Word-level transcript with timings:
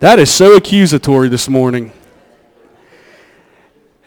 That 0.00 0.20
is 0.20 0.32
so 0.32 0.54
accusatory 0.54 1.28
this 1.28 1.48
morning. 1.48 1.92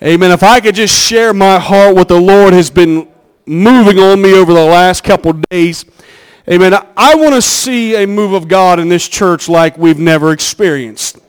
Amen. 0.02 0.32
If 0.32 0.42
I 0.42 0.62
could 0.62 0.76
just 0.76 0.96
share 0.96 1.34
my 1.34 1.60
heart, 1.60 1.96
what 1.96 2.08
the 2.08 2.20
Lord 2.20 2.54
has 2.54 2.72
been 2.72 3.10
moving 3.46 4.00
on 4.00 4.22
me 4.22 4.34
over 4.34 4.54
the 4.54 4.64
last 4.64 5.04
couple 5.04 5.34
days. 5.50 5.84
Amen. 6.50 6.74
I 6.96 7.16
want 7.16 7.36
to 7.36 7.42
see 7.42 8.02
a 8.02 8.08
move 8.08 8.32
of 8.32 8.48
God 8.48 8.80
in 8.80 8.88
this 8.88 9.06
church 9.06 9.50
like 9.50 9.78
we've 9.78 10.00
never 10.00 10.32
experienced. 10.32 11.20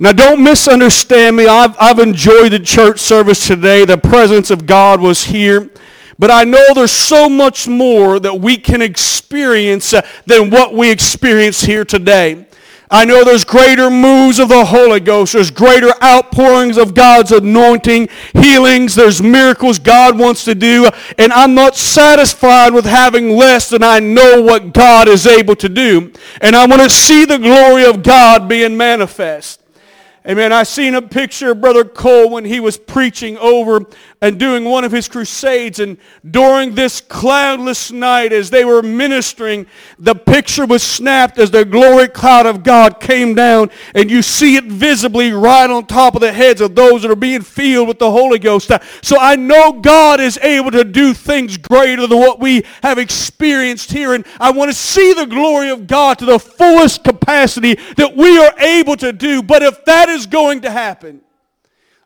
Now, 0.00 0.10
don't 0.10 0.42
misunderstand 0.42 1.36
me. 1.36 1.46
I've, 1.46 1.76
I've 1.78 2.00
enjoyed 2.00 2.50
the 2.50 2.58
church 2.58 2.98
service 2.98 3.46
today. 3.46 3.84
The 3.84 3.96
presence 3.96 4.50
of 4.50 4.66
God 4.66 5.00
was 5.00 5.22
here. 5.22 5.70
But 6.18 6.32
I 6.32 6.42
know 6.42 6.64
there's 6.74 6.90
so 6.90 7.28
much 7.28 7.68
more 7.68 8.18
that 8.18 8.40
we 8.40 8.56
can 8.56 8.82
experience 8.82 9.94
uh, 9.94 10.04
than 10.26 10.50
what 10.50 10.74
we 10.74 10.90
experience 10.90 11.60
here 11.60 11.84
today. 11.84 12.46
I 12.94 13.04
know 13.04 13.24
there's 13.24 13.44
greater 13.44 13.90
moves 13.90 14.38
of 14.38 14.48
the 14.48 14.66
Holy 14.66 15.00
Ghost. 15.00 15.32
There's 15.32 15.50
greater 15.50 15.92
outpourings 16.00 16.78
of 16.78 16.94
God's 16.94 17.32
anointing, 17.32 18.08
healings. 18.34 18.94
There's 18.94 19.20
miracles 19.20 19.80
God 19.80 20.16
wants 20.16 20.44
to 20.44 20.54
do. 20.54 20.88
And 21.18 21.32
I'm 21.32 21.56
not 21.56 21.74
satisfied 21.74 22.72
with 22.72 22.84
having 22.84 23.30
less 23.30 23.68
than 23.68 23.82
I 23.82 23.98
know 23.98 24.40
what 24.42 24.72
God 24.72 25.08
is 25.08 25.26
able 25.26 25.56
to 25.56 25.68
do. 25.68 26.12
And 26.40 26.54
I 26.54 26.66
want 26.66 26.82
to 26.82 26.88
see 26.88 27.24
the 27.24 27.38
glory 27.38 27.84
of 27.84 28.04
God 28.04 28.48
being 28.48 28.76
manifest. 28.76 29.63
Amen. 30.26 30.54
I 30.54 30.62
seen 30.62 30.94
a 30.94 31.02
picture 31.02 31.50
of 31.50 31.60
Brother 31.60 31.84
Cole 31.84 32.30
when 32.30 32.46
he 32.46 32.58
was 32.58 32.78
preaching 32.78 33.36
over 33.36 33.82
and 34.22 34.38
doing 34.38 34.64
one 34.64 34.82
of 34.82 34.90
his 34.90 35.06
crusades. 35.06 35.80
And 35.80 35.98
during 36.30 36.74
this 36.74 37.02
cloudless 37.02 37.92
night, 37.92 38.32
as 38.32 38.48
they 38.48 38.64
were 38.64 38.82
ministering, 38.82 39.66
the 39.98 40.14
picture 40.14 40.64
was 40.64 40.82
snapped 40.82 41.38
as 41.38 41.50
the 41.50 41.66
glory 41.66 42.08
cloud 42.08 42.46
of 42.46 42.62
God 42.62 43.00
came 43.00 43.34
down. 43.34 43.68
And 43.94 44.10
you 44.10 44.22
see 44.22 44.56
it 44.56 44.64
visibly 44.64 45.30
right 45.32 45.68
on 45.68 45.84
top 45.84 46.14
of 46.14 46.22
the 46.22 46.32
heads 46.32 46.62
of 46.62 46.74
those 46.74 47.02
that 47.02 47.10
are 47.10 47.16
being 47.16 47.42
filled 47.42 47.88
with 47.88 47.98
the 47.98 48.10
Holy 48.10 48.38
Ghost. 48.38 48.70
So 49.02 49.18
I 49.20 49.36
know 49.36 49.72
God 49.72 50.20
is 50.20 50.38
able 50.38 50.70
to 50.70 50.84
do 50.84 51.12
things 51.12 51.58
greater 51.58 52.06
than 52.06 52.18
what 52.18 52.40
we 52.40 52.64
have 52.82 52.96
experienced 52.96 53.92
here. 53.92 54.14
And 54.14 54.24
I 54.40 54.52
want 54.52 54.70
to 54.70 54.74
see 54.74 55.12
the 55.12 55.26
glory 55.26 55.68
of 55.68 55.86
God 55.86 56.18
to 56.20 56.24
the 56.24 56.38
fullest 56.38 57.04
capacity 57.04 57.74
that 57.98 58.16
we 58.16 58.38
are 58.38 58.58
able 58.58 58.96
to 58.96 59.12
do. 59.12 59.42
But 59.42 59.62
if 59.62 59.84
that 59.84 60.13
going 60.26 60.62
to 60.62 60.70
happen, 60.70 61.20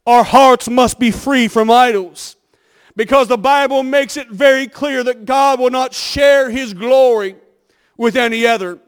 our 0.07 0.25
hearts 0.25 0.69
must 0.69 0.99
be 0.99 1.11
free 1.11 1.49
from 1.49 1.71
idols. 1.71 2.37
Because 2.97 3.29
the 3.29 3.39
Bible 3.39 3.83
makes 3.83 4.17
it 4.17 4.29
very 4.29 4.67
clear 4.67 5.05
that 5.05 5.25
God 5.25 5.61
will 5.61 5.71
not 5.71 5.95
share 5.95 6.51
his 6.51 6.75
glory 6.75 7.37
with 7.97 8.17
any 8.17 8.45
other. 8.47 8.81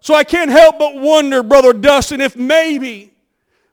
So 0.00 0.14
I 0.14 0.22
can't 0.22 0.50
help 0.50 0.78
but 0.78 0.94
wonder, 0.94 1.42
Brother 1.42 1.72
Dustin, 1.72 2.20
if 2.20 2.36
maybe, 2.36 3.14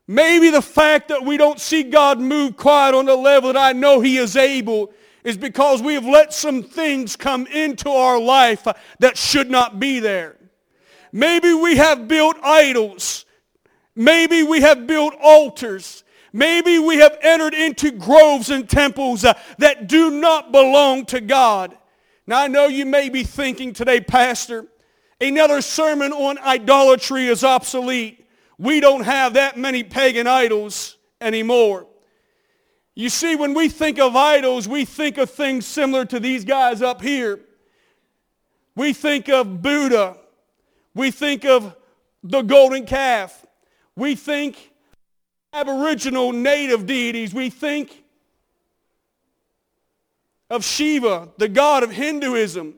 maybe 0.07 0.49
the 0.49 0.61
fact 0.61 1.09
that 1.09 1.23
we 1.23 1.37
don't 1.37 1.59
see 1.59 1.83
God 1.83 2.19
move 2.19 2.55
quite 2.55 2.93
on 2.93 3.05
the 3.05 3.15
level 3.15 3.53
that 3.53 3.59
I 3.59 3.73
know 3.73 3.99
he 3.99 4.17
is 4.17 4.35
able 4.35 4.93
is 5.23 5.37
because 5.37 5.81
we 5.81 5.93
have 5.93 6.05
let 6.05 6.33
some 6.33 6.63
things 6.63 7.15
come 7.15 7.45
into 7.47 7.89
our 7.89 8.19
life 8.19 8.65
that 8.99 9.17
should 9.17 9.51
not 9.51 9.79
be 9.79 9.99
there. 9.99 10.37
Maybe 11.11 11.53
we 11.53 11.75
have 11.77 12.07
built 12.07 12.37
idols. 12.41 13.20
Maybe 13.95 14.43
we 14.43 14.61
have 14.61 14.87
built 14.87 15.13
altars. 15.21 16.03
Maybe 16.33 16.79
we 16.79 16.97
have 16.97 17.17
entered 17.21 17.53
into 17.53 17.91
groves 17.91 18.49
and 18.49 18.69
temples 18.69 19.25
uh, 19.25 19.33
that 19.57 19.87
do 19.87 20.09
not 20.11 20.51
belong 20.51 21.05
to 21.07 21.19
God. 21.19 21.77
Now 22.25 22.41
I 22.41 22.47
know 22.47 22.67
you 22.67 22.85
may 22.85 23.09
be 23.09 23.23
thinking 23.23 23.73
today, 23.73 23.99
Pastor, 23.99 24.65
another 25.19 25.61
sermon 25.61 26.13
on 26.13 26.37
idolatry 26.39 27.27
is 27.27 27.43
obsolete. 27.43 28.25
We 28.57 28.79
don't 28.79 29.03
have 29.03 29.33
that 29.33 29.57
many 29.57 29.83
pagan 29.83 30.27
idols 30.27 30.97
anymore. 31.19 31.87
You 32.95 33.09
see, 33.09 33.35
when 33.35 33.53
we 33.53 33.69
think 33.69 33.99
of 33.99 34.15
idols, 34.15 34.67
we 34.67 34.85
think 34.85 35.17
of 35.17 35.29
things 35.29 35.65
similar 35.65 36.05
to 36.05 36.19
these 36.19 36.45
guys 36.45 36.81
up 36.81 37.01
here. 37.01 37.39
We 38.75 38.93
think 38.93 39.29
of 39.29 39.61
Buddha. 39.61 40.17
We 40.93 41.11
think 41.11 41.45
of 41.45 41.75
the 42.23 42.41
golden 42.41 42.85
calf. 42.85 43.40
We 43.95 44.15
think 44.15 44.71
aboriginal 45.53 46.31
native 46.31 46.85
deities. 46.85 47.33
We 47.33 47.49
think 47.49 48.03
of 50.49 50.63
Shiva, 50.63 51.29
the 51.37 51.49
god 51.49 51.83
of 51.83 51.91
Hinduism. 51.91 52.75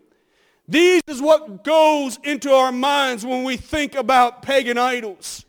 These 0.68 1.02
is 1.08 1.22
what 1.22 1.64
goes 1.64 2.18
into 2.24 2.52
our 2.52 2.72
minds 2.72 3.26
when 3.26 3.44
we 3.44 3.58
think 3.58 3.96
about 3.96 4.42
pagan 4.42 4.78
idols. 4.78 5.46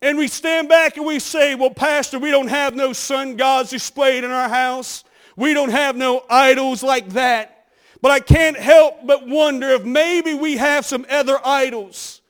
And 0.00 0.18
we 0.18 0.26
stand 0.26 0.68
back 0.68 0.96
and 0.96 1.06
we 1.06 1.18
say, 1.18 1.54
well, 1.54 1.70
Pastor, 1.70 2.18
we 2.18 2.30
don't 2.30 2.48
have 2.48 2.74
no 2.74 2.92
sun 2.92 3.36
gods 3.36 3.70
displayed 3.70 4.24
in 4.24 4.30
our 4.30 4.48
house. 4.48 5.04
We 5.36 5.54
don't 5.54 5.70
have 5.70 5.96
no 5.96 6.24
idols 6.28 6.82
like 6.82 7.10
that. 7.10 7.66
But 8.00 8.10
I 8.10 8.18
can't 8.18 8.56
help 8.56 9.06
but 9.06 9.28
wonder 9.28 9.68
if 9.70 9.84
maybe 9.84 10.34
we 10.34 10.56
have 10.56 10.84
some 10.84 11.06
other 11.08 11.38
idols 11.44 12.21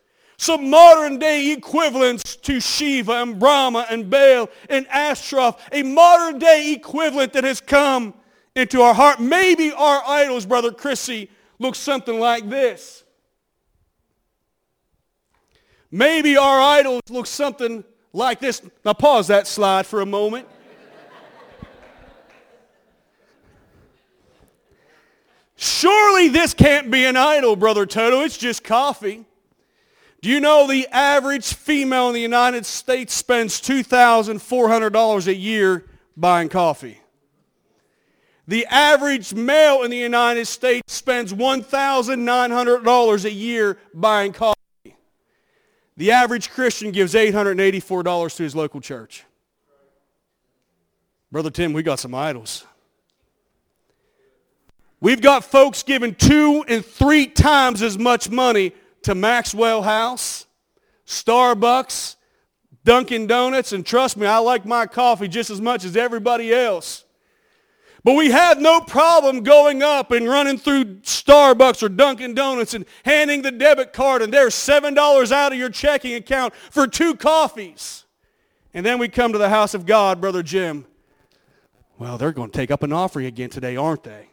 some 0.42 0.69
modern 0.69 1.20
day 1.20 1.53
equivalents 1.53 2.34
to 2.34 2.58
Shiva 2.58 3.12
and 3.22 3.38
Brahma 3.38 3.86
and 3.88 4.10
Baal 4.10 4.50
and 4.69 4.88
Ashtaroth, 4.88 5.56
a 5.70 5.84
modern 5.84 6.41
day 6.41 6.72
equivalent 6.72 7.32
that 7.34 7.44
has 7.44 7.60
come 7.60 8.12
into 8.56 8.82
our 8.82 8.92
heart. 8.92 9.20
Maybe 9.20 9.70
our 9.70 10.03
idols, 10.04 10.44
Brother 10.44 10.72
Chrissy, 10.72 11.30
look 11.60 11.76
something 11.76 12.19
like 12.19 12.48
this. 12.50 13.04
Maybe 15.92 16.36
our 16.36 16.60
idols 16.60 17.03
look 17.09 17.26
something 17.28 17.84
like 18.12 18.41
this. 18.41 18.62
Now 18.84 18.94
pause 18.94 19.28
that 19.28 19.47
slide 19.47 19.86
for 19.86 20.00
a 20.00 20.06
moment. 20.06 20.48
Surely 25.54 26.26
this 26.26 26.53
can't 26.53 26.91
be 26.91 27.04
an 27.04 27.16
idol, 27.16 27.54
Brother 27.54 27.86
Toto. 27.86 28.22
It's 28.22 28.36
just 28.36 28.64
coffee. 28.64 29.24
Do 30.22 30.31
you 30.31 30.38
know 30.38 30.66
the 30.69 30.87
average 30.88 31.53
female 31.55 32.06
in 32.06 32.15
the 32.15 32.21
United 32.21 32.65
States 32.65 33.12
spends 33.12 33.60
$2,400 33.60 35.27
a 35.27 35.34
year 35.34 35.84
buying 36.16 36.49
coffee? 36.49 37.00
The 38.47 38.65
average 38.66 39.34
male 39.34 39.83
in 39.83 39.91
the 39.91 39.97
United 39.97 40.47
States 40.47 40.93
spends 40.93 41.34
$1,900 41.34 43.25
a 43.25 43.33
year 43.33 43.78
buying 43.93 44.33
coffee. 44.33 44.56
The 45.97 46.12
average 46.12 46.50
Christian 46.50 46.93
gives 46.93 47.15
$884 47.15 48.37
to 48.37 48.43
his 48.44 48.54
local 48.54 48.81
church. 48.81 49.25
Brother 51.33 51.50
Tim, 51.50 51.72
we 51.72 51.83
got 51.83 51.99
some 51.99 52.15
idols. 52.15 52.65
We've 55.00 55.21
got 55.21 55.44
folks 55.44 55.83
giving 55.83 56.15
two 56.15 56.65
and 56.69 56.84
three 56.84 57.27
times 57.27 57.83
as 57.83 57.99
much 57.99 58.31
money 58.31 58.72
to 59.03 59.15
Maxwell 59.15 59.83
House, 59.83 60.47
Starbucks, 61.07 62.17
Dunkin' 62.85 63.27
Donuts, 63.27 63.73
and 63.73 63.87
trust 63.87 64.17
me, 64.17 64.27
I 64.27 64.39
like 64.39 64.65
my 64.65 64.87
coffee 64.87 65.29
just 65.29 65.51
as 65.51 65.61
much 65.61 65.85
as 65.85 65.97
everybody 65.97 66.53
else. 66.53 67.05
But 68.05 68.15
we 68.15 68.31
have 68.31 68.61
no 68.61 68.81
problem 68.81 69.45
going 69.45 69.83
up 69.83 70.11
and 70.11 70.29
running 70.29 70.59
through 70.59 70.85
Starbucks 71.03 71.83
or 71.83 71.89
Dunkin' 71.89 72.35
Donuts 72.35 72.75
and 72.75 72.85
handing 73.05 73.43
the 73.43 73.53
debit 73.53 73.93
card 73.93 74.23
and 74.23 74.33
there's 74.33 74.55
$7 74.55 75.33
out 75.33 75.53
of 75.53 75.59
your 75.59 75.71
checking 75.71 76.15
account 76.15 76.55
for 76.71 76.89
two 76.89 77.15
coffees. 77.15 78.05
And 78.75 78.84
then 78.84 78.99
we 78.99 79.09
come 79.09 79.33
to 79.33 79.39
the 79.39 79.51
house 79.51 79.75
of 79.75 79.87
God, 79.87 80.21
Brother 80.21 80.43
Jim. 80.43 80.87
Well, 81.99 82.19
they're 82.19 82.33
going 82.33 82.51
to 82.51 82.57
take 82.57 82.73
up 82.73 82.83
an 82.83 82.93
offering 82.93 83.27
again 83.27 83.51
today, 83.51 83.77
aren't 83.77 84.03
they? 84.03 84.29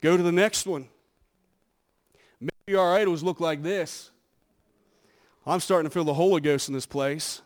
Go 0.00 0.16
to 0.16 0.22
the 0.22 0.30
next 0.30 0.66
one. 0.66 0.88
Our 2.74 2.96
idols 2.96 3.22
look 3.22 3.38
like 3.38 3.62
this. 3.62 4.10
I'm 5.46 5.60
starting 5.60 5.88
to 5.88 5.94
feel 5.94 6.02
the 6.02 6.12
Holy 6.12 6.40
Ghost 6.40 6.66
in 6.66 6.74
this 6.74 6.84
place. 6.84 7.40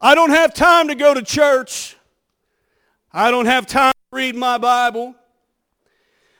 I 0.00 0.14
don't 0.14 0.30
have 0.30 0.54
time 0.54 0.88
to 0.88 0.94
go 0.94 1.12
to 1.12 1.20
church. 1.20 1.98
I 3.12 3.30
don't 3.30 3.44
have 3.44 3.66
time 3.66 3.92
to 3.92 4.16
read 4.16 4.34
my 4.34 4.56
Bible. 4.56 5.14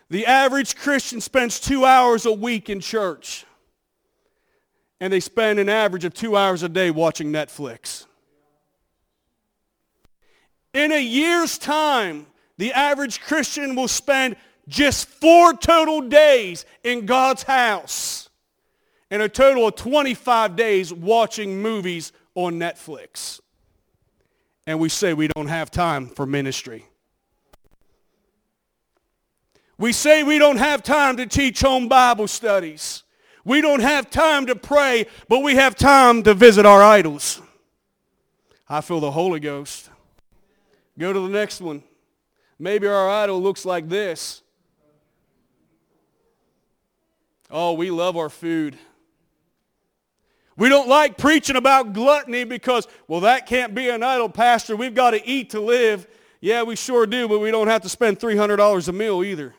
The 0.09 0.25
average 0.25 0.77
Christian 0.77 1.21
spends 1.21 1.61
two 1.61 1.85
hours 1.85 2.25
a 2.25 2.33
week 2.33 2.71
in 2.71 2.81
church. 2.81 3.45
And 4.99 5.13
they 5.13 5.21
spend 5.21 5.59
an 5.59 5.69
average 5.69 6.07
of 6.07 6.15
two 6.15 6.39
hours 6.39 6.63
a 6.63 6.71
day 6.71 6.91
watching 6.91 7.31
Netflix. 7.31 8.07
In 10.73 10.91
a 10.91 11.03
year's 11.03 11.59
time, 11.59 12.29
the 12.57 12.73
average 12.73 13.21
Christian 13.21 13.75
will 13.75 13.89
spend 13.89 14.37
just 14.71 15.09
four 15.09 15.53
total 15.53 16.01
days 16.01 16.65
in 16.85 17.05
God's 17.05 17.43
house 17.43 18.31
and 19.11 19.21
a 19.21 19.29
total 19.29 19.67
of 19.67 19.75
25 19.75 20.57
days 20.57 20.93
watching 20.93 21.61
movies 21.61 22.13
on 22.35 22.55
Netflix. 22.55 23.41
And 24.67 24.79
we 24.79 24.89
say 24.89 25.13
we 25.13 25.29
don't 25.29 25.49
have 25.49 25.71
time 25.71 26.07
for 26.07 26.25
ministry. 26.25 26.87
We 29.77 29.93
say 29.93 30.23
we 30.23 30.39
don't 30.39 30.59
have 30.59 30.83
time 30.83 31.17
to 31.17 31.27
teach 31.27 31.61
home 31.61 31.89
Bible 31.89 32.29
studies. 32.29 33.03
We 33.45 33.61
don't 33.61 33.81
have 33.81 34.11
time 34.11 34.47
to 34.47 34.55
pray, 34.55 35.07
but 35.29 35.43
we 35.43 35.57
have 35.57 35.75
time 35.75 36.23
to 36.25 36.35
visit 36.35 36.65
our 36.65 36.83
idols. 36.83 37.41
I 38.69 38.83
feel 38.83 39.01
the 39.01 39.11
Holy 39.11 39.41
Ghost. 39.41 39.91
Go 40.99 41.13
to 41.13 41.21
the 41.21 41.29
next 41.29 41.61
one. 41.61 41.83
Maybe 42.59 42.87
our 42.87 43.09
idol 43.09 43.43
looks 43.43 43.65
like 43.65 43.89
this. 43.89 44.43
Oh, 47.51 47.73
we 47.73 47.91
love 47.91 48.17
our 48.17 48.29
food. 48.29 48.79
We 50.57 50.69
don't 50.69 50.89
like 50.89 51.17
preaching 51.17 51.57
about 51.57 51.95
gluttony 51.95 52.45
because, 52.45 52.87
well, 53.09 53.21
that 53.21 53.47
can't 53.47 53.75
be 53.75 53.89
an 53.89 54.03
idol, 54.03 54.29
Pastor. 54.29 54.77
We've 54.77 54.95
got 54.95 55.13
to 55.13 55.27
eat 55.27 55.51
to 55.51 55.61
live. 55.61 56.07
Yeah, 56.41 56.63
we 56.63 56.77
sure 56.77 57.07
do, 57.07 57.29
but 57.29 57.39
we 57.39 57.51
don't 57.51 57.69
have 57.69 57.83
to 57.83 57.89
spend 57.89 58.19
$300 58.19 58.89
a 58.89 58.93
meal 58.93 59.25
either. 59.25 59.55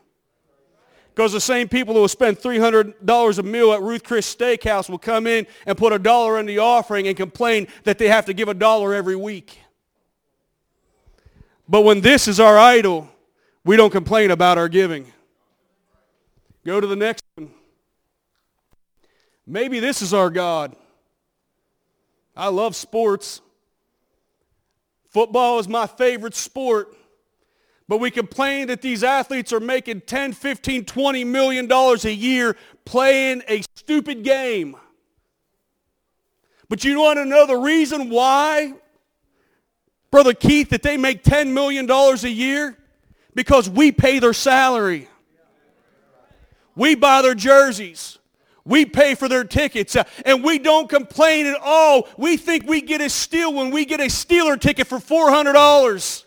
Because 1.13 1.33
the 1.33 1.41
same 1.41 1.67
people 1.67 1.93
who 1.93 2.01
will 2.01 2.07
spend 2.07 2.37
$300 2.37 3.39
a 3.39 3.43
meal 3.43 3.73
at 3.73 3.81
Ruth 3.81 4.03
Chris 4.03 4.33
Steakhouse 4.33 4.89
will 4.89 4.97
come 4.97 5.27
in 5.27 5.45
and 5.65 5.77
put 5.77 5.91
a 5.91 5.99
dollar 5.99 6.39
in 6.39 6.45
the 6.45 6.59
offering 6.59 7.07
and 7.07 7.17
complain 7.17 7.67
that 7.83 7.97
they 7.97 8.07
have 8.07 8.25
to 8.27 8.33
give 8.33 8.47
a 8.47 8.53
dollar 8.53 8.93
every 8.93 9.15
week. 9.15 9.59
But 11.67 11.81
when 11.81 12.01
this 12.01 12.27
is 12.27 12.39
our 12.39 12.57
idol, 12.57 13.09
we 13.65 13.75
don't 13.75 13.91
complain 13.91 14.31
about 14.31 14.57
our 14.57 14.69
giving. 14.69 15.11
Go 16.65 16.79
to 16.79 16.87
the 16.87 16.95
next 16.95 17.23
one. 17.35 17.51
Maybe 19.45 19.79
this 19.79 20.01
is 20.01 20.13
our 20.13 20.29
God. 20.29 20.75
I 22.35 22.47
love 22.47 22.75
sports. 22.75 23.41
Football 25.09 25.59
is 25.59 25.67
my 25.67 25.87
favorite 25.87 26.35
sport. 26.35 26.95
But 27.87 27.97
we 27.97 28.09
complain 28.09 28.67
that 28.67 28.81
these 28.81 29.03
athletes 29.03 29.51
are 29.51 29.59
making 29.59 30.01
10, 30.01 30.31
15, 30.31 30.85
20 30.85 31.23
million 31.25 31.67
dollars 31.67 32.05
a 32.05 32.13
year 32.13 32.55
playing 32.85 33.43
a 33.49 33.61
stupid 33.75 34.23
game. 34.23 34.77
But 36.69 36.85
you 36.85 36.97
want 37.01 37.17
to 37.17 37.25
know 37.25 37.45
the 37.45 37.57
reason 37.57 38.09
why, 38.09 38.73
Brother 40.09 40.33
Keith, 40.33 40.69
that 40.69 40.83
they 40.83 40.95
make 40.95 41.21
$10 41.21 41.51
million 41.51 41.89
a 41.91 42.15
year? 42.29 42.77
Because 43.35 43.69
we 43.69 43.91
pay 43.91 44.19
their 44.19 44.31
salary. 44.31 45.09
We 46.73 46.95
buy 46.95 47.21
their 47.21 47.35
jerseys. 47.35 48.19
We 48.71 48.85
pay 48.85 49.15
for 49.15 49.27
their 49.27 49.43
tickets 49.43 49.97
uh, 49.97 50.05
and 50.25 50.45
we 50.45 50.57
don't 50.57 50.87
complain 50.87 51.45
at 51.45 51.59
all. 51.61 52.07
We 52.17 52.37
think 52.37 52.65
we 52.69 52.79
get 52.79 53.01
a 53.01 53.09
steal 53.09 53.53
when 53.53 53.69
we 53.69 53.83
get 53.83 53.99
a 53.99 54.05
Steeler 54.05 54.57
ticket 54.57 54.87
for 54.87 54.97
$400. 54.97 56.23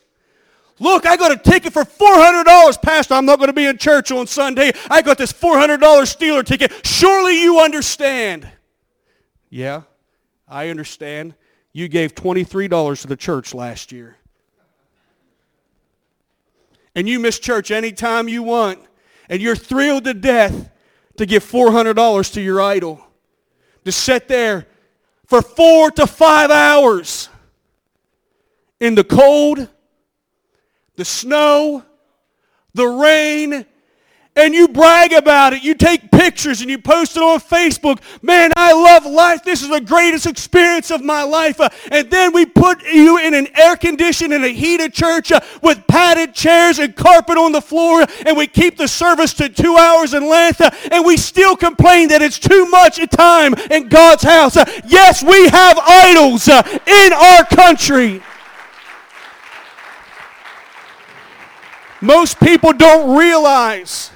Look, 0.78 1.06
I 1.06 1.16
got 1.16 1.32
a 1.32 1.38
ticket 1.38 1.72
for 1.72 1.84
$400. 1.84 2.82
Pastor, 2.82 3.14
I'm 3.14 3.24
not 3.24 3.38
going 3.38 3.46
to 3.46 3.54
be 3.54 3.64
in 3.64 3.78
church 3.78 4.12
on 4.12 4.26
Sunday. 4.26 4.72
I 4.90 5.00
got 5.00 5.16
this 5.16 5.32
$400 5.32 5.78
Steeler 5.78 6.44
ticket. 6.44 6.70
Surely 6.86 7.40
you 7.40 7.60
understand. 7.60 8.46
Yeah, 9.48 9.84
I 10.46 10.68
understand. 10.68 11.32
You 11.72 11.88
gave 11.88 12.14
$23 12.14 13.00
to 13.00 13.06
the 13.06 13.16
church 13.16 13.54
last 13.54 13.90
year. 13.90 14.18
And 16.94 17.08
you 17.08 17.20
miss 17.20 17.38
church 17.38 17.70
anytime 17.70 18.28
you 18.28 18.42
want. 18.42 18.80
And 19.30 19.40
you're 19.40 19.56
thrilled 19.56 20.04
to 20.04 20.12
death 20.12 20.72
to 21.16 21.26
give 21.26 21.44
$400 21.44 22.32
to 22.32 22.40
your 22.40 22.60
idol. 22.60 23.00
To 23.84 23.92
sit 23.92 24.28
there 24.28 24.66
for 25.26 25.42
four 25.42 25.90
to 25.92 26.06
five 26.06 26.50
hours 26.50 27.28
in 28.80 28.94
the 28.94 29.04
cold, 29.04 29.68
the 30.96 31.04
snow, 31.04 31.84
the 32.72 32.86
rain, 32.86 33.66
and 34.36 34.52
you 34.52 34.66
brag 34.68 35.12
about 35.12 35.52
it. 35.52 35.62
You 35.62 35.74
take 35.74 36.10
pictures 36.10 36.60
and 36.60 36.68
you 36.68 36.78
post 36.78 37.16
it 37.16 37.22
on 37.22 37.38
Facebook. 37.40 38.00
Man, 38.22 38.50
I 38.56 38.72
love 38.72 39.06
life. 39.06 39.44
This 39.44 39.62
is 39.62 39.68
the 39.68 39.80
greatest 39.80 40.26
experience 40.26 40.90
of 40.90 41.02
my 41.02 41.22
life. 41.22 41.60
Uh, 41.60 41.68
and 41.90 42.10
then 42.10 42.32
we 42.32 42.44
put 42.44 42.82
you 42.84 43.18
in 43.18 43.34
an 43.34 43.46
air-conditioned 43.54 44.32
and 44.32 44.44
a 44.44 44.48
heated 44.48 44.92
church 44.92 45.30
uh, 45.30 45.40
with 45.62 45.86
padded 45.86 46.34
chairs 46.34 46.78
and 46.78 46.96
carpet 46.96 47.36
on 47.36 47.52
the 47.52 47.60
floor, 47.60 48.04
and 48.26 48.36
we 48.36 48.46
keep 48.46 48.76
the 48.76 48.88
service 48.88 49.32
to 49.34 49.48
two 49.48 49.76
hours 49.76 50.14
in 50.14 50.28
length, 50.28 50.60
uh, 50.60 50.70
and 50.90 51.04
we 51.04 51.16
still 51.16 51.56
complain 51.56 52.08
that 52.08 52.22
it's 52.22 52.38
too 52.38 52.66
much 52.66 52.98
time 53.10 53.54
in 53.70 53.88
God's 53.88 54.22
house. 54.22 54.56
Uh, 54.56 54.64
yes, 54.86 55.22
we 55.22 55.48
have 55.48 55.78
idols 55.78 56.48
uh, 56.48 56.62
in 56.86 57.12
our 57.12 57.44
country. 57.44 58.22
Most 62.00 62.38
people 62.40 62.72
don't 62.72 63.16
realize 63.16 64.10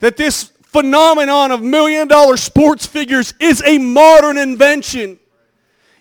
that 0.00 0.16
this 0.16 0.52
phenomenon 0.62 1.50
of 1.50 1.62
million 1.62 2.08
dollar 2.08 2.36
sports 2.36 2.86
figures 2.86 3.34
is 3.40 3.62
a 3.64 3.78
modern 3.78 4.36
invention. 4.36 5.18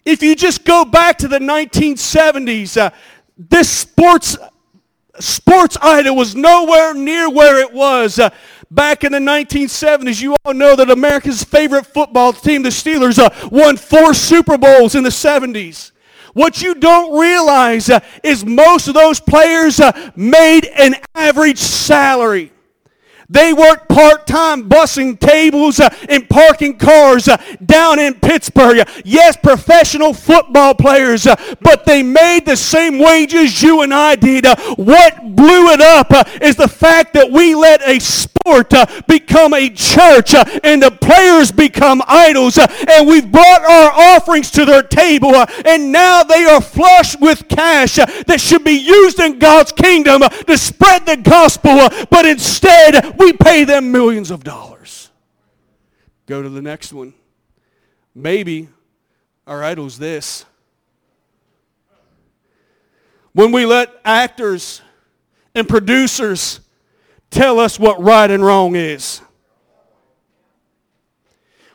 If 0.06 0.24
you 0.24 0.36
just 0.36 0.66
go 0.66 0.86
back 0.86 1.18
to 1.19 1.28
the 1.28 1.40
1970s, 1.40 2.78
uh, 2.78 2.90
this 3.38 3.69
sports 3.69 4.38
sports 5.19 5.78
idol 5.81 6.16
was 6.16 6.36
nowhere 6.36 6.94
near 6.94 7.30
where 7.30 7.60
it 7.60 7.72
was 7.74 8.19
uh, 8.19 8.30
back 8.72 9.04
in 9.04 9.12
the 9.12 9.19
1970s. 9.19 10.22
You 10.22 10.36
all 10.46 10.54
know 10.54 10.75
that 10.75 10.90
America's 10.90 11.44
favorite 11.44 11.86
football 11.86 12.34
team, 12.34 12.63
the 12.63 12.69
Steelers, 12.69 13.19
uh, 13.19 13.30
won 13.51 13.78
four 13.78 14.13
Super 14.13 14.57
Bowls 14.57 14.96
in 14.96 15.04
the 15.04 15.10
70s. 15.10 15.92
What 16.34 16.62
you 16.62 16.75
don't 16.75 17.19
realize 17.19 17.90
uh, 17.90 18.00
is 18.24 18.46
most 18.46 18.88
of 18.88 18.94
those 18.94 19.19
players 19.19 19.80
uh, 19.80 20.12
made 20.16 20.66
an 20.66 20.96
average 21.16 21.57
salary. 21.57 22.51
They 23.31 23.54
worked 23.54 23.90
part-time 23.90 24.68
bussing 24.68 25.20
tables 25.20 25.80
uh, 25.80 25.90
and 26.10 26.28
parking 26.28 26.80
cars 26.80 27.28
uh, 27.28 27.38
down 27.64 28.00
in 28.00 28.16
Pittsburgh. 28.16 28.88
Yes, 29.06 29.38
professional 29.38 30.16
football 30.16 30.74
players, 30.74 31.28
uh, 31.28 31.36
but 31.62 31.86
they 31.86 32.02
made 32.02 32.48
the 32.48 32.56
same 32.56 32.98
wages 32.98 33.62
you 33.62 33.84
and 33.84 33.94
I 33.94 34.16
did. 34.16 34.48
Uh, 34.48 34.56
what 34.78 35.36
blew 35.36 35.70
it 35.70 35.80
up 35.80 36.12
uh, 36.12 36.24
is 36.42 36.56
the 36.56 36.68
fact 36.68 37.14
that 37.14 37.30
we 37.30 37.54
let 37.54 37.81
a 37.88 38.00
sport 38.00 38.74
uh, 38.74 38.88
become 39.08 39.54
a 39.54 39.70
church 39.70 40.34
and 40.64 40.82
the 40.82 40.90
players 40.90 41.52
become 41.52 42.02
idols 42.08 42.58
and 42.58 43.08
we've 43.08 43.32
brought 43.32 43.62
our 43.62 43.92
offerings 44.16 44.50
to 44.52 44.66
their 44.66 44.82
table 44.82 45.36
and 45.66 45.92
now 45.92 46.24
they 46.24 46.46
are 46.46 46.62
flush 46.62 47.16
with 47.20 47.48
cash 47.48 47.96
that 47.96 48.40
should 48.40 48.64
be 48.64 48.72
used 48.72 49.20
in 49.20 49.38
God's 49.38 49.72
kingdom 49.72 50.22
to 50.22 50.58
spread 50.58 51.06
the 51.06 51.18
gospel, 51.18 51.90
but 52.10 52.25
instead 52.25 53.19
we 53.19 53.33
pay 53.33 53.66
them 53.66 53.92
millions 53.92 54.31
of 54.31 54.44
dollars. 54.44 55.12
Go 56.25 56.42
to 56.42 56.50
the 56.50 56.62
next 56.62 56.94
one. 56.94 57.13
Maybe 58.16 58.69
our 59.45 59.63
idol's 59.63 60.00
this. 60.00 60.46
When 63.34 63.51
we 63.51 63.65
let 63.65 63.94
actors 64.03 64.82
and 65.53 65.67
producers 65.67 66.62
tell 67.29 67.60
us 67.60 67.79
what 67.79 68.01
right 68.01 68.29
and 68.29 68.44
wrong 68.44 68.75
is. 68.75 69.22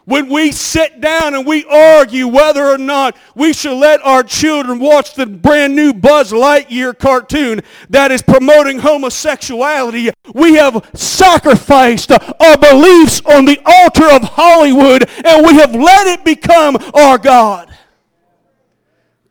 When 0.06 0.28
we 0.28 0.52
sit 0.52 1.00
down 1.00 1.34
and 1.34 1.46
we 1.46 1.64
argue 1.64 2.28
whether 2.28 2.66
or 2.66 2.76
not 2.76 3.16
we 3.34 3.54
should 3.54 3.78
let 3.78 4.04
our 4.04 4.22
children 4.22 4.78
watch 4.78 5.14
the 5.14 5.24
brand 5.24 5.74
new 5.74 5.94
Buzz 5.94 6.30
Lightyear 6.30 6.98
cartoon 6.98 7.62
that 7.88 8.12
is 8.12 8.20
promoting 8.20 8.80
homosexuality, 8.80 10.10
we 10.34 10.54
have 10.54 10.90
sacrificed 10.92 12.12
our 12.12 12.58
beliefs 12.58 13.22
on 13.24 13.46
the 13.46 13.58
altar 13.64 14.10
of 14.10 14.22
Hollywood 14.24 15.08
and 15.24 15.46
we 15.46 15.54
have 15.54 15.74
let 15.74 16.06
it 16.06 16.24
become 16.24 16.76
our 16.92 17.16
God. 17.16 17.74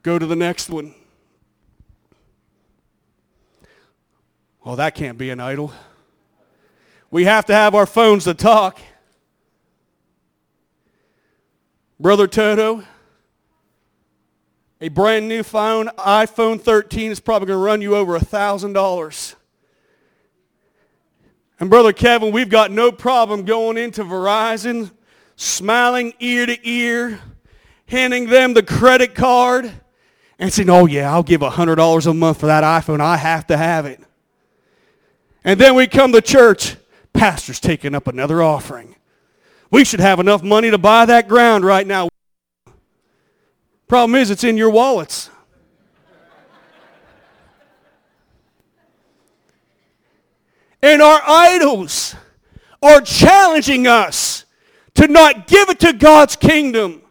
Go 0.02 0.18
to 0.18 0.26
the 0.26 0.36
next 0.36 0.70
one. 0.70 0.96
Well, 4.64 4.78
that 4.78 4.96
can't 4.96 5.20
be 5.20 5.30
an 5.30 5.40
idol. 5.40 5.72
We 7.12 7.26
have 7.26 7.46
to 7.46 7.54
have 7.54 7.76
our 7.76 7.86
phones 7.86 8.24
to 8.24 8.34
talk. 8.34 8.80
Brother 12.04 12.28
Toto, 12.28 12.84
a 14.82 14.90
brand 14.90 15.30
new 15.30 15.42
phone, 15.42 15.88
iPhone 15.98 16.60
13, 16.60 17.12
is 17.12 17.22
probably 17.22 17.46
going 17.46 17.58
to 17.58 17.64
run 17.64 17.82
you 17.82 17.96
over 17.96 18.18
a 18.18 18.20
$1,000. 18.20 19.36
And 21.62 21.70
Brother 21.70 21.94
Kevin, 21.94 22.34
we've 22.34 22.50
got 22.50 22.72
no 22.72 22.92
problem 22.92 23.46
going 23.46 23.78
into 23.78 24.04
Verizon, 24.04 24.92
smiling 25.38 26.14
ear 26.20 26.46
to 26.46 26.70
ear, 26.70 27.22
handing 27.86 28.28
them 28.28 28.54
the 28.54 28.64
credit 28.64 29.16
card, 29.16 29.72
and 30.38 30.52
saying, 30.52 30.70
oh 30.70 30.86
yeah, 30.86 31.10
I'll 31.10 31.24
give 31.24 31.40
$100 31.40 32.06
a 32.06 32.14
month 32.14 32.42
for 32.42 32.48
that 32.48 32.66
iPhone. 32.66 33.00
I 33.00 33.16
have 33.16 33.48
to 33.48 33.56
have 33.56 33.86
it. 33.86 34.02
And 35.46 35.58
then 35.58 35.74
we 35.74 35.88
come 35.88 36.12
to 36.12 36.22
church, 36.22 36.76
pastor's 37.14 37.62
taking 37.62 37.96
up 37.96 38.08
another 38.08 38.44
offering. 38.44 38.98
We 39.74 39.84
should 39.84 40.02
have 40.02 40.20
enough 40.20 40.44
money 40.44 40.70
to 40.70 40.78
buy 40.78 41.08
that 41.08 41.28
ground 41.28 41.66
right 41.66 41.88
now. 41.88 42.08
Problem 43.88 44.14
is, 44.14 44.30
it's 44.30 44.44
in 44.44 44.56
your 44.56 44.70
wallets. 44.70 45.32
and 50.84 51.02
our 51.02 51.22
idols 51.26 52.14
are 52.84 53.02
challenging 53.02 53.88
us 53.88 54.46
to 54.94 55.08
not 55.08 55.48
give 55.48 55.70
it 55.70 55.80
to 55.80 55.94
God's 55.94 56.36
kingdom. 56.36 57.02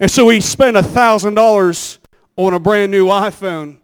And 0.00 0.10
so 0.10 0.28
he 0.30 0.40
spent 0.40 0.76
a 0.76 0.82
$1,000 0.82 1.98
on 2.36 2.54
a 2.54 2.58
brand 2.58 2.90
new 2.90 3.06
iPhone. 3.06 3.78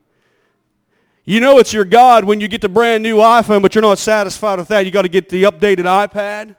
You 1.24 1.38
know 1.38 1.58
it's 1.58 1.72
your 1.72 1.84
God 1.84 2.24
when 2.24 2.40
you 2.40 2.48
get 2.48 2.60
the 2.60 2.68
brand 2.68 3.04
new 3.04 3.18
iPhone, 3.18 3.62
but 3.62 3.76
you're 3.76 3.82
not 3.82 3.98
satisfied 3.98 4.58
with 4.58 4.66
that. 4.66 4.84
You 4.84 4.90
got 4.90 5.02
to 5.02 5.08
get 5.08 5.28
the 5.28 5.44
updated 5.44 5.84
iPad. 5.84 6.56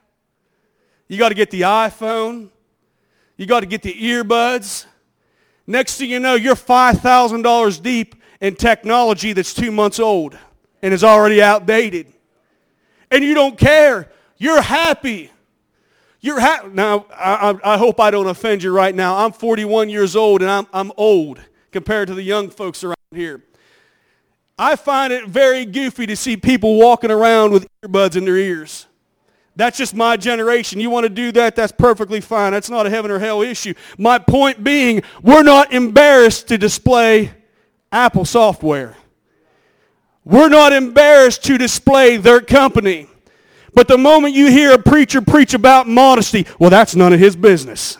You 1.08 1.18
got 1.18 1.30
to 1.30 1.36
get 1.36 1.52
the 1.52 1.62
iPhone. 1.62 2.50
You 3.38 3.46
got 3.46 3.62
to 3.62 3.66
get 3.66 3.82
the 3.82 3.94
earbuds. 3.94 4.86
Next 5.68 5.98
thing 5.98 6.10
you 6.10 6.20
know, 6.20 6.36
you're 6.36 6.56
$5,000 6.56 7.82
deep 7.82 8.16
in 8.42 8.56
technology 8.56 9.34
that's 9.34 9.54
two 9.54 9.72
months 9.72 10.00
old 10.00 10.38
and 10.82 10.94
is 10.94 11.04
already 11.04 11.42
outdated. 11.42 12.14
And 13.12 13.24
you 13.24 13.34
don't 13.34 13.58
care. 13.58 14.12
You're 14.38 14.62
happy. 14.62 15.32
You're 16.22 16.40
ha- 16.40 16.68
now, 16.72 17.06
I, 17.12 17.56
I, 17.64 17.78
hope 17.78 18.00
I 18.00 18.12
don't 18.12 18.28
offend 18.28 18.64
you 18.64 18.72
right 18.72 18.94
now. 18.94 19.18
I'm 19.18 19.32
41 19.32 19.90
years 19.90 20.16
old 20.16 20.42
and 20.42 20.50
I'm, 20.50 20.68
I'm 20.74 20.92
old 20.98 21.40
compared 21.72 22.08
to 22.08 22.14
the 22.14 22.24
young 22.24 22.50
folks 22.50 22.84
around 22.84 22.96
here. 23.12 23.44
I 24.58 24.76
find 24.76 25.12
it 25.12 25.28
very 25.28 25.66
goofy 25.66 26.06
to 26.06 26.16
see 26.16 26.38
people 26.38 26.80
walking 26.80 27.12
around 27.12 27.52
with 27.52 27.68
earbuds 27.84 28.16
in 28.16 28.26
their 28.26 28.38
ears. 28.38 28.88
That's 29.56 29.78
just 29.78 29.96
my 29.96 30.18
generation. 30.18 30.80
You 30.80 30.90
want 30.90 31.06
to 31.06 31.10
do 31.10 31.32
that, 31.34 31.56
that's 31.56 31.72
perfectly 31.72 32.22
fine. 32.22 32.52
That's 32.52 32.70
not 32.70 32.86
a 32.86 32.90
heaven 32.90 33.10
or 33.10 33.20
hell 33.20 33.42
issue. 33.42 33.74
My 33.98 34.20
point 34.20 34.64
being, 34.64 35.02
we're 35.22 35.44
not 35.44 35.74
embarrassed 35.74 36.50
to 36.50 36.58
display 36.58 37.32
Apple 37.92 38.26
software. 38.26 38.96
We're 40.26 40.50
not 40.50 40.74
embarrassed 40.74 41.44
to 41.46 41.58
display 41.58 42.18
their 42.18 42.42
company. 42.42 43.08
But 43.74 43.88
the 43.88 43.98
moment 43.98 44.34
you 44.34 44.50
hear 44.50 44.74
a 44.74 44.80
preacher 44.80 45.22
preach 45.22 45.54
about 45.54 45.88
modesty, 45.88 46.48
well, 46.60 46.70
that's 46.70 46.96
none 46.96 47.14
of 47.14 47.20
his 47.20 47.36
business. 47.36 47.98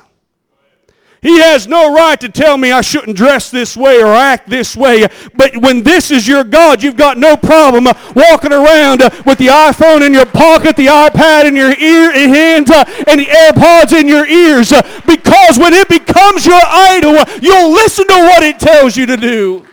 He 1.26 1.40
has 1.40 1.68
no 1.68 1.92
right 1.92 2.22
to 2.22 2.30
tell 2.30 2.56
me 2.56 2.72
I 2.72 2.82
shouldn't 2.82 3.18
dress 3.18 3.50
this 3.50 3.76
way 3.76 4.00
or 4.00 4.14
act 4.14 4.48
this 4.48 4.78
way. 4.78 5.08
But 5.34 5.58
when 5.58 5.82
this 5.82 6.12
is 6.12 6.28
your 6.28 6.44
God, 6.44 6.84
you've 6.84 6.98
got 6.98 7.18
no 7.18 7.36
problem 7.36 7.86
walking 8.16 8.54
around 8.54 9.00
with 9.26 9.40
the 9.40 9.48
iPhone 9.48 10.06
in 10.06 10.14
your 10.14 10.28
pocket, 10.28 10.76
the 10.76 10.86
iPad 10.86 11.46
in 11.46 11.56
your 11.56 11.76
ear 11.76 12.12
and 12.12 12.32
hands, 12.32 12.70
and 12.70 13.20
the 13.20 13.26
AirPods 13.26 14.00
in 14.00 14.08
your 14.08 14.28
ears. 14.28 14.72
Because 15.08 15.58
when 15.58 15.74
it 15.74 15.90
becomes 15.90 16.46
your 16.46 16.62
idol, 16.64 17.16
you'll 17.42 17.72
listen 17.72 18.06
to 18.06 18.14
what 18.14 18.44
it 18.44 18.60
tells 18.60 18.96
you 18.96 19.08
to 19.08 19.18
do. 19.18 19.66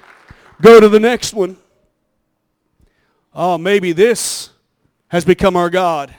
Go 0.63 0.81
to 0.81 0.89
the 0.89 1.01
next 1.01 1.35
one. 1.35 1.59
Oh, 3.35 3.59
maybe 3.59 3.93
this 3.93 4.49
has 5.09 5.27
become 5.27 5.57
our 5.57 5.69
God. 5.69 6.15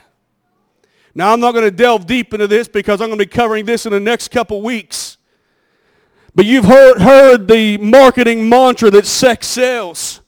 Now, 1.12 1.32
I'm 1.32 1.40
not 1.40 1.54
going 1.54 1.64
to 1.64 1.72
delve 1.72 2.06
deep 2.06 2.32
into 2.34 2.46
this 2.46 2.68
because 2.68 3.00
I'm 3.00 3.08
going 3.08 3.18
to 3.18 3.24
be 3.24 3.28
covering 3.28 3.64
this 3.64 3.84
in 3.84 3.90
the 3.90 3.98
next 3.98 4.30
couple 4.30 4.62
weeks. 4.62 5.18
But 6.34 6.46
you've 6.46 6.64
heard, 6.64 7.00
heard 7.00 7.48
the 7.48 7.78
marketing 7.78 8.48
mantra 8.48 8.90
that 8.90 9.06
sex 9.06 9.46
sells. 9.46 10.20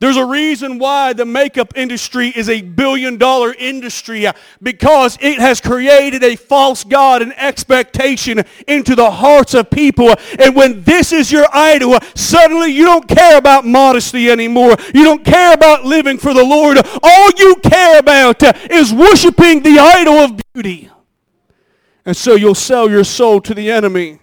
There's 0.00 0.16
a 0.16 0.24
reason 0.24 0.78
why 0.78 1.12
the 1.12 1.24
makeup 1.24 1.72
industry 1.74 2.28
is 2.28 2.48
a 2.48 2.60
billion 2.62 3.16
dollar 3.16 3.52
industry 3.52 4.28
uh, 4.28 4.32
because 4.62 5.18
it 5.20 5.40
has 5.40 5.60
created 5.60 6.22
a 6.22 6.36
false 6.36 6.84
God 6.84 7.20
and 7.20 7.36
expectation 7.36 8.44
into 8.68 8.94
the 8.94 9.10
hearts 9.10 9.54
of 9.54 9.70
people. 9.70 10.14
And 10.38 10.54
when 10.54 10.84
this 10.84 11.12
is 11.12 11.32
your 11.32 11.46
idol, 11.52 11.94
uh, 11.94 12.00
suddenly 12.14 12.70
you 12.70 12.84
don't 12.84 13.08
care 13.08 13.38
about 13.38 13.66
modesty 13.66 14.30
anymore. 14.30 14.76
You 14.94 15.02
don't 15.02 15.24
care 15.24 15.52
about 15.52 15.84
living 15.84 16.18
for 16.18 16.32
the 16.32 16.44
Lord. 16.44 16.78
All 17.02 17.30
you 17.36 17.56
care 17.56 17.98
about 17.98 18.40
uh, 18.44 18.52
is 18.70 18.92
worshiping 18.92 19.62
the 19.62 19.80
idol 19.80 20.14
of 20.14 20.40
beauty. 20.54 20.90
And 22.06 22.16
so 22.16 22.36
you'll 22.36 22.54
sell 22.54 22.88
your 22.88 23.04
soul 23.04 23.40
to 23.40 23.52
the 23.52 23.68
enemy 23.72 24.20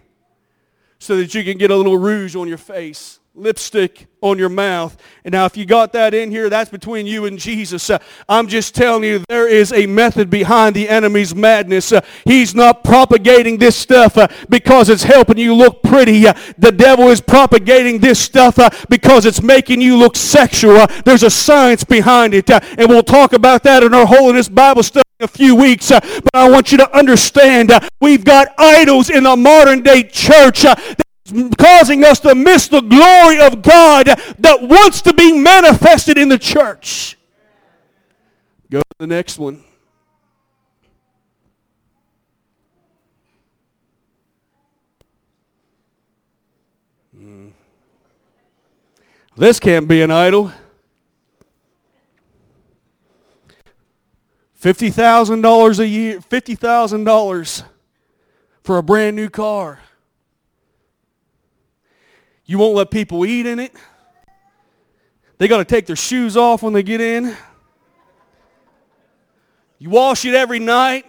so 1.05 1.17
that 1.17 1.35
you 1.35 1.43
can 1.43 1.57
get 1.57 1.71
a 1.71 1.75
little 1.75 1.97
rouge 1.97 2.35
on 2.35 2.47
your 2.47 2.57
face 2.57 3.19
lipstick 3.35 4.07
on 4.21 4.39
your 4.39 4.50
mouth. 4.50 4.95
And 5.24 5.33
now, 5.33 5.45
if 5.45 5.57
you 5.57 5.65
got 5.65 5.93
that 5.93 6.13
in 6.13 6.31
here, 6.31 6.50
that's 6.50 6.69
between 6.69 7.05
you 7.05 7.25
and 7.25 7.38
Jesus. 7.38 7.89
Uh, 7.89 8.00
I'm 8.29 8.47
just 8.47 8.74
telling 8.74 9.03
you, 9.03 9.24
there 9.27 9.47
is 9.47 9.74
a 9.74 9.85
method 9.85 10.29
behind 10.29 10.75
the 10.75 10.88
enemy's 10.88 11.35
madness. 11.35 11.91
Uh, 11.91 12.01
he's 12.24 12.55
not 12.55 12.83
propagating 12.83 13.57
this 13.57 13.75
stuff 13.75 14.17
uh, 14.17 14.27
because 14.50 14.89
it's 14.89 15.03
helping 15.03 15.38
you 15.38 15.53
look 15.53 15.83
pretty. 15.83 16.27
Uh, 16.27 16.33
the 16.57 16.71
devil 16.71 17.09
is 17.09 17.21
propagating 17.21 18.00
this 18.00 18.19
stuff 18.19 18.57
uh, 18.57 18.69
because 18.89 19.25
it's 19.25 19.41
making 19.41 19.81
you 19.81 19.97
look 19.97 20.15
sexual. 20.15 20.77
Uh, 20.77 20.88
there's 21.03 21.24
a 21.24 21.29
science 21.29 21.83
behind 21.83 22.33
it, 22.33 22.50
and 22.50 22.89
we'll 22.89 23.03
talk 23.03 23.33
about 23.33 23.63
that 23.63 23.83
in 23.83 23.93
our 23.93 24.05
Holiness 24.05 24.50
Bible 24.50 24.83
study 24.83 25.04
a 25.19 25.27
few 25.27 25.55
weeks, 25.55 25.91
uh, 25.91 26.00
but 26.01 26.31
I 26.34 26.50
want 26.50 26.72
you 26.72 26.77
to 26.79 26.98
understand 26.98 27.72
uh, 27.72 27.79
we've 28.01 28.25
got 28.25 28.50
idols 28.57 29.10
in 29.10 29.24
the 29.24 29.36
modern 29.36 29.81
day 29.81 30.03
church 30.03 30.65
uh, 30.65 30.75
causing 31.57 32.03
us 32.03 32.19
to 32.19 32.36
miss 32.36 32.67
the 32.67 32.81
glory 32.81 33.39
of 33.39 33.62
God 33.62 34.07
that 34.39 34.57
wants 34.62 35.01
to 35.03 35.13
be 35.13 35.31
manifested 35.31 36.17
in 36.17 36.29
the 36.29 36.38
church. 36.38 37.17
Go 38.69 38.79
to 38.79 38.95
the 39.00 39.07
next 39.07 39.39
one. 39.39 39.63
Hmm. 47.15 47.50
This 49.38 49.60
can't 49.60 49.88
be 49.88 50.01
an 50.01 50.12
idol. 50.12 50.51
$50,000 54.65 55.79
a 55.79 55.88
year, 55.88 56.19
$50,000 56.19 57.63
for 58.63 58.79
a 58.79 58.84
brand 58.84 59.15
new 59.15 59.29
car. 59.29 59.77
You 62.45 62.57
won't 62.57 62.74
let 62.74 62.89
people 62.89 63.27
eat 63.27 63.45
in 63.45 63.60
it. 63.60 63.75
They 65.38 65.48
got 65.48 65.60
to 65.60 65.65
take 65.65 65.86
their 65.86 65.95
shoes 65.95 66.36
off 66.36 66.63
when 66.63 66.74
they 66.74 66.81
get 66.81 67.00
in. 67.00 67.38
You 69.77 69.91
wash 69.91 70.25
it 70.25 70.34
every 70.34 70.57
night, 70.57 71.05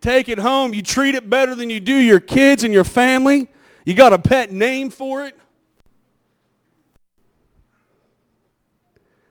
take 0.00 0.28
it 0.28 0.40
home. 0.40 0.74
You 0.74 0.82
treat 0.82 1.14
it 1.14 1.30
better 1.30 1.54
than 1.54 1.70
you 1.70 1.78
do 1.78 1.94
your 1.94 2.18
kids 2.18 2.64
and 2.64 2.74
your 2.74 2.82
family. 2.82 3.46
You 3.84 3.94
got 3.94 4.12
a 4.12 4.18
pet 4.18 4.50
name 4.50 4.90
for 4.90 5.24
it. 5.24 5.38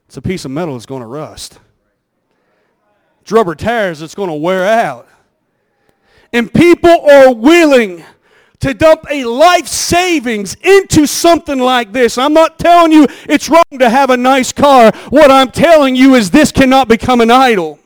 It's 0.06 0.16
a 0.16 0.22
piece 0.22 0.46
of 0.46 0.52
metal 0.52 0.76
that's 0.76 0.86
going 0.86 1.02
to 1.02 1.08
rust. 1.08 1.60
Rubber 3.32 3.56
tires 3.56 4.00
that's 4.00 4.16
going 4.16 4.30
to 4.30 4.36
wear 4.36 4.66
out. 4.66 5.08
And 6.34 6.54
people 6.54 6.90
are 6.90 7.34
willing 7.34 8.04
to 8.60 8.74
dump 8.74 9.06
a 9.10 9.24
life 9.26 9.68
savings 9.68 10.56
into 10.56 11.06
something 11.06 11.60
like 11.60 11.94
this. 11.94 12.18
I'm 12.18 12.34
not 12.34 12.58
telling 12.58 12.92
you 12.92 13.08
it's 13.30 13.50
wrong 13.50 13.64
to 13.80 13.90
have 13.90 14.10
a 14.10 14.18
nice 14.18 14.52
car. 14.52 14.92
What 15.10 15.30
I'm 15.30 15.52
telling 15.52 15.96
you 15.96 16.16
is 16.16 16.32
this 16.32 16.52
cannot 16.52 16.88
become 16.88 17.22
an 17.22 17.32
idol. 17.32 17.80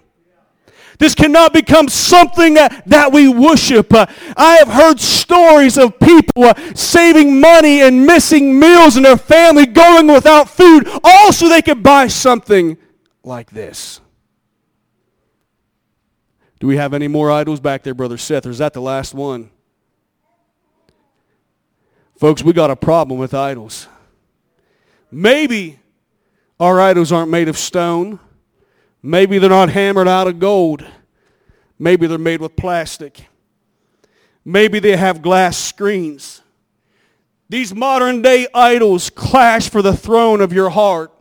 This 0.97 1.15
cannot 1.15 1.51
become 1.51 1.89
something 1.89 2.53
that, 2.53 2.83
that 2.85 3.11
we 3.11 3.27
worship. 3.27 3.91
Uh, 3.91 4.05
I 4.37 4.57
have 4.57 4.67
heard 4.67 4.99
stories 4.99 5.75
of 5.79 5.99
people 5.99 6.43
uh, 6.43 6.53
saving 6.75 7.41
money 7.41 7.81
and 7.81 8.05
missing 8.05 8.59
meals 8.59 8.97
and 8.97 9.05
their 9.05 9.17
family, 9.17 9.65
going 9.65 10.05
without 10.05 10.47
food, 10.47 10.87
all 11.03 11.33
so 11.33 11.49
they 11.49 11.63
could 11.63 11.81
buy 11.81 12.05
something 12.05 12.77
like 13.23 13.49
this. 13.49 13.99
Do 16.61 16.67
we 16.67 16.77
have 16.77 16.93
any 16.93 17.07
more 17.07 17.31
idols 17.31 17.59
back 17.59 17.81
there, 17.81 17.95
Brother 17.95 18.19
Seth, 18.19 18.45
or 18.45 18.51
is 18.51 18.59
that 18.59 18.73
the 18.73 18.81
last 18.81 19.15
one? 19.15 19.49
Folks, 22.19 22.43
we 22.43 22.53
got 22.53 22.69
a 22.69 22.75
problem 22.75 23.19
with 23.19 23.33
idols. 23.33 23.87
Maybe 25.09 25.79
our 26.59 26.79
idols 26.79 27.11
aren't 27.11 27.31
made 27.31 27.47
of 27.47 27.57
stone. 27.57 28.19
Maybe 29.01 29.39
they're 29.39 29.49
not 29.49 29.71
hammered 29.71 30.07
out 30.07 30.27
of 30.27 30.37
gold. 30.37 30.85
Maybe 31.79 32.05
they're 32.05 32.19
made 32.19 32.41
with 32.41 32.55
plastic. 32.55 33.25
Maybe 34.45 34.77
they 34.77 34.95
have 34.95 35.23
glass 35.23 35.57
screens. 35.57 36.43
These 37.49 37.73
modern 37.73 38.21
day 38.21 38.45
idols 38.53 39.09
clash 39.09 39.67
for 39.67 39.81
the 39.81 39.97
throne 39.97 40.41
of 40.41 40.53
your 40.53 40.69
heart. 40.69 41.11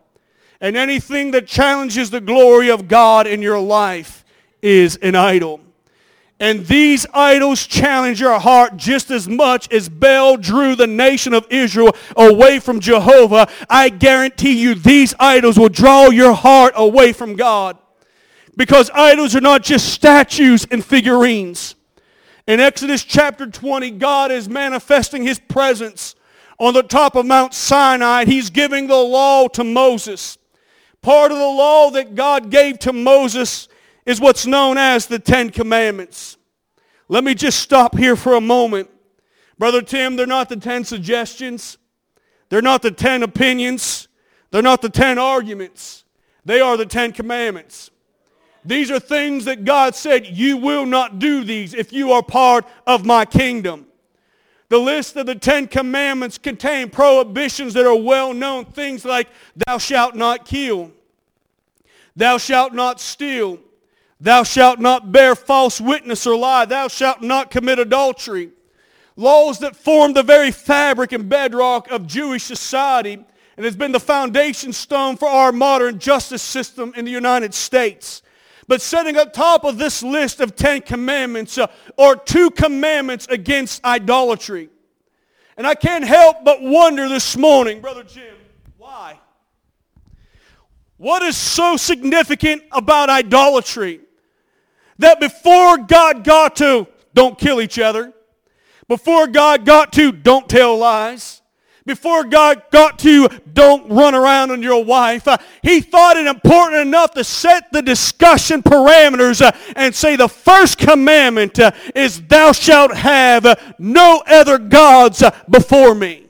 And 0.61 0.77
anything 0.77 1.31
that 1.31 1.47
challenges 1.47 2.11
the 2.11 2.21
glory 2.21 2.71
of 2.71 2.89
God 2.89 3.27
in 3.27 3.41
your 3.41 3.59
life 3.59 4.20
is 4.63 4.97
an 4.97 5.15
idol. 5.15 5.61
And 6.41 6.67
these 6.67 7.07
idols 7.13 7.67
challenge 7.67 8.19
your 8.19 8.39
heart 8.39 8.79
just 8.79 9.11
as 9.11 9.29
much 9.29 9.71
as 9.71 9.91
Baal 9.91 10.39
drew 10.39 10.75
the 10.75 10.87
nation 10.87 11.35
of 11.35 11.47
Israel 11.51 11.95
away 12.17 12.61
from 12.61 12.81
Jehovah. 12.81 13.47
I 13.69 13.91
guarantee 13.91 14.59
you 14.59 14.75
these 14.75 15.15
idols 15.21 15.59
will 15.59 15.69
draw 15.69 16.09
your 16.09 16.33
heart 16.33 16.73
away 16.77 17.13
from 17.13 17.37
God. 17.37 17.77
Because 18.57 18.91
idols 18.95 19.37
are 19.37 19.43
not 19.43 19.63
just 19.63 19.93
statues 19.93 20.67
and 20.71 20.83
figurines. 20.83 21.75
In 22.47 22.59
Exodus 22.59 23.05
chapter 23.05 23.47
20, 23.47 23.91
God 23.93 24.33
is 24.33 24.49
manifesting 24.49 25.23
his 25.23 25.39
presence 25.39 26.15
on 26.59 26.73
the 26.73 26.83
top 26.83 27.17
of 27.17 27.27
Mount 27.27 27.53
Sinai. 27.53 28.25
He's 28.25 28.49
giving 28.49 28.87
the 28.87 28.97
law 28.97 29.47
to 29.49 29.63
Moses. 29.63 30.39
Part 31.03 31.33
of 31.33 31.39
the 31.39 31.45
law 31.45 31.91
that 31.91 32.15
God 32.15 32.51
gave 32.51 32.79
to 32.81 32.95
Moses 32.95 33.69
is 34.07 34.21
what's 34.21 34.47
known 34.47 34.79
as 34.79 35.07
the 35.07 35.19
Ten 35.19 35.51
Commandments. 35.51 36.37
Let 37.09 37.25
me 37.25 37.35
just 37.35 37.59
stop 37.59 37.97
here 37.97 38.17
for 38.17 38.35
a 38.35 38.41
moment. 38.41 38.89
Brother 39.59 39.83
Tim, 39.83 40.17
they're 40.17 40.27
not 40.27 40.49
the 40.49 40.57
10 40.57 40.85
suggestions. 40.85 41.77
They're 42.49 42.63
not 42.63 42.83
the 42.83 42.91
10 42.91 43.23
opinions. 43.23 44.09
They're 44.51 44.63
not 44.63 44.83
the 44.83 44.89
10 44.89 45.19
arguments. 45.19 46.05
They 46.45 46.61
are 46.61 46.77
the 46.77 46.87
10 46.87 47.13
commandments. 47.13 47.91
These 48.65 48.91
are 48.91 49.01
things 49.01 49.45
that 49.47 49.65
God 49.65 49.95
said, 49.95 50.27
you 50.27 50.57
will 50.57 50.87
not 50.87 51.19
do 51.19 51.45
these 51.45 51.75
if 51.75 51.93
you 51.93 52.13
are 52.13 52.23
part 52.23 52.67
of 52.87 53.05
my 53.05 53.25
kingdom. 53.25 53.87
The 54.69 54.79
list 54.79 55.17
of 55.17 55.27
the 55.27 55.35
Ten 55.35 55.67
Commandments 55.67 56.39
contain 56.39 56.91
prohibitions 56.91 57.75
that 57.75 57.87
are 57.87 58.01
well 58.01 58.33
known. 58.33 58.67
Things 58.67 59.05
like 59.05 59.29
thou 59.67 59.79
shalt 59.79 60.15
not 60.15 60.45
kill. 60.45 60.93
Thou 62.15 62.39
shalt 62.39 62.73
not 62.73 63.01
steal. 63.01 63.59
Thou 64.21 64.43
shalt 64.43 64.79
not 64.79 65.11
bear 65.11 65.35
false 65.35 65.81
witness 65.81 66.27
or 66.27 66.37
lie. 66.37 66.67
Thou 66.67 66.89
shalt 66.89 67.23
not 67.23 67.51
commit 67.51 67.79
adultery. 67.79 68.51
Laws 69.17 69.59
that 69.61 69.75
form 69.75 70.13
the 70.13 70.23
very 70.23 70.51
fabric 70.51 71.13
and 71.13 71.29
bedrock 71.29 71.91
of 71.91 72.07
Jewish 72.07 72.43
society 72.43 73.25
and 73.57 73.65
has 73.65 73.77
been 73.77 73.93
the 73.93 74.01
foundation 74.01 74.73
stone 74.73 75.17
for 75.17 75.29
our 75.29 75.53
modern 75.53 75.99
justice 75.99 76.43
system 76.43 76.93
in 76.97 77.05
the 77.05 77.11
United 77.11 77.55
States. 77.55 78.23
But 78.69 78.81
setting 78.81 79.17
up 79.17 79.33
top 79.33 79.65
of 79.65 79.79
this 79.79 80.03
list 80.03 80.41
of 80.41 80.55
Ten 80.55 80.83
Commandments 80.83 81.59
uh, 81.59 81.67
are 81.99 82.15
two 82.15 82.51
commandments 82.51 83.27
against 83.29 83.85
idolatry. 83.85 84.69
And 85.57 85.67
I 85.67 85.75
can't 85.75 86.05
help 86.05 86.45
but 86.45 86.63
wonder 86.63 87.09
this 87.09 87.37
morning, 87.37 87.81
Brother 87.81 88.05
Jim, 88.05 88.37
why? 88.79 89.19
What 90.99 91.23
is 91.23 91.37
so 91.37 91.77
significant 91.77 92.63
about 92.71 93.11
idolatry? 93.11 94.01
That 95.01 95.19
before 95.19 95.79
God 95.79 96.25
got 96.25 96.57
to 96.57 96.87
don't 97.15 97.39
kill 97.39 97.63
each 97.63 97.79
other, 97.79 98.13
before 98.87 99.27
God 99.27 99.65
got 99.65 99.95
to 99.95 100.13
don't 100.13 100.47
tell 100.47 100.77
lies, 100.77 101.41
before 101.87 102.25
God 102.25 102.65
got 102.71 102.99
to 102.99 103.27
don't 103.51 103.91
run 103.91 104.15
around 104.15 104.51
on 104.51 104.63
your 104.63 104.85
wife, 104.85 105.27
uh, 105.27 105.39
he 105.63 105.81
thought 105.81 106.19
it 106.19 106.27
important 106.27 106.83
enough 106.83 107.13
to 107.13 107.25
set 107.25 107.73
the 107.73 107.81
discussion 107.81 108.63
parameters 108.63 109.41
uh, 109.41 109.53
and 109.75 109.95
say 109.95 110.17
the 110.17 110.29
first 110.29 110.77
commandment 110.77 111.59
uh, 111.59 111.71
is 111.95 112.21
thou 112.27 112.53
shalt 112.53 112.95
have 112.95 113.75
no 113.79 114.23
other 114.27 114.59
gods 114.59 115.23
uh, 115.23 115.31
before 115.49 115.95
me. 115.95 116.27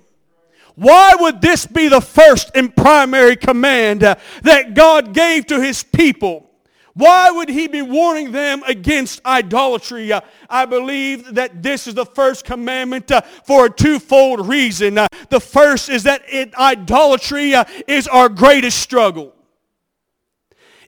Why 0.77 1.17
would 1.19 1.41
this 1.41 1.67
be 1.67 1.89
the 1.89 2.01
first 2.01 2.53
and 2.55 2.75
primary 2.75 3.35
command 3.35 4.05
uh, 4.05 4.15
that 4.43 4.75
God 4.75 5.13
gave 5.13 5.47
to 5.47 5.61
his 5.61 5.83
people? 5.83 6.50
Why 7.01 7.31
would 7.31 7.49
he 7.49 7.67
be 7.67 7.81
warning 7.81 8.31
them 8.31 8.63
against 8.67 9.25
idolatry? 9.25 10.13
Uh, 10.13 10.21
I 10.51 10.67
believe 10.67 11.35
that 11.35 11.63
this 11.63 11.87
is 11.87 11.95
the 11.95 12.05
first 12.05 12.45
commandment 12.45 13.11
uh, 13.11 13.23
for 13.23 13.65
a 13.65 13.71
twofold 13.71 14.47
reason. 14.47 14.99
Uh, 14.99 15.09
the 15.31 15.41
first 15.41 15.89
is 15.89 16.03
that 16.03 16.21
it, 16.29 16.55
idolatry 16.57 17.55
is 17.89 18.07
our 18.07 18.29
greatest 18.29 18.81
struggle. 18.81 19.35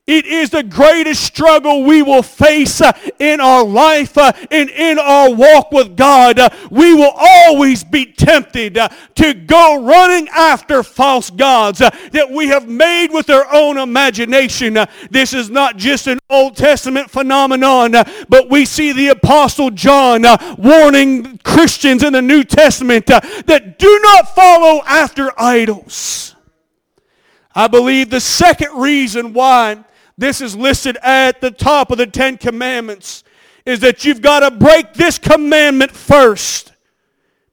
It 0.09 0.27
is 0.27 0.51
the 0.51 0.65
greatest 0.65 1.23
struggle 1.23 1.85
we 1.85 2.03
will 2.03 2.25
face 2.25 2.81
uh, 2.81 2.91
in 3.21 3.41
our 3.41 3.63
life 3.63 4.19
uh, 4.19 4.33
and 4.51 4.69
in 4.69 4.99
our 4.99 5.33
walk 5.33 5.71
with 5.71 5.97
God. 5.97 6.41
Uh, 6.41 6.51
we 6.73 6.93
will 6.93 7.13
always 7.17 7.85
be 7.85 8.07
tempted 8.07 8.77
to 9.15 9.35
go 9.35 9.87
running 9.87 10.29
after 10.31 10.83
false 10.83 11.31
gods 11.31 11.79
that 11.79 12.31
we 12.33 12.49
have 12.49 12.69
made 12.69 13.13
with 13.13 13.31
our 13.31 13.47
own 13.55 13.79
imagination. 13.79 14.77
This 15.09 15.35
is 15.35 15.51
not 15.51 15.77
just 15.77 16.09
an 16.09 16.19
Old 16.29 16.57
Testament 16.57 17.09
phenomenon, 17.09 17.93
but 18.29 18.51
we 18.51 18.65
see 18.65 18.93
the 18.93 19.09
Apostle 19.11 19.71
John 19.71 20.25
warning 20.59 21.39
Christians 21.45 22.03
in 22.03 22.13
the 22.13 22.23
New 22.23 22.43
Testament 22.43 23.07
that 23.07 23.79
do 23.79 24.01
not 24.03 24.35
follow 24.35 24.83
after 24.85 25.31
idols. 25.41 26.35
I 27.55 27.69
believe 27.69 28.11
the 28.11 28.21
second 28.21 28.81
reason 28.81 29.33
why 29.33 29.85
this 30.23 30.41
is 30.41 30.55
listed 30.55 30.97
at 31.03 31.41
the 31.41 31.51
top 31.51 31.91
of 31.91 31.99
the 31.99 32.07
Ten 32.07 32.37
Commandments, 32.37 33.25
is 33.67 33.81
that 33.81 34.05
you've 34.05 34.23
got 34.23 34.41
to 34.41 34.51
break 34.57 34.95
this 34.95 35.19
commandment 35.19 35.91
first 35.91 36.73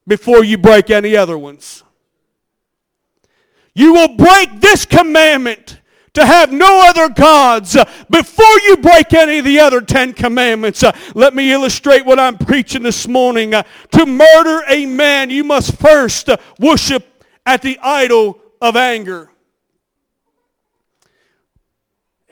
before 0.07 0.43
you 0.43 0.57
break 0.57 0.89
any 0.89 1.15
other 1.15 1.37
ones. 1.37 1.83
You 3.73 3.93
will 3.93 4.15
break 4.15 4.59
this 4.59 4.85
commandment 4.85 5.79
to 6.13 6.25
have 6.25 6.51
no 6.51 6.87
other 6.89 7.09
gods 7.09 7.77
before 8.09 8.59
you 8.65 8.77
break 8.77 9.13
any 9.13 9.39
of 9.39 9.45
the 9.45 9.59
other 9.59 9.81
Ten 9.81 10.13
Commandments. 10.13 10.83
let 11.15 11.33
me 11.33 11.51
illustrate 11.51 12.05
what 12.05 12.19
I'm 12.19 12.37
preaching 12.37 12.83
this 12.83 13.07
morning. 13.07 13.51
to 13.51 14.05
murder 14.05 14.63
a 14.67 14.85
man, 14.85 15.29
you 15.29 15.43
must 15.43 15.75
first 15.77 16.29
worship 16.59 17.25
at 17.45 17.61
the 17.61 17.79
idol 17.81 18.39
of 18.61 18.75
anger. 18.75 19.31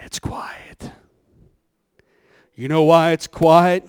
It's 0.07 0.19
quiet. 0.19 0.89
You 2.55 2.69
know 2.69 2.83
why 2.83 3.11
it's 3.11 3.27
quiet? 3.27 3.83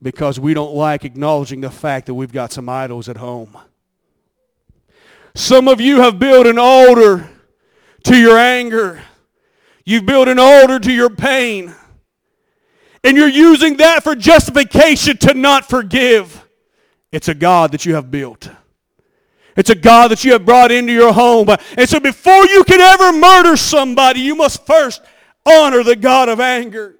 Because 0.00 0.40
we 0.40 0.54
don't 0.54 0.74
like 0.74 1.04
acknowledging 1.04 1.60
the 1.60 1.70
fact 1.70 2.06
that 2.06 2.14
we've 2.14 2.32
got 2.32 2.50
some 2.50 2.66
idols 2.70 3.10
at 3.10 3.18
home. 3.18 3.54
Some 5.34 5.68
of 5.68 5.78
you 5.78 6.00
have 6.00 6.18
built 6.18 6.46
an 6.46 6.58
altar 6.58 7.28
to 8.04 8.16
your 8.16 8.38
anger. 8.38 9.02
You've 9.84 10.06
built 10.06 10.28
an 10.28 10.38
altar 10.38 10.78
to 10.78 10.90
your 10.90 11.10
pain. 11.10 11.74
And 13.04 13.18
you're 13.18 13.28
using 13.28 13.76
that 13.76 14.02
for 14.02 14.14
justification 14.14 15.18
to 15.18 15.34
not 15.34 15.68
forgive. 15.68 16.48
It's 17.12 17.28
a 17.28 17.34
God 17.34 17.72
that 17.72 17.84
you 17.84 17.94
have 17.94 18.10
built. 18.10 18.48
It's 19.56 19.70
a 19.70 19.74
God 19.74 20.10
that 20.10 20.24
you 20.24 20.32
have 20.32 20.44
brought 20.44 20.72
into 20.72 20.92
your 20.92 21.12
home. 21.12 21.48
And 21.76 21.88
so 21.88 22.00
before 22.00 22.44
you 22.46 22.64
can 22.64 22.80
ever 22.80 23.12
murder 23.12 23.56
somebody, 23.56 24.20
you 24.20 24.34
must 24.34 24.66
first 24.66 25.00
honor 25.46 25.82
the 25.82 25.96
God 25.96 26.28
of 26.28 26.40
anger. 26.40 26.96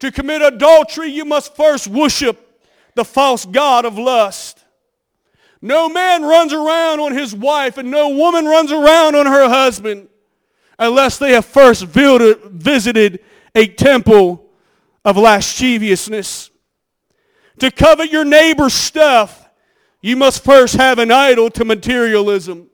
To 0.00 0.10
commit 0.10 0.42
adultery, 0.42 1.10
you 1.10 1.24
must 1.24 1.54
first 1.54 1.86
worship 1.86 2.60
the 2.94 3.04
false 3.04 3.44
God 3.44 3.84
of 3.84 3.96
lust. 3.96 4.64
No 5.62 5.88
man 5.88 6.22
runs 6.22 6.52
around 6.52 7.00
on 7.00 7.12
his 7.12 7.34
wife 7.34 7.78
and 7.78 7.90
no 7.90 8.10
woman 8.10 8.44
runs 8.44 8.70
around 8.70 9.14
on 9.14 9.26
her 9.26 9.48
husband 9.48 10.08
unless 10.78 11.18
they 11.18 11.32
have 11.32 11.46
first 11.46 11.84
visited 11.84 13.20
a 13.54 13.66
temple 13.68 14.50
of 15.04 15.16
lasciviousness. 15.16 16.50
To 17.60 17.70
covet 17.70 18.10
your 18.10 18.24
neighbor's 18.24 18.74
stuff 18.74 19.43
you 20.04 20.16
must 20.16 20.44
first 20.44 20.74
have 20.74 20.98
an 20.98 21.10
idol 21.10 21.48
to 21.48 21.64
materialism. 21.64 22.68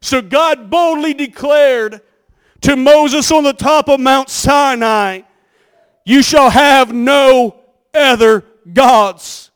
So 0.00 0.20
God 0.20 0.68
boldly 0.68 1.14
declared 1.14 2.00
to 2.62 2.74
Moses 2.74 3.30
on 3.30 3.44
the 3.44 3.52
top 3.52 3.88
of 3.88 4.00
Mount 4.00 4.28
Sinai, 4.28 5.20
you 6.04 6.20
shall 6.20 6.50
have 6.50 6.92
no 6.92 7.60
other 7.94 8.44
gods. 8.72 9.52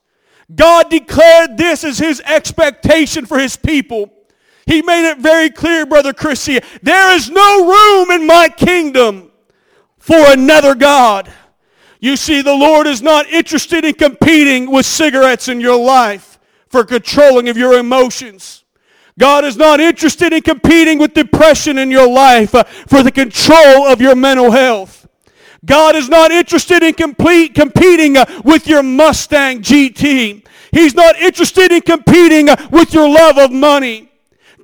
God 0.55 0.91
declared 0.91 1.59
this 1.59 1.83
as 1.83 1.99
his 1.99 2.21
expectation 2.21 3.27
for 3.27 3.41
his 3.41 3.57
people. 3.57 4.13
He 4.65 4.81
made 4.81 5.11
it 5.11 5.19
very 5.19 5.51
clear, 5.51 5.85
Brother 5.85 6.13
Christie, 6.13 6.61
there 6.83 7.17
is 7.17 7.31
no 7.31 7.67
room 7.67 8.13
in 8.13 8.29
my 8.29 8.49
kingdom 8.49 9.33
for 9.99 10.31
another 10.31 10.77
God. 10.77 11.33
You 11.99 12.15
see, 12.15 12.43
the 12.43 12.55
Lord 12.55 12.87
is 12.87 13.03
not 13.03 13.27
interested 13.27 13.85
in 13.85 13.95
competing 13.95 14.71
with 14.71 14.87
cigarettes 14.87 15.49
in 15.49 15.59
your 15.61 15.85
life 15.85 16.34
for 16.75 16.85
controlling 16.85 17.49
of 17.49 17.57
your 17.57 17.79
emotions. 17.79 18.65
God 19.17 19.45
is 19.45 19.57
not 19.57 19.79
interested 19.79 20.33
in 20.33 20.43
competing 20.43 20.99
with 20.99 21.15
depression 21.15 21.79
in 21.79 21.89
your 21.89 22.11
life 22.11 22.53
uh, 22.53 22.65
for 22.65 23.05
the 23.05 23.13
control 23.13 23.87
of 23.87 24.01
your 24.01 24.17
mental 24.17 24.51
health. 24.51 25.07
God 25.65 25.95
is 25.95 26.09
not 26.09 26.33
interested 26.33 26.83
in 26.83 26.95
complete, 26.95 27.55
competing 27.55 28.17
uh, 28.17 28.25
with 28.45 28.67
your 28.67 28.83
Mustang 28.83 29.63
GT. 29.63 30.45
He's 30.73 30.97
not 30.97 31.15
interested 31.15 31.71
in 31.71 31.83
competing 31.83 32.49
uh, 32.49 32.57
with 32.73 32.93
your 32.93 33.09
love 33.09 33.39
of 33.39 33.53
money. 33.53 34.11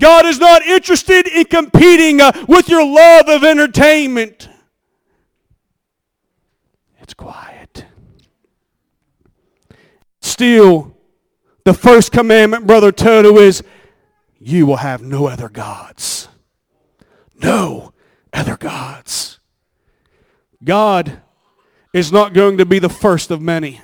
God 0.01 0.27
is 0.27 0.41
not 0.41 0.63
interested 0.63 1.29
in 1.29 1.45
competing 1.45 2.19
with 2.49 2.69
your 2.69 2.85
love 2.85 3.29
of 3.29 3.45
entertainment. 3.45 4.49
It's 7.01 7.15
quiet. 7.15 7.85
Still, 10.21 10.97
the 11.65 11.75
first 11.75 12.13
commandment, 12.13 12.67
Brother 12.67 12.93
Toto, 12.93 13.39
is 13.39 13.63
you 14.39 14.67
will 14.67 14.77
have 14.77 15.03
no 15.03 15.27
other 15.27 15.49
gods. 15.49 16.29
No 17.43 17.93
other 18.33 18.57
gods. 18.57 19.39
God 20.63 21.21
is 21.93 22.13
not 22.13 22.35
going 22.35 22.59
to 22.59 22.67
be 22.67 22.79
the 22.79 22.89
first 22.89 23.31
of 23.31 23.41
many. 23.41 23.81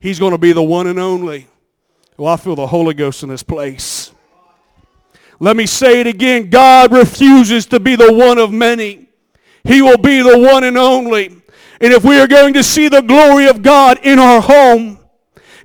He's 0.00 0.18
going 0.18 0.32
to 0.32 0.38
be 0.38 0.52
the 0.52 0.62
one 0.62 0.86
and 0.86 0.98
only. 0.98 1.46
Well, 2.16 2.32
I 2.32 2.36
feel 2.36 2.56
the 2.56 2.66
Holy 2.66 2.94
Ghost 2.94 3.22
in 3.22 3.28
this 3.28 3.42
place. 3.42 4.12
Let 5.40 5.56
me 5.56 5.66
say 5.66 6.00
it 6.00 6.06
again. 6.06 6.50
God 6.50 6.92
refuses 6.92 7.66
to 7.66 7.78
be 7.78 7.96
the 7.96 8.12
one 8.12 8.38
of 8.38 8.52
many. 8.52 9.08
He 9.64 9.82
will 9.82 9.98
be 9.98 10.20
the 10.22 10.38
one 10.38 10.64
and 10.64 10.76
only. 10.76 11.26
And 11.80 11.92
if 11.92 12.04
we 12.04 12.18
are 12.18 12.26
going 12.26 12.54
to 12.54 12.62
see 12.62 12.88
the 12.88 13.02
glory 13.02 13.46
of 13.46 13.62
God 13.62 14.00
in 14.02 14.18
our 14.18 14.40
home, 14.40 14.97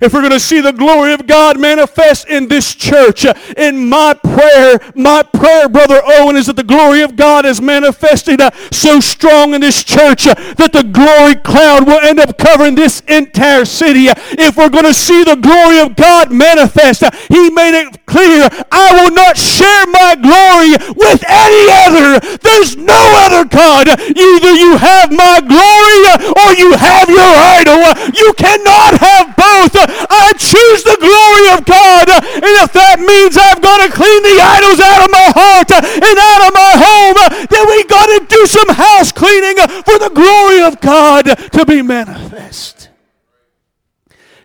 if 0.04 0.12
we're 0.12 0.20
going 0.20 0.32
to 0.32 0.40
see 0.40 0.60
the 0.60 0.72
glory 0.72 1.14
of 1.14 1.26
God 1.26 1.58
manifest 1.58 2.28
in 2.28 2.46
this 2.46 2.74
church, 2.74 3.24
uh, 3.24 3.32
in 3.56 3.88
my 3.88 4.12
prayer, 4.12 4.78
my 4.94 5.22
prayer, 5.22 5.68
Brother 5.68 6.02
Owen, 6.04 6.36
is 6.36 6.46
that 6.46 6.56
the 6.56 6.62
glory 6.62 7.00
of 7.00 7.16
God 7.16 7.46
is 7.46 7.60
manifested 7.60 8.40
uh, 8.40 8.50
so 8.70 9.00
strong 9.00 9.54
in 9.54 9.62
this 9.62 9.82
church 9.82 10.26
uh, 10.26 10.34
that 10.56 10.72
the 10.72 10.84
glory 10.84 11.36
cloud 11.36 11.86
will 11.86 12.00
end 12.00 12.20
up 12.20 12.36
covering 12.36 12.74
this 12.74 13.00
entire 13.08 13.64
city. 13.64 14.08
If 14.36 14.56
we're 14.58 14.68
going 14.68 14.84
to 14.84 14.92
see 14.92 15.24
the 15.24 15.36
glory 15.36 15.80
of 15.80 15.96
God 15.96 16.30
manifest, 16.30 17.02
He 17.32 17.48
made 17.48 17.72
it 17.72 18.04
clear, 18.04 18.48
I 18.70 18.92
will 18.92 19.10
not 19.10 19.38
share 19.38 19.86
my 19.88 20.20
glory 20.20 20.76
with 21.00 21.24
any 21.24 21.64
other. 21.88 22.20
There's 22.44 22.76
no 22.76 23.00
other 23.24 23.48
God. 23.48 23.88
Either 23.88 24.52
you 24.52 24.76
have 24.76 25.08
my 25.10 25.40
glory 25.40 26.00
or 26.28 26.48
you 26.60 26.76
have 26.76 27.08
your 27.08 27.32
idol. 27.56 27.80
You 28.12 28.34
cannot 28.36 29.00
have 29.00 29.34
both. 29.36 29.93
I 30.10 30.32
choose 30.38 30.82
the 30.84 30.98
glory 30.98 31.46
of 31.54 31.64
God. 31.64 32.06
And 32.40 32.54
if 32.62 32.72
that 32.72 32.98
means 33.00 33.36
I've 33.36 33.62
got 33.62 33.84
to 33.84 33.90
clean 33.92 34.22
the 34.22 34.38
idols 34.40 34.80
out 34.80 35.04
of 35.04 35.10
my 35.10 35.28
heart 35.32 35.70
and 35.70 36.16
out 36.18 36.42
of 36.46 36.52
my 36.54 36.72
home, 36.78 37.18
then 37.50 37.64
we 37.68 37.84
got 37.84 38.06
to 38.06 38.26
do 38.26 38.46
some 38.46 38.70
house 38.74 39.12
cleaning 39.12 39.56
for 39.84 39.98
the 39.98 40.10
glory 40.14 40.62
of 40.62 40.80
God 40.80 41.26
to 41.52 41.64
be 41.66 41.82
manifest. 41.82 42.90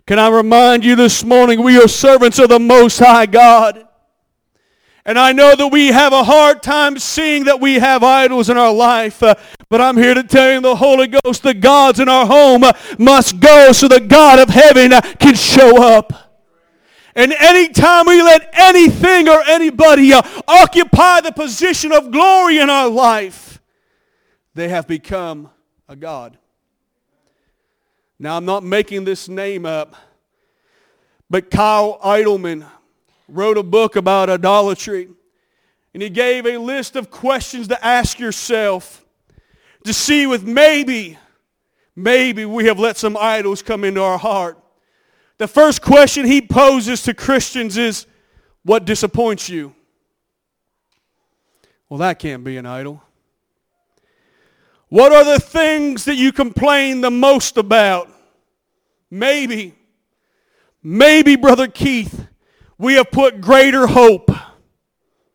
Can 0.06 0.18
I 0.18 0.30
remind 0.30 0.84
you 0.84 0.96
this 0.96 1.24
morning, 1.24 1.62
we 1.62 1.78
are 1.78 1.88
servants 1.88 2.40
of 2.40 2.50
the 2.50 2.60
Most 2.60 2.98
High 2.98 3.28
God. 3.28 3.86
And 5.06 5.18
I 5.18 5.32
know 5.32 5.56
that 5.56 5.68
we 5.68 5.88
have 5.88 6.14
a 6.14 6.24
hard 6.24 6.62
time 6.62 7.00
seeing 7.00 7.46
that 7.46 7.60
we 7.60 7.76
have 7.76 8.04
idols 8.04 8.50
in 8.50 8.58
our 8.58 8.74
life. 8.74 9.24
But 9.70 9.82
I'm 9.82 9.98
here 9.98 10.16
to 10.16 10.24
tell 10.24 10.52
you 10.52 10.62
the 10.62 10.76
Holy 10.76 11.08
Ghost, 11.08 11.44
the 11.44 11.54
gods 11.54 12.00
in 12.00 12.10
our 12.10 12.26
home 12.26 12.64
uh, 12.64 12.74
must 12.98 13.40
go 13.40 13.72
so 13.72 13.88
the 13.88 14.00
God 14.00 14.40
of 14.40 14.50
heaven 14.50 14.92
uh, 14.92 15.02
can 15.20 15.36
show 15.36 15.82
up. 15.82 16.12
And 17.16 17.34
anytime 17.34 18.08
we 18.08 18.22
let 18.22 18.50
anything 18.54 19.30
or 19.30 19.42
anybody 19.48 20.12
uh, 20.14 20.22
occupy 20.48 21.22
the 21.22 21.32
position 21.32 21.92
of 21.92 22.12
glory 22.12 22.58
in 22.58 22.70
our 22.70 22.90
life, 22.90 23.62
they 24.56 24.70
have 24.70 24.88
become 24.88 25.50
a 25.88 25.96
God. 25.96 26.38
Now, 28.18 28.38
I'm 28.38 28.46
not 28.46 28.64
making 28.64 29.06
this 29.06 29.30
name 29.30 29.66
up, 29.66 29.96
but 31.30 31.52
Kyle 31.52 32.00
Idleman 32.04 32.66
wrote 33.28 33.58
a 33.58 33.64
book 33.64 33.96
about 33.96 34.30
idolatry. 34.30 35.10
And 35.94 36.04
he 36.04 36.10
gave 36.10 36.46
a 36.46 36.58
list 36.58 36.96
of 36.96 37.12
questions 37.12 37.68
to 37.70 37.86
ask 37.86 38.20
yourself 38.20 38.99
to 39.90 39.94
see 39.94 40.28
with 40.28 40.44
maybe, 40.44 41.18
maybe 41.96 42.46
we 42.46 42.66
have 42.66 42.78
let 42.78 42.96
some 42.96 43.18
idols 43.18 43.64
come 43.64 43.84
into 43.84 44.04
our 44.04 44.20
heart. 44.20 44.56
The 45.40 45.48
first 45.48 45.82
question 45.82 46.28
he 46.28 46.44
poses 46.44 47.02
to 47.04 47.16
Christians 47.16 47.76
is, 47.76 48.06
what 48.62 48.86
disappoints 48.86 49.50
you? 49.50 49.74
Well, 51.90 51.98
that 51.98 52.20
can't 52.20 52.44
be 52.44 52.58
an 52.58 52.68
idol. 52.68 53.02
What 54.90 55.12
are 55.12 55.24
the 55.24 55.40
things 55.40 56.06
that 56.06 56.18
you 56.18 56.32
complain 56.32 57.02
the 57.02 57.10
most 57.10 57.58
about? 57.58 58.12
Maybe, 59.10 59.74
maybe, 60.84 61.36
Brother 61.36 61.68
Keith, 61.68 62.28
we 62.78 62.94
have 62.94 63.10
put 63.10 63.42
greater 63.42 63.88
hope. 63.88 64.30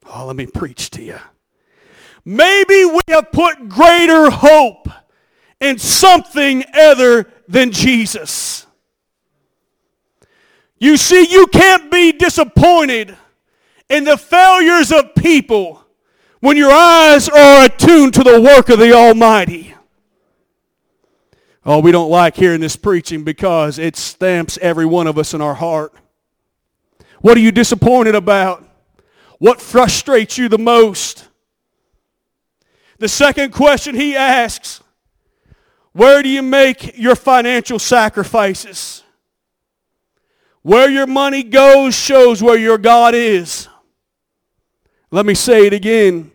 Oh, 0.06 0.26
let 0.26 0.36
me 0.36 0.46
preach 0.46 0.90
to 0.90 1.02
you. 1.02 1.18
Maybe 2.24 2.84
we 2.84 3.00
have 3.08 3.30
put 3.32 3.68
greater 3.68 4.30
hope 4.30 4.88
in 5.60 5.78
something 5.78 6.64
other 6.74 7.30
than 7.48 7.70
Jesus. 7.70 8.66
You 10.78 10.96
see, 10.96 11.26
you 11.30 11.46
can't 11.46 11.90
be 11.90 12.12
disappointed 12.12 13.16
in 13.88 14.04
the 14.04 14.16
failures 14.16 14.90
of 14.92 15.14
people 15.14 15.84
when 16.40 16.56
your 16.56 16.72
eyes 16.72 17.28
are 17.28 17.64
attuned 17.64 18.14
to 18.14 18.22
the 18.22 18.40
work 18.40 18.68
of 18.68 18.78
the 18.78 18.92
Almighty. 18.92 19.74
Oh, 21.66 21.78
we 21.78 21.92
don't 21.92 22.10
like 22.10 22.36
hearing 22.36 22.60
this 22.60 22.76
preaching 22.76 23.24
because 23.24 23.78
it 23.78 23.96
stamps 23.96 24.58
every 24.60 24.84
one 24.84 25.06
of 25.06 25.16
us 25.16 25.32
in 25.32 25.40
our 25.40 25.54
heart. 25.54 25.94
What 27.22 27.38
are 27.38 27.40
you 27.40 27.52
disappointed 27.52 28.14
about? 28.14 28.68
What 29.38 29.62
frustrates 29.62 30.36
you 30.36 30.50
the 30.50 30.58
most? 30.58 31.23
The 32.98 33.08
second 33.08 33.52
question 33.52 33.94
he 33.94 34.16
asks, 34.16 34.82
where 35.92 36.22
do 36.22 36.28
you 36.28 36.42
make 36.42 36.98
your 36.98 37.16
financial 37.16 37.78
sacrifices? 37.78 39.02
Where 40.62 40.90
your 40.90 41.06
money 41.06 41.42
goes 41.42 41.94
shows 41.94 42.42
where 42.42 42.58
your 42.58 42.78
God 42.78 43.14
is. 43.14 43.68
Let 45.10 45.26
me 45.26 45.34
say 45.34 45.66
it 45.66 45.72
again. 45.72 46.32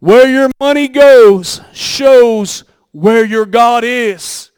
Where 0.00 0.28
your 0.28 0.50
money 0.60 0.88
goes 0.88 1.60
shows 1.72 2.64
where 2.92 3.24
your 3.24 3.44
God 3.44 3.84
is. 3.84 4.50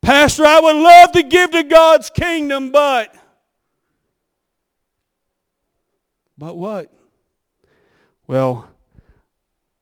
Pastor, 0.00 0.46
I 0.46 0.58
would 0.60 0.76
love 0.76 1.12
to 1.12 1.22
give 1.22 1.50
to 1.50 1.62
God's 1.62 2.10
kingdom, 2.10 2.72
but 2.72 3.14
But 6.40 6.56
what? 6.56 6.90
Well, 8.26 8.66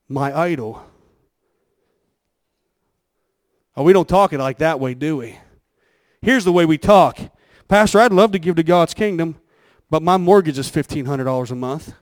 my 0.08 0.36
idol. 0.36 0.82
Oh, 3.76 3.82
we 3.82 3.92
don't 3.92 4.08
talk 4.08 4.32
it 4.32 4.38
like 4.38 4.58
that 4.58 4.80
way, 4.80 4.94
do 4.94 5.18
we? 5.18 5.38
Here's 6.20 6.44
the 6.44 6.52
way 6.52 6.64
we 6.64 6.78
talk. 6.78 7.18
Pastor, 7.68 8.00
I'd 8.00 8.12
love 8.12 8.32
to 8.32 8.38
give 8.38 8.56
to 8.56 8.62
God's 8.62 8.94
kingdom, 8.94 9.36
but 9.90 10.02
my 10.02 10.16
mortgage 10.16 10.58
is 10.58 10.70
$1,500 10.70 11.50
a 11.50 11.54
month. 11.54 11.92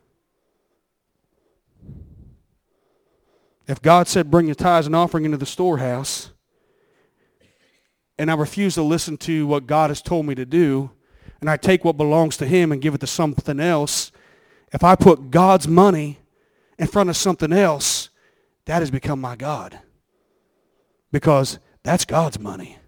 If 3.66 3.82
God 3.82 4.06
said, 4.06 4.30
bring 4.30 4.46
your 4.46 4.54
tithes 4.54 4.86
and 4.86 4.94
offering 4.94 5.24
into 5.24 5.36
the 5.36 5.44
storehouse, 5.44 6.30
and 8.18 8.30
I 8.30 8.34
refuse 8.34 8.74
to 8.74 8.82
listen 8.82 9.16
to 9.18 9.46
what 9.46 9.66
God 9.66 9.90
has 9.90 10.00
told 10.00 10.24
me 10.24 10.34
to 10.36 10.46
do, 10.46 10.90
and 11.40 11.50
I 11.50 11.56
take 11.56 11.84
what 11.84 11.96
belongs 11.96 12.36
to 12.38 12.46
him 12.46 12.72
and 12.72 12.80
give 12.80 12.94
it 12.94 13.00
to 13.00 13.06
something 13.06 13.60
else, 13.60 14.12
if 14.72 14.82
I 14.84 14.94
put 14.94 15.30
God's 15.30 15.68
money 15.68 16.20
in 16.78 16.86
front 16.86 17.10
of 17.10 17.16
something 17.16 17.52
else, 17.52 18.10
that 18.66 18.80
has 18.80 18.90
become 18.90 19.20
my 19.20 19.36
God. 19.36 19.78
Because 21.12 21.58
that's 21.82 22.04
God's 22.04 22.38
money. 22.38 22.78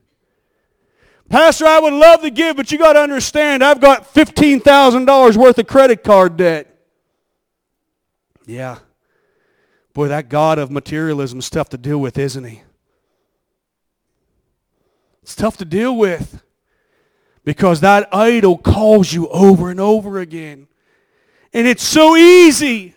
Pastor, 1.29 1.67
I 1.67 1.79
would 1.79 1.93
love 1.93 2.23
to 2.23 2.31
give, 2.31 2.57
but 2.57 2.73
you 2.73 2.79
got 2.79 2.95
to 2.95 3.01
understand, 3.01 3.63
I've 3.63 3.81
got 3.81 4.13
$15,000 4.15 5.37
worth 5.37 5.59
of 5.59 5.67
credit 5.67 6.03
card 6.03 6.37
debt. 6.37 6.75
Yeah. 8.47 8.79
Boy, 9.93 10.09
that 10.09 10.29
God 10.29 10.59
of 10.59 10.71
materialism 10.71 11.39
is 11.39 11.51
tough 11.51 11.69
to 11.71 11.79
deal 11.79 11.99
with, 11.99 12.19
isn't 12.19 12.45
he? 12.45 12.63
It's 15.23 15.35
tough 15.35 15.59
to 15.59 15.67
deal 15.67 15.97
with 15.97 16.43
because 17.45 17.81
that 17.81 18.09
idol 18.15 18.57
calls 18.57 19.13
you 19.13 19.29
over 19.29 19.71
and 19.71 19.79
over 19.79 20.19
again. 20.19 20.69
And 21.53 21.67
it's 21.67 21.83
so 21.83 22.17
easy 22.17 22.95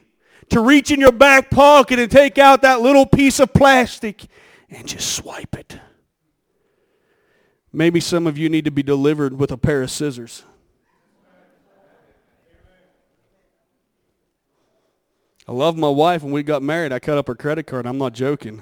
to 0.51 0.61
reach 0.61 0.91
in 0.91 0.99
your 0.99 1.11
back 1.11 1.49
pocket 1.49 1.99
and 1.99 2.11
take 2.11 2.37
out 2.37 2.61
that 2.61 2.81
little 2.81 3.05
piece 3.05 3.39
of 3.39 3.53
plastic 3.53 4.25
and 4.69 4.87
just 4.87 5.13
swipe 5.15 5.55
it. 5.57 5.79
Maybe 7.73 7.99
some 7.99 8.27
of 8.27 8.37
you 8.37 8.49
need 8.49 8.65
to 8.65 8.71
be 8.71 8.83
delivered 8.83 9.37
with 9.37 9.51
a 9.51 9.57
pair 9.57 9.81
of 9.81 9.89
scissors. 9.89 10.43
I 15.47 15.53
love 15.53 15.77
my 15.77 15.89
wife. 15.89 16.21
When 16.21 16.31
we 16.31 16.43
got 16.43 16.61
married, 16.61 16.93
I 16.93 16.99
cut 16.99 17.17
up 17.17 17.27
her 17.27 17.35
credit 17.35 17.67
card. 17.67 17.85
I'm 17.85 17.97
not 17.97 18.13
joking. 18.13 18.61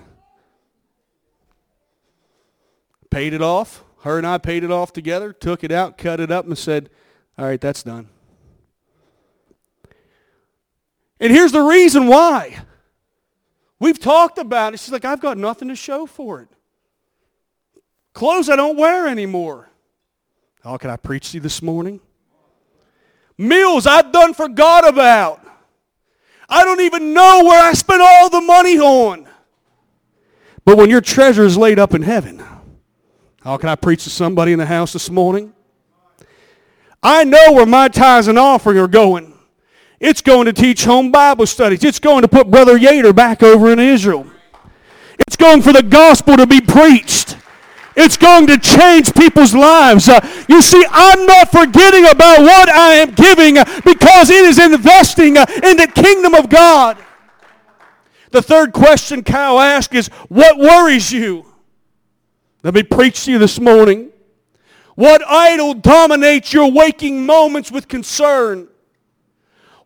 Paid 3.10 3.34
it 3.34 3.42
off. 3.42 3.84
Her 4.04 4.18
and 4.18 4.26
I 4.26 4.38
paid 4.38 4.64
it 4.64 4.72
off 4.72 4.94
together, 4.94 5.34
took 5.34 5.64
it 5.64 5.72
out, 5.72 5.98
cut 5.98 6.20
it 6.20 6.32
up, 6.32 6.46
and 6.46 6.58
said, 6.58 6.90
all 7.38 7.46
right, 7.46 7.60
that's 7.60 7.84
done. 7.84 8.10
And 11.20 11.32
here's 11.32 11.52
the 11.52 11.62
reason 11.62 12.08
why. 12.08 12.60
We've 13.80 14.00
talked 14.00 14.38
about 14.38 14.74
it. 14.74 14.80
She's 14.80 14.92
like, 14.92 15.06
I've 15.06 15.22
got 15.22 15.38
nothing 15.38 15.68
to 15.70 15.76
show 15.76 16.06
for 16.06 16.42
it. 16.42 16.50
Clothes 18.14 18.50
I 18.50 18.56
don't 18.56 18.78
wear 18.78 19.08
anymore. 19.08 19.70
How 20.64 20.78
can 20.78 20.90
I 20.90 20.98
preach 20.98 21.32
to 21.32 21.38
you 21.38 21.42
this 21.42 21.62
morning? 21.62 22.02
Meals 23.38 23.88
I've 23.88 24.12
done 24.12 24.34
forgot 24.34 24.88
about. 24.88 25.46
I 26.50 26.64
don't 26.66 26.82
even 26.82 27.14
know 27.14 27.44
where 27.46 27.64
I 27.64 27.74
spent 27.74 28.02
all 28.02 28.30
the 28.30 28.42
money 28.42 28.78
on. 28.80 29.28
But 30.66 30.78
when 30.78 30.90
your 30.90 31.02
treasure 31.02 31.46
is 31.46 31.58
laid 31.58 31.80
up 31.80 31.94
in 31.94 32.02
heaven, 32.02 32.44
how 33.42 33.56
can 33.58 33.70
I 33.70 33.76
preach 33.76 34.04
to 34.04 34.10
somebody 34.10 34.52
in 34.52 34.60
the 34.60 34.66
house 34.66 34.92
this 34.92 35.10
morning? 35.10 35.54
I 37.02 37.24
know 37.24 37.54
where 37.54 37.66
my 37.66 37.88
tithes 37.88 38.28
and 38.28 38.38
offering 38.38 38.78
are 38.78 38.88
going. 38.88 39.39
It's 40.00 40.22
going 40.22 40.46
to 40.46 40.54
teach 40.54 40.86
home 40.86 41.12
Bible 41.12 41.46
studies. 41.46 41.84
It's 41.84 42.00
going 42.00 42.22
to 42.22 42.28
put 42.28 42.50
Brother 42.50 42.78
Yater 42.78 43.14
back 43.14 43.44
over 43.44 43.72
in 43.72 43.80
Israel. 43.80 44.26
It's 45.20 45.36
going 45.36 45.62
for 45.62 45.74
the 45.74 45.84
gospel 45.84 46.38
to 46.38 46.48
be 46.48 46.62
preached. 46.62 47.38
It's 47.98 48.16
going 48.16 48.48
to 48.48 48.58
change 48.58 49.14
people's 49.14 49.54
lives. 49.54 50.08
Uh, 50.08 50.26
you 50.48 50.62
see, 50.62 50.86
I'm 50.90 51.26
not 51.26 51.52
forgetting 51.52 52.06
about 52.06 52.40
what 52.40 52.70
I 52.70 52.94
am 52.94 53.12
giving 53.12 53.56
because 53.84 54.30
it 54.30 54.46
is 54.46 54.58
investing 54.58 55.36
in 55.36 55.76
the 55.76 55.92
kingdom 55.94 56.34
of 56.34 56.50
God. 56.50 56.98
The 58.32 58.42
third 58.42 58.72
question 58.72 59.22
Kyle 59.22 59.60
asked 59.60 59.94
is, 59.94 60.08
What 60.30 60.58
worries 60.58 61.12
you? 61.12 61.46
Let 62.64 62.74
me 62.74 62.84
preach 62.84 63.26
to 63.26 63.34
you 63.34 63.38
this 63.38 63.60
morning. 63.60 64.12
What 64.96 65.22
idol 65.28 65.74
dominates 65.74 66.54
your 66.54 66.72
waking 66.72 67.26
moments 67.26 67.70
with 67.70 67.90
concern? 67.90 68.69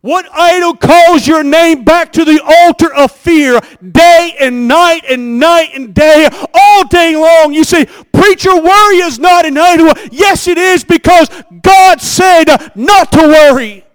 What 0.04 0.28
idol 0.34 0.76
calls 0.76 1.26
your 1.26 1.46
name 1.46 1.86
back 1.86 2.12
to 2.12 2.26
the 2.26 2.42
altar 2.44 2.94
of 2.94 3.10
fear 3.10 3.62
day 3.89 4.36
and 4.38 4.68
night 4.68 5.06
and 5.08 5.39
night 5.39 5.70
and 5.74 5.94
day, 5.94 6.28
all 6.54 6.86
day 6.89 7.16
long? 7.16 7.54
You 7.54 7.63
say, 7.63 7.86
Preacher, 8.12 8.54
worry 8.54 8.98
is 8.98 9.18
not 9.18 9.46
an 9.46 9.58
idol. 9.58 9.94
Yes, 10.12 10.50
it 10.50 10.58
is 10.58 10.84
because 10.84 11.30
God 11.62 12.02
said 12.02 12.48
not 12.76 13.13
to 13.13 13.20
worry. 13.20 13.86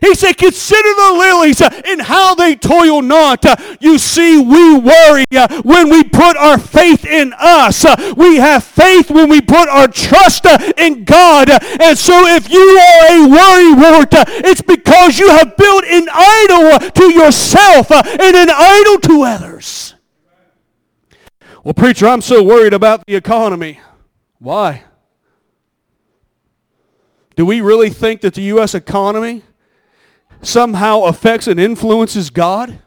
He 0.00 0.14
said, 0.14 0.36
Consider 0.36 0.88
the 0.94 1.14
lilies 1.18 1.60
uh, 1.60 1.82
and 1.84 2.02
how 2.02 2.34
they 2.34 2.54
toil 2.54 3.02
not. 3.02 3.44
Uh, 3.44 3.56
you 3.80 3.98
see, 3.98 4.40
we 4.40 4.78
worry 4.78 5.24
uh, 5.34 5.62
when 5.62 5.90
we 5.90 6.04
put 6.04 6.36
our 6.36 6.58
faith 6.58 7.04
in 7.04 7.32
us. 7.38 7.84
We 8.16 8.36
have 8.36 8.64
faith 8.64 9.10
when 9.10 9.28
we 9.28 9.40
put 9.40 9.68
our 9.68 9.88
trust 9.88 10.46
in 10.76 11.04
God. 11.04 11.50
And 11.80 11.98
so, 11.98 12.26
if 12.26 12.50
you 12.50 12.60
are 12.60 13.06
a 13.06 13.28
worrywart, 13.28 14.24
it's 14.44 14.62
because 14.62 15.18
you 15.18 15.28
have 15.30 15.56
built 15.56 15.84
an 15.84 16.08
idol 16.12 16.90
to 16.90 17.12
yourself 17.12 17.90
and 17.90 18.36
an 18.36 18.50
idol 18.50 18.98
to 19.00 19.22
others. 19.22 19.94
Well, 21.64 21.74
preacher, 21.74 22.06
I'm 22.06 22.20
so 22.20 22.44
worried 22.44 22.74
about 22.74 23.04
the 23.06 23.16
economy. 23.16 23.80
Why? 24.38 24.84
Do 27.34 27.44
we 27.44 27.60
really 27.60 27.90
think 27.90 28.20
that 28.20 28.34
the 28.34 28.42
U.S. 28.42 28.74
economy 28.74 29.42
somehow 30.42 31.02
affects 31.02 31.46
and 31.46 31.58
influences 31.60 32.30
God? 32.30 32.78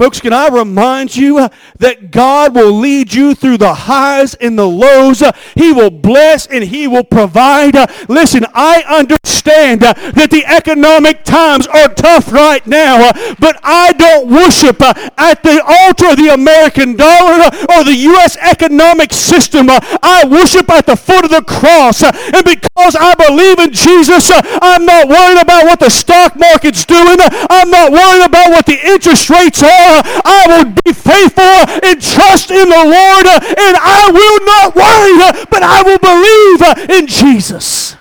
Folks, 0.00 0.18
can 0.18 0.32
I 0.32 0.48
remind 0.48 1.14
you 1.14 1.36
uh, 1.36 1.50
that 1.78 2.10
God 2.10 2.54
will 2.54 2.72
lead 2.72 3.12
you 3.12 3.34
through 3.34 3.58
the 3.58 3.74
highs 3.74 4.32
and 4.36 4.58
the 4.58 4.66
lows? 4.66 5.20
Uh, 5.20 5.30
he 5.54 5.74
will 5.74 5.90
bless 5.90 6.46
and 6.46 6.64
He 6.64 6.88
will 6.88 7.04
provide. 7.04 7.76
Uh, 7.76 7.86
listen, 8.08 8.46
I 8.54 8.82
understand 8.88 9.82
that 9.82 10.30
the 10.30 10.42
economic 10.46 11.22
times 11.24 11.66
are 11.66 11.92
tough 11.92 12.32
right 12.32 12.66
now, 12.66 13.12
but 13.38 13.60
I 13.62 13.92
don't 13.92 14.30
worship 14.30 14.80
at 14.80 15.42
the 15.42 15.62
altar 15.68 16.12
of 16.12 16.16
the 16.16 16.32
American 16.32 16.96
dollar 16.96 17.52
or 17.76 17.84
the 17.84 17.94
U.S. 18.16 18.38
economic 18.38 19.12
system. 19.12 19.66
I 19.68 20.24
worship 20.30 20.70
at 20.70 20.86
the 20.86 20.96
foot 20.96 21.26
of 21.26 21.30
the 21.30 21.44
cross. 21.44 22.02
And 22.02 22.42
because 22.42 22.96
I 22.96 23.14
believe 23.28 23.58
in 23.58 23.74
Jesus, 23.74 24.32
I'm 24.32 24.86
not 24.86 25.08
worried 25.08 25.42
about 25.42 25.66
what 25.66 25.80
the 25.80 25.90
stock 25.90 26.36
market's 26.36 26.86
doing. 26.86 27.18
I'm 27.20 27.70
not 27.70 27.92
worried 27.92 28.24
about 28.24 28.48
what 28.48 28.64
the 28.64 28.80
interest 28.82 29.28
rates 29.28 29.62
are. 29.62 29.89
I 30.24 30.44
will 30.48 30.74
be 30.84 30.92
faithful 30.92 31.42
and 31.42 32.00
trust 32.00 32.50
in 32.50 32.68
the 32.68 32.84
Lord, 32.84 33.26
and 33.26 33.76
I 33.76 34.10
will 34.12 34.46
not 34.46 34.74
worry, 34.74 35.46
but 35.50 35.62
I 35.62 35.82
will 35.82 35.98
believe 35.98 37.00
in 37.00 37.06
Jesus. 37.06 37.96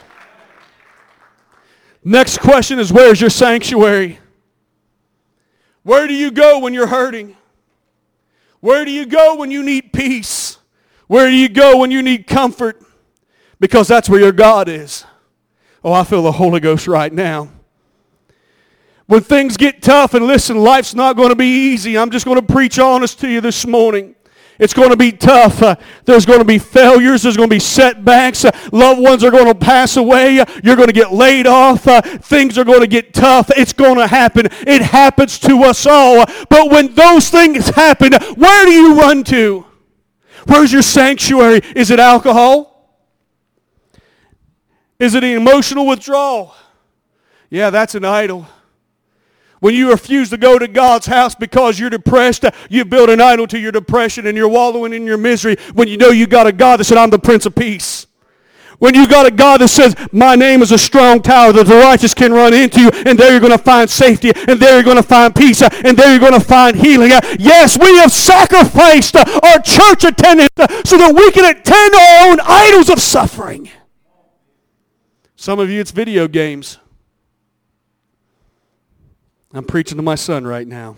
Next 2.03 2.39
question 2.39 2.79
is 2.79 2.91
where's 2.91 3.19
your 3.19 3.29
sanctuary? 3.29 4.19
Where 5.83 6.07
do 6.07 6.13
you 6.13 6.31
go 6.31 6.59
when 6.59 6.73
you're 6.73 6.87
hurting? 6.87 7.35
Where 8.59 8.85
do 8.85 8.91
you 8.91 9.05
go 9.05 9.35
when 9.35 9.51
you 9.51 9.63
need 9.63 9.93
peace? 9.93 10.57
Where 11.07 11.27
do 11.27 11.33
you 11.35 11.49
go 11.49 11.77
when 11.77 11.91
you 11.91 12.01
need 12.01 12.27
comfort? 12.27 12.81
Because 13.59 13.87
that's 13.87 14.09
where 14.09 14.19
your 14.19 14.31
God 14.31 14.69
is. 14.69 15.05
Oh, 15.83 15.93
I 15.93 16.03
feel 16.03 16.21
the 16.21 16.33
Holy 16.33 16.59
Ghost 16.59 16.87
right 16.87 17.11
now 17.11 17.49
when 19.09 19.21
things 19.21 19.57
get 19.57 19.81
tough, 19.81 20.13
and 20.13 20.27
listen, 20.27 20.55
life's 20.55 20.93
not 20.93 21.15
going 21.15 21.29
to 21.29 21.35
be 21.35 21.71
easy. 21.71 21.97
I'm 21.97 22.11
just 22.11 22.25
going 22.25 22.39
to 22.39 22.45
preach 22.45 22.77
honest 22.77 23.19
to 23.21 23.27
you 23.27 23.41
this 23.41 23.65
morning. 23.65 24.13
It's 24.59 24.71
going 24.71 24.91
to 24.91 24.95
be 24.95 25.11
tough. 25.11 25.63
Uh, 25.63 25.77
there's 26.05 26.27
going 26.27 26.37
to 26.37 26.45
be 26.45 26.59
failures. 26.59 27.23
There's 27.23 27.35
going 27.35 27.49
to 27.49 27.55
be 27.55 27.59
setbacks. 27.59 28.45
Uh, 28.45 28.51
loved 28.71 29.01
ones 29.01 29.23
are 29.23 29.31
going 29.31 29.47
to 29.47 29.55
pass 29.55 29.97
away. 29.97 30.39
Uh, 30.39 30.45
you're 30.63 30.75
going 30.75 30.89
to 30.89 30.93
get 30.93 31.11
laid 31.11 31.47
off. 31.47 31.87
Uh, 31.87 32.01
things 32.01 32.55
are 32.59 32.63
going 32.63 32.81
to 32.81 32.87
get 32.87 33.11
tough. 33.11 33.49
It's 33.57 33.73
going 33.73 33.97
to 33.97 34.05
happen. 34.05 34.45
It 34.67 34.83
happens 34.83 35.39
to 35.39 35.63
us 35.63 35.87
all. 35.87 36.27
But 36.47 36.69
when 36.69 36.93
those 36.93 37.31
things 37.31 37.69
happen, 37.69 38.13
where 38.35 38.65
do 38.67 38.71
you 38.71 38.95
run 38.95 39.23
to? 39.23 39.65
Where's 40.45 40.71
your 40.71 40.83
sanctuary? 40.83 41.61
Is 41.75 41.89
it 41.89 41.99
alcohol? 41.99 42.93
Is 44.99 45.15
it 45.15 45.23
an 45.23 45.31
emotional 45.31 45.87
withdrawal? 45.87 46.53
Yeah, 47.49 47.71
that's 47.71 47.95
an 47.95 48.05
idol. 48.05 48.45
When 49.59 49.75
you 49.75 49.89
refuse 49.89 50.29
to 50.29 50.37
go 50.37 50.57
to 50.57 50.67
God's 50.67 51.05
house 51.05 51.35
because 51.35 51.79
you're 51.79 51.89
depressed, 51.89 52.45
you 52.69 52.85
build 52.85 53.09
an 53.09 53.19
idol 53.19 53.47
to 53.47 53.59
your 53.59 53.71
depression 53.71 54.25
and 54.25 54.37
you're 54.37 54.47
wallowing 54.47 54.93
in 54.93 55.05
your 55.05 55.17
misery 55.17 55.57
when 55.73 55.87
you 55.87 55.97
know 55.97 56.09
you 56.09 56.27
got 56.27 56.47
a 56.47 56.51
God 56.51 56.79
that 56.79 56.85
said, 56.85 56.97
I'm 56.97 57.09
the 57.09 57.19
Prince 57.19 57.45
of 57.45 57.55
Peace. 57.55 58.07
When 58.79 58.95
you 58.95 59.07
got 59.07 59.25
a 59.25 59.31
God 59.31 59.59
that 59.59 59.67
says, 59.67 59.93
My 60.13 60.35
name 60.35 60.61
is 60.61 60.71
a 60.71 60.77
strong 60.77 61.21
tower 61.21 61.51
that 61.51 61.67
the 61.67 61.75
righteous 61.75 62.13
can 62.13 62.31
run 62.31 62.53
into, 62.53 62.89
and 63.05 63.19
there 63.19 63.31
you're 63.31 63.41
going 63.41 63.51
to 63.51 63.57
find 63.57 63.89
safety, 63.89 64.31
and 64.47 64.57
there 64.57 64.75
you're 64.75 64.83
going 64.83 64.95
to 64.95 65.03
find 65.03 65.35
peace, 65.35 65.61
and 65.61 65.97
there 65.97 66.11
you're 66.11 66.19
going 66.19 66.39
to 66.39 66.39
find 66.39 66.77
healing. 66.77 67.11
Yes, 67.37 67.77
we 67.77 67.97
have 67.97 68.11
sacrificed 68.11 69.17
our 69.17 69.59
church 69.59 70.05
attendance 70.05 70.49
so 70.85 70.97
that 70.97 71.13
we 71.13 71.29
can 71.31 71.43
attend 71.43 71.95
our 71.95 72.31
own 72.31 72.39
idols 72.41 72.89
of 72.89 73.01
suffering. 73.01 73.69
Some 75.35 75.59
of 75.59 75.69
you, 75.69 75.81
it's 75.81 75.91
video 75.91 76.29
games. 76.29 76.79
I'm 79.51 79.63
preaching 79.63 79.97
to 79.97 80.03
my 80.03 80.15
son 80.15 80.45
right 80.45 80.67
now. 80.67 80.95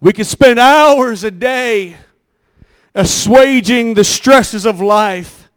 We 0.00 0.12
can 0.12 0.24
spend 0.24 0.58
hours 0.58 1.22
a 1.22 1.30
day 1.30 1.96
assuaging 2.94 3.94
the 3.94 4.04
stresses 4.04 4.64
of 4.64 4.80
life 4.80 5.50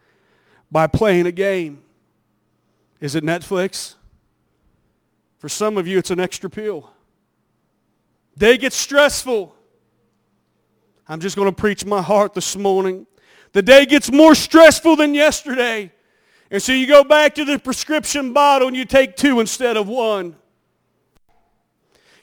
by 0.69 0.87
playing 0.87 1.25
a 1.25 1.31
game. 1.31 1.83
Is 2.99 3.15
it 3.15 3.23
Netflix? 3.23 3.95
For 5.37 5.47
some 5.47 5.77
of 5.77 5.87
you, 5.87 5.97
it's 5.99 6.11
an 6.11 6.19
extra 6.19 6.49
pill. 6.49 6.91
Day 8.37 8.57
gets 8.57 8.75
stressful. 8.75 9.55
I'm 11.07 11.21
just 11.21 11.37
going 11.37 11.49
to 11.49 11.55
preach 11.55 11.85
my 11.85 12.01
heart 12.01 12.33
this 12.33 12.57
morning. 12.57 13.07
The 13.53 13.61
day 13.61 13.85
gets 13.85 14.11
more 14.11 14.35
stressful 14.35 14.97
than 14.97 15.13
yesterday. 15.13 15.91
And 16.49 16.61
so 16.61 16.71
you 16.71 16.87
go 16.87 17.03
back 17.03 17.35
to 17.35 17.45
the 17.45 17.59
prescription 17.59 18.33
bottle 18.33 18.67
and 18.67 18.77
you 18.77 18.85
take 18.85 19.15
two 19.15 19.39
instead 19.39 19.75
of 19.75 19.87
one. 19.87 20.35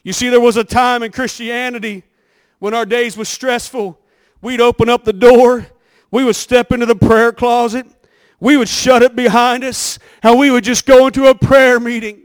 You 0.03 0.13
see, 0.13 0.29
there 0.29 0.41
was 0.41 0.57
a 0.57 0.65
time 0.65 1.03
in 1.03 1.13
Christianity 1.13 2.05
when 2.59 2.75
our 2.75 2.87
days 2.87 3.17
were 3.17 3.25
stressful. 3.25 3.99
We'd 4.41 4.61
open 4.61 4.89
up 4.89 5.05
the 5.05 5.13
door. 5.13 5.67
We 6.11 6.25
would 6.25 6.37
step 6.37 6.73
into 6.73 6.87
the 6.87 6.97
prayer 6.97 7.33
closet. 7.33 7.87
We 8.41 8.57
would 8.57 8.69
shut 8.69 9.03
it 9.03 9.17
behind 9.17 9.65
us. 9.65 9.99
And 10.23 10.39
we 10.39 10.51
would 10.51 10.65
just 10.65 10.87
go 10.87 11.07
into 11.07 11.27
a 11.27 11.35
prayer 11.35 11.81
meeting 11.81 12.24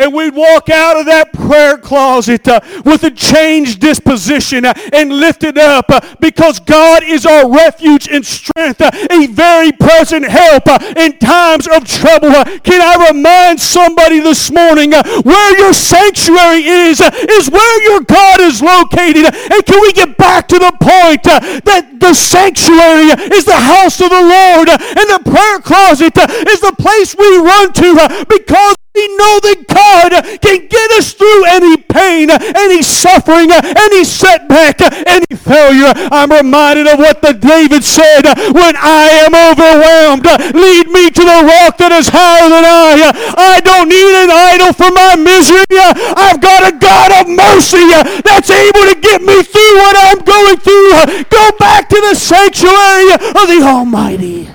and 0.00 0.14
we'd 0.14 0.34
walk 0.34 0.70
out 0.70 0.98
of 0.98 1.06
that 1.06 1.32
prayer 1.32 1.76
closet 1.76 2.48
uh, 2.48 2.60
with 2.84 3.04
a 3.04 3.10
changed 3.10 3.80
disposition 3.80 4.64
uh, 4.64 4.72
and 4.92 5.12
lifted 5.12 5.58
up 5.58 5.84
uh, 5.90 6.00
because 6.20 6.58
God 6.58 7.04
is 7.04 7.26
our 7.26 7.50
refuge 7.50 8.08
and 8.08 8.24
strength, 8.24 8.80
uh, 8.80 8.90
a 9.10 9.26
very 9.26 9.72
present 9.72 10.26
help 10.26 10.66
uh, 10.66 10.78
in 10.96 11.18
times 11.18 11.68
of 11.68 11.84
trouble. 11.84 12.30
Uh, 12.30 12.44
can 12.60 12.80
I 12.80 13.12
remind 13.12 13.60
somebody 13.60 14.20
this 14.20 14.50
morning 14.50 14.92
where 14.92 15.58
your 15.58 15.74
sanctuary 15.74 16.64
is, 16.64 17.00
is 17.00 17.50
where 17.50 17.82
your 17.82 18.00
God 18.00 18.40
is 18.40 18.62
located. 18.62 19.26
And 19.26 19.66
can 19.66 19.80
we 19.82 19.92
get 19.92 20.16
back 20.16 20.48
to 20.48 20.58
the 20.58 20.72
point 20.80 21.24
that 21.24 22.00
the 22.00 22.14
sanctuary 22.14 23.12
is 23.36 23.44
the 23.44 23.60
house 23.60 24.00
of 24.00 24.08
the 24.08 24.22
Lord 24.22 24.68
and 24.70 25.06
the 25.12 25.20
prayer 25.30 25.60
closet 25.60 26.16
is 26.48 26.60
the 26.60 26.74
place 26.78 27.14
we 27.14 27.36
run 27.36 27.72
to 27.74 28.24
because 28.28 28.76
we 29.00 29.16
know 29.16 29.36
that 29.40 29.64
God 29.64 30.10
can 30.44 30.68
get 30.68 30.88
us 31.00 31.12
through 31.16 31.44
any 31.48 31.80
pain, 31.80 32.28
any 32.28 32.82
suffering, 32.82 33.48
any 33.48 34.04
setback, 34.04 34.76
any 35.08 35.32
failure. 35.32 35.92
I'm 36.12 36.28
reminded 36.28 36.86
of 36.86 36.98
what 36.98 37.22
the 37.22 37.32
David 37.32 37.80
said 37.84 38.28
when 38.52 38.76
I 38.76 39.24
am 39.24 39.32
overwhelmed. 39.32 40.28
Lead 40.52 40.92
me 40.92 41.08
to 41.08 41.22
the 41.24 41.40
rock 41.48 41.80
that 41.80 41.96
is 41.96 42.12
higher 42.12 42.48
than 42.52 42.64
I. 42.64 43.08
I 43.40 43.64
don't 43.64 43.88
need 43.88 44.12
an 44.20 44.28
idol 44.28 44.76
for 44.76 44.92
my 44.92 45.16
misery. 45.16 45.64
I've 45.72 46.40
got 46.44 46.68
a 46.68 46.76
God 46.76 47.24
of 47.24 47.32
mercy 47.32 47.88
that's 48.20 48.52
able 48.52 48.84
to 48.84 48.96
get 49.00 49.24
me 49.24 49.40
through 49.40 49.74
what 49.80 49.96
I'm 49.96 50.20
going 50.20 50.58
through. 50.60 51.24
Go 51.32 51.44
back 51.56 51.88
to 51.88 51.98
the 52.04 52.14
sanctuary 52.14 53.16
of 53.16 53.48
the 53.48 53.60
Almighty. 53.64 54.50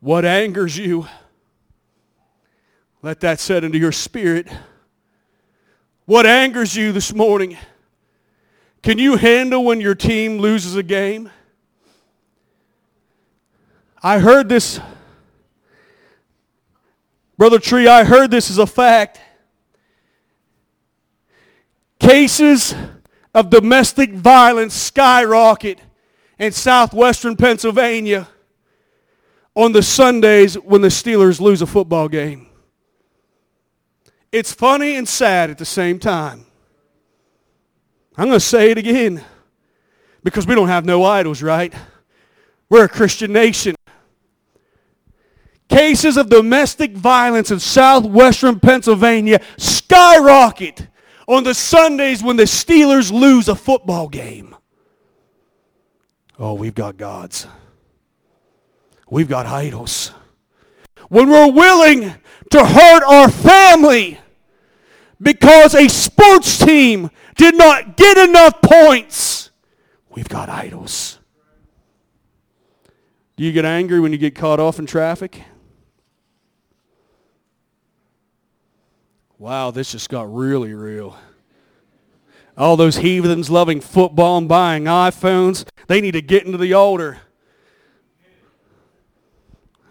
What 0.00 0.24
angers 0.24 0.76
you? 0.76 1.06
Let 3.06 3.20
that 3.20 3.38
set 3.38 3.62
into 3.62 3.78
your 3.78 3.92
spirit. 3.92 4.48
What 6.06 6.26
angers 6.26 6.74
you 6.74 6.90
this 6.90 7.14
morning? 7.14 7.56
Can 8.82 8.98
you 8.98 9.14
handle 9.14 9.64
when 9.64 9.80
your 9.80 9.94
team 9.94 10.38
loses 10.38 10.74
a 10.74 10.82
game? 10.82 11.30
I 14.02 14.18
heard 14.18 14.48
this, 14.48 14.80
Brother 17.38 17.60
Tree, 17.60 17.86
I 17.86 18.02
heard 18.02 18.32
this 18.32 18.50
as 18.50 18.58
a 18.58 18.66
fact. 18.66 19.20
Cases 22.00 22.74
of 23.32 23.50
domestic 23.50 24.14
violence 24.14 24.74
skyrocket 24.74 25.78
in 26.40 26.50
southwestern 26.50 27.36
Pennsylvania 27.36 28.26
on 29.54 29.70
the 29.70 29.84
Sundays 29.84 30.56
when 30.56 30.80
the 30.80 30.88
Steelers 30.88 31.40
lose 31.40 31.62
a 31.62 31.66
football 31.66 32.08
game. 32.08 32.45
It's 34.32 34.52
funny 34.52 34.96
and 34.96 35.08
sad 35.08 35.50
at 35.50 35.58
the 35.58 35.64
same 35.64 35.98
time. 35.98 36.46
I'm 38.16 38.26
going 38.26 38.38
to 38.38 38.40
say 38.40 38.70
it 38.70 38.78
again 38.78 39.22
because 40.24 40.46
we 40.46 40.54
don't 40.54 40.68
have 40.68 40.84
no 40.84 41.04
idols, 41.04 41.42
right? 41.42 41.72
We're 42.68 42.84
a 42.84 42.88
Christian 42.88 43.32
nation. 43.32 43.74
Cases 45.68 46.16
of 46.16 46.28
domestic 46.28 46.92
violence 46.92 47.50
in 47.50 47.60
southwestern 47.60 48.60
Pennsylvania 48.60 49.40
skyrocket 49.56 50.88
on 51.28 51.44
the 51.44 51.54
Sundays 51.54 52.22
when 52.22 52.36
the 52.36 52.44
Steelers 52.44 53.12
lose 53.12 53.48
a 53.48 53.54
football 53.54 54.08
game. 54.08 54.54
Oh, 56.38 56.54
we've 56.54 56.74
got 56.74 56.96
gods. 56.96 57.46
We've 59.08 59.28
got 59.28 59.46
idols. 59.46 60.12
When 61.08 61.30
we're 61.30 61.50
willing 61.50 62.14
to 62.50 62.64
hurt 62.64 63.02
our 63.04 63.30
family 63.30 64.18
because 65.20 65.74
a 65.74 65.88
sports 65.88 66.58
team 66.58 67.10
did 67.36 67.56
not 67.56 67.96
get 67.96 68.16
enough 68.18 68.60
points, 68.62 69.50
we've 70.10 70.28
got 70.28 70.48
idols. 70.48 71.18
Do 73.36 73.44
you 73.44 73.52
get 73.52 73.64
angry 73.64 74.00
when 74.00 74.12
you 74.12 74.18
get 74.18 74.34
caught 74.34 74.60
off 74.60 74.78
in 74.78 74.86
traffic? 74.86 75.42
Wow, 79.38 79.70
this 79.70 79.92
just 79.92 80.08
got 80.08 80.32
really 80.32 80.72
real. 80.72 81.16
All 82.56 82.78
those 82.78 82.96
heathens 82.96 83.50
loving 83.50 83.82
football 83.82 84.38
and 84.38 84.48
buying 84.48 84.84
iPhones, 84.84 85.66
they 85.88 86.00
need 86.00 86.12
to 86.12 86.22
get 86.22 86.46
into 86.46 86.56
the 86.56 86.72
altar. 86.72 87.18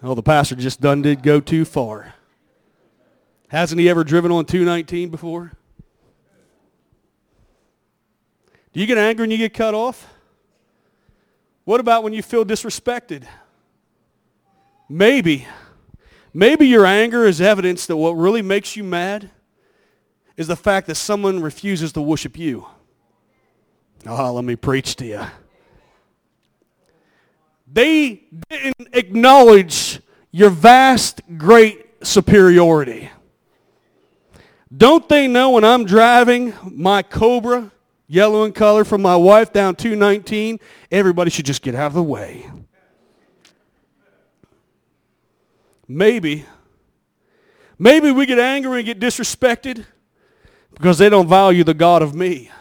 Oh, 0.07 0.13
the 0.13 0.21
pastor 0.21 0.53
just 0.53 0.81
done 0.81 1.01
did 1.01 1.23
go 1.23 1.39
too 1.39 1.65
far. 1.65 2.13
Hasn't 3.47 3.81
he 3.81 3.89
ever 3.89 4.03
driven 4.03 4.31
on 4.31 4.45
219 4.45 5.09
before? 5.09 5.51
Do 8.71 8.79
you 8.79 8.85
get 8.85 8.99
angry 8.99 9.23
when 9.23 9.31
you 9.31 9.39
get 9.39 9.55
cut 9.55 9.73
off? 9.73 10.07
What 11.63 11.79
about 11.79 12.03
when 12.03 12.13
you 12.13 12.21
feel 12.21 12.45
disrespected? 12.45 13.23
Maybe. 14.87 15.47
Maybe 16.35 16.67
your 16.67 16.85
anger 16.85 17.25
is 17.25 17.41
evidence 17.41 17.87
that 17.87 17.97
what 17.97 18.11
really 18.11 18.43
makes 18.43 18.75
you 18.75 18.83
mad 18.83 19.31
is 20.37 20.45
the 20.45 20.55
fact 20.55 20.85
that 20.85 20.95
someone 20.95 21.41
refuses 21.41 21.91
to 21.93 22.01
worship 22.01 22.37
you. 22.37 22.67
Oh, 24.05 24.33
let 24.33 24.45
me 24.45 24.55
preach 24.55 24.97
to 24.97 25.05
you. 25.07 25.25
They 27.65 28.21
didn't 28.49 28.89
acknowledge 28.93 29.94
your 30.35 30.49
vast, 30.49 31.21
great 31.37 32.05
superiority. 32.05 33.09
Don't 34.75 35.07
they 35.07 35.29
know 35.29 35.51
when 35.51 35.63
I'm 35.63 35.85
driving 35.85 36.53
my 36.69 37.03
Cobra, 37.03 37.71
yellow 38.05 38.43
in 38.43 38.51
color, 38.51 38.83
from 38.83 39.01
my 39.01 39.15
wife 39.15 39.53
down 39.53 39.75
219, 39.75 40.59
everybody 40.91 41.31
should 41.31 41.45
just 41.45 41.61
get 41.61 41.73
out 41.73 41.87
of 41.87 41.93
the 41.93 42.03
way? 42.03 42.51
Maybe. 45.87 46.45
Maybe 47.79 48.11
we 48.11 48.25
get 48.25 48.37
angry 48.37 48.79
and 48.79 48.85
get 48.85 48.99
disrespected 48.99 49.85
because 50.73 50.97
they 50.97 51.07
don't 51.07 51.29
value 51.29 51.63
the 51.63 51.73
God 51.73 52.01
of 52.01 52.13
me. 52.13 52.51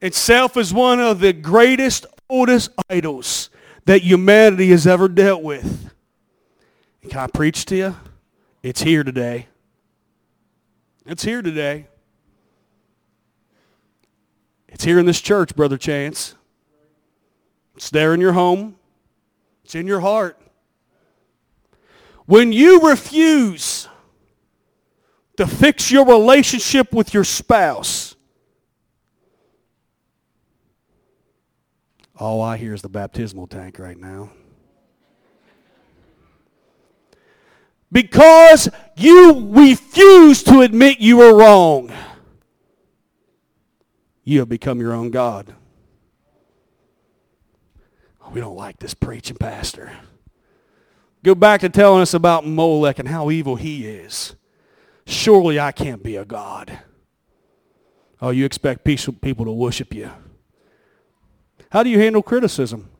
And 0.00 0.14
self 0.14 0.56
is 0.56 0.72
one 0.72 0.98
of 0.98 1.20
the 1.20 1.34
greatest, 1.34 2.06
oldest 2.30 2.70
idols 2.88 3.50
that 3.84 4.00
humanity 4.00 4.68
has 4.68 4.86
ever 4.86 5.08
dealt 5.08 5.42
with. 5.42 5.85
Can 7.06 7.20
I 7.20 7.26
preach 7.26 7.64
to 7.66 7.76
you? 7.76 7.96
It's 8.62 8.82
here 8.82 9.04
today. 9.04 9.46
It's 11.04 11.22
here 11.22 11.42
today. 11.42 11.86
It's 14.68 14.84
here 14.84 14.98
in 14.98 15.06
this 15.06 15.20
church, 15.20 15.54
Brother 15.56 15.78
Chance. 15.78 16.34
It's 17.76 17.90
there 17.90 18.12
in 18.12 18.20
your 18.20 18.32
home. 18.32 18.76
It's 19.64 19.74
in 19.74 19.86
your 19.86 20.00
heart. 20.00 20.40
When 22.26 22.52
you 22.52 22.80
refuse 22.80 23.88
to 25.36 25.46
fix 25.46 25.90
your 25.90 26.04
relationship 26.04 26.92
with 26.92 27.14
your 27.14 27.24
spouse, 27.24 28.16
all 32.18 32.40
I 32.40 32.56
hear 32.56 32.74
is 32.74 32.82
the 32.82 32.88
baptismal 32.88 33.46
tank 33.46 33.78
right 33.78 33.98
now. 33.98 34.30
Because 37.90 38.68
you 38.96 39.48
refuse 39.50 40.42
to 40.44 40.60
admit 40.60 41.00
you 41.00 41.18
were 41.18 41.36
wrong, 41.36 41.92
you 44.24 44.40
have 44.40 44.48
become 44.48 44.80
your 44.80 44.92
own 44.92 45.10
God. 45.10 45.54
Oh, 48.22 48.30
we 48.30 48.40
don't 48.40 48.56
like 48.56 48.78
this 48.78 48.94
preaching 48.94 49.36
pastor. 49.36 49.92
Go 51.22 51.34
back 51.34 51.60
to 51.60 51.68
telling 51.68 52.02
us 52.02 52.14
about 52.14 52.46
Molech 52.46 52.98
and 52.98 53.08
how 53.08 53.30
evil 53.30 53.56
he 53.56 53.86
is. 53.86 54.34
Surely 55.06 55.60
I 55.60 55.72
can't 55.72 56.02
be 56.02 56.16
a 56.16 56.24
God. 56.24 56.80
Oh, 58.20 58.30
you 58.30 58.44
expect 58.44 58.84
peaceful 58.84 59.14
people 59.14 59.44
to 59.44 59.52
worship 59.52 59.94
you. 59.94 60.10
How 61.70 61.82
do 61.82 61.90
you 61.90 61.98
handle 61.98 62.22
criticism? 62.22 62.90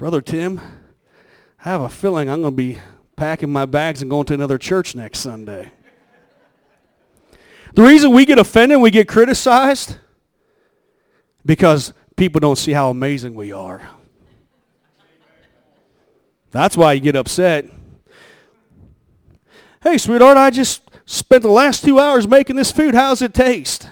Brother 0.00 0.22
Tim, 0.22 0.58
I 1.62 1.68
have 1.68 1.82
a 1.82 1.90
feeling 1.90 2.30
I'm 2.30 2.40
going 2.40 2.54
to 2.54 2.56
be 2.56 2.78
packing 3.16 3.52
my 3.52 3.66
bags 3.66 4.00
and 4.00 4.10
going 4.10 4.24
to 4.28 4.32
another 4.32 4.56
church 4.56 4.94
next 4.94 5.18
Sunday. 5.18 5.72
The 7.74 7.82
reason 7.82 8.12
we 8.12 8.24
get 8.24 8.38
offended, 8.38 8.80
we 8.80 8.90
get 8.90 9.08
criticized, 9.08 9.98
because 11.44 11.92
people 12.16 12.40
don't 12.40 12.56
see 12.56 12.72
how 12.72 12.88
amazing 12.88 13.34
we 13.34 13.52
are. 13.52 13.90
That's 16.50 16.78
why 16.78 16.94
you 16.94 17.00
get 17.02 17.14
upset. 17.14 17.66
Hey, 19.82 19.98
sweetheart, 19.98 20.38
I 20.38 20.48
just 20.48 20.80
spent 21.04 21.42
the 21.42 21.50
last 21.50 21.84
two 21.84 21.98
hours 21.98 22.26
making 22.26 22.56
this 22.56 22.72
food. 22.72 22.94
How's 22.94 23.20
it 23.20 23.34
taste? 23.34 23.90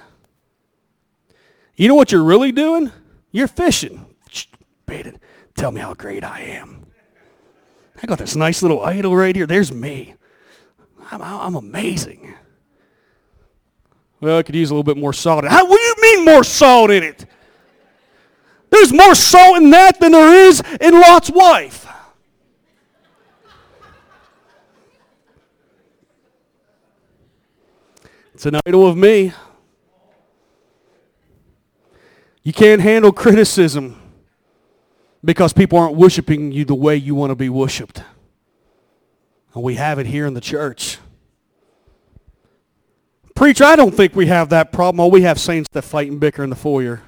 You 1.77 1.87
know 1.87 1.95
what 1.95 2.13
you're 2.13 2.25
really 2.25 2.51
doing? 2.51 2.93
You're 3.31 3.47
fishing. 3.47 4.07
Baited. 4.87 5.21
Tell 5.59 5.73
me 5.73 5.81
how 5.81 5.93
great 5.93 6.23
I 6.23 6.43
am. 6.43 6.87
I 8.01 8.07
got 8.07 8.19
this 8.19 8.37
nice 8.37 8.63
little 8.63 8.85
idol 8.85 9.17
right 9.17 9.35
here. 9.35 9.45
There's 9.45 9.73
me. 9.73 10.15
I'm, 11.11 11.21
I'm 11.21 11.57
amazing. 11.57 12.33
Well, 14.21 14.39
I 14.39 14.45
could 14.45 14.55
use 14.55 14.71
a 14.71 14.75
little 14.75 14.85
bit 14.85 14.97
more 14.97 15.13
salt. 15.13 15.45
How, 15.45 15.67
what 15.69 15.77
do 15.77 15.83
you 15.83 16.17
mean 16.17 16.25
more 16.25 16.45
salt 16.45 16.93
in 16.93 17.03
it? 17.03 17.27
There's 18.71 18.93
more 18.93 19.17
salt 19.17 19.57
in 19.57 19.71
that 19.71 19.99
than 19.99 20.13
there 20.13 20.47
is 20.47 20.63
in 20.81 20.95
Lot's 20.95 21.29
wife. 21.29 21.89
It's 28.33 28.47
an 28.47 28.61
idol 28.65 28.87
of 28.87 28.97
me. 28.97 29.33
You 32.45 32.53
can't 32.53 32.81
handle 32.81 33.11
criticism 33.11 33.98
because 35.25 35.53
people 35.53 35.79
aren't 35.79 35.97
worshiping 35.97 36.53
you 36.53 36.65
the 36.65 36.75
way 36.75 36.97
you 36.97 37.15
want 37.15 37.31
to 37.31 37.37
be 37.37 37.49
worshiped. 37.49 38.03
And 39.55 39.63
we 39.63 39.75
have 39.75 39.99
it 39.99 40.07
here 40.07 40.27
in 40.27 40.35
the 40.35 40.41
church. 40.41 40.99
Preacher, 43.35 43.65
I 43.65 43.77
don't 43.77 43.95
think 43.95 44.17
we 44.17 44.27
have 44.27 44.49
that 44.51 44.73
problem. 44.73 45.01
Oh, 45.01 45.09
we 45.09 45.23
have 45.23 45.39
saints 45.39 45.69
that 45.73 45.83
fight 45.83 46.11
and 46.11 46.19
bicker 46.19 46.43
in 46.43 46.51
the 46.51 46.57
foyer. 46.57 47.03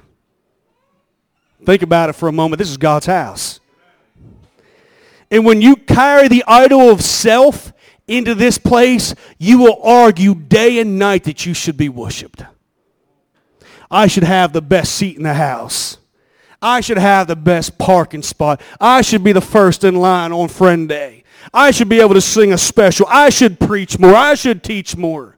Think 1.65 1.81
about 1.81 2.09
it 2.09 2.13
for 2.13 2.27
a 2.27 2.31
moment. 2.31 2.57
This 2.57 2.69
is 2.69 2.77
God's 2.77 3.05
house. 3.05 3.59
And 5.29 5.45
when 5.45 5.61
you 5.61 5.75
carry 5.75 6.27
the 6.27 6.43
idol 6.47 6.89
of 6.89 7.01
self 7.01 7.71
into 8.07 8.35
this 8.35 8.57
place, 8.57 9.15
you 9.37 9.59
will 9.59 9.81
argue 9.83 10.35
day 10.35 10.79
and 10.79 10.97
night 10.99 11.23
that 11.25 11.45
you 11.45 11.53
should 11.53 11.77
be 11.77 11.89
worshiped. 11.89 12.43
I 13.89 14.07
should 14.07 14.23
have 14.23 14.53
the 14.53 14.61
best 14.61 14.95
seat 14.95 15.17
in 15.17 15.23
the 15.23 15.33
house. 15.33 15.97
I 16.61 16.81
should 16.81 16.99
have 16.99 17.27
the 17.27 17.35
best 17.35 17.77
parking 17.77 18.21
spot. 18.21 18.61
I 18.79 19.01
should 19.01 19.23
be 19.23 19.31
the 19.31 19.41
first 19.41 19.83
in 19.83 19.95
line 19.95 20.31
on 20.31 20.47
friend 20.47 20.87
day. 20.87 21.23
I 21.53 21.71
should 21.71 21.89
be 21.89 21.99
able 21.99 22.13
to 22.13 22.21
sing 22.21 22.53
a 22.53 22.57
special. 22.57 23.07
I 23.09 23.31
should 23.31 23.59
preach 23.59 23.97
more. 23.97 24.13
I 24.13 24.35
should 24.35 24.63
teach 24.63 24.95
more. 24.95 25.30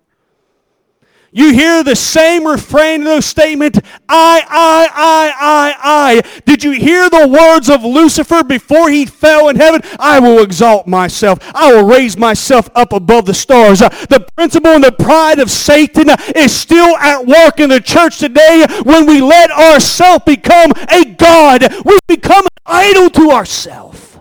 You 1.35 1.51
hear 1.51 1.83
the 1.83 1.95
same 1.95 2.47
refrain 2.47 3.01
in 3.01 3.05
those 3.05 3.25
statements, 3.25 3.79
I, 4.07 4.43
I, 4.47 4.87
I, 4.93 5.33
I, 5.39 5.75
I. 5.83 6.41
Did 6.45 6.63
you 6.63 6.71
hear 6.71 7.09
the 7.09 7.27
words 7.27 7.71
of 7.71 7.83
Lucifer 7.83 8.43
before 8.43 8.91
he 8.91 9.07
fell 9.07 9.49
in 9.49 9.55
heaven? 9.55 9.81
I 9.99 10.19
will 10.19 10.43
exalt 10.43 10.85
myself. 10.85 11.39
I 11.55 11.73
will 11.73 11.85
raise 11.85 12.17
myself 12.17 12.69
up 12.75 12.93
above 12.93 13.25
the 13.25 13.33
stars. 13.33 13.81
Uh, 13.81 13.89
the 14.09 14.25
principle 14.35 14.71
and 14.71 14.83
the 14.83 14.91
pride 14.91 15.39
of 15.39 15.49
Satan 15.49 16.11
uh, 16.11 16.17
is 16.35 16.55
still 16.55 16.95
at 16.97 17.25
work 17.25 17.59
in 17.59 17.71
the 17.71 17.81
church 17.81 18.19
today 18.19 18.67
when 18.83 19.07
we 19.07 19.19
let 19.19 19.49
ourselves 19.49 20.23
become 20.25 20.71
a 20.89 21.03
God. 21.15 21.63
We 21.83 21.97
become 22.07 22.45
an 22.45 22.61
idol 22.67 23.09
to 23.09 23.31
ourselves. 23.31 24.19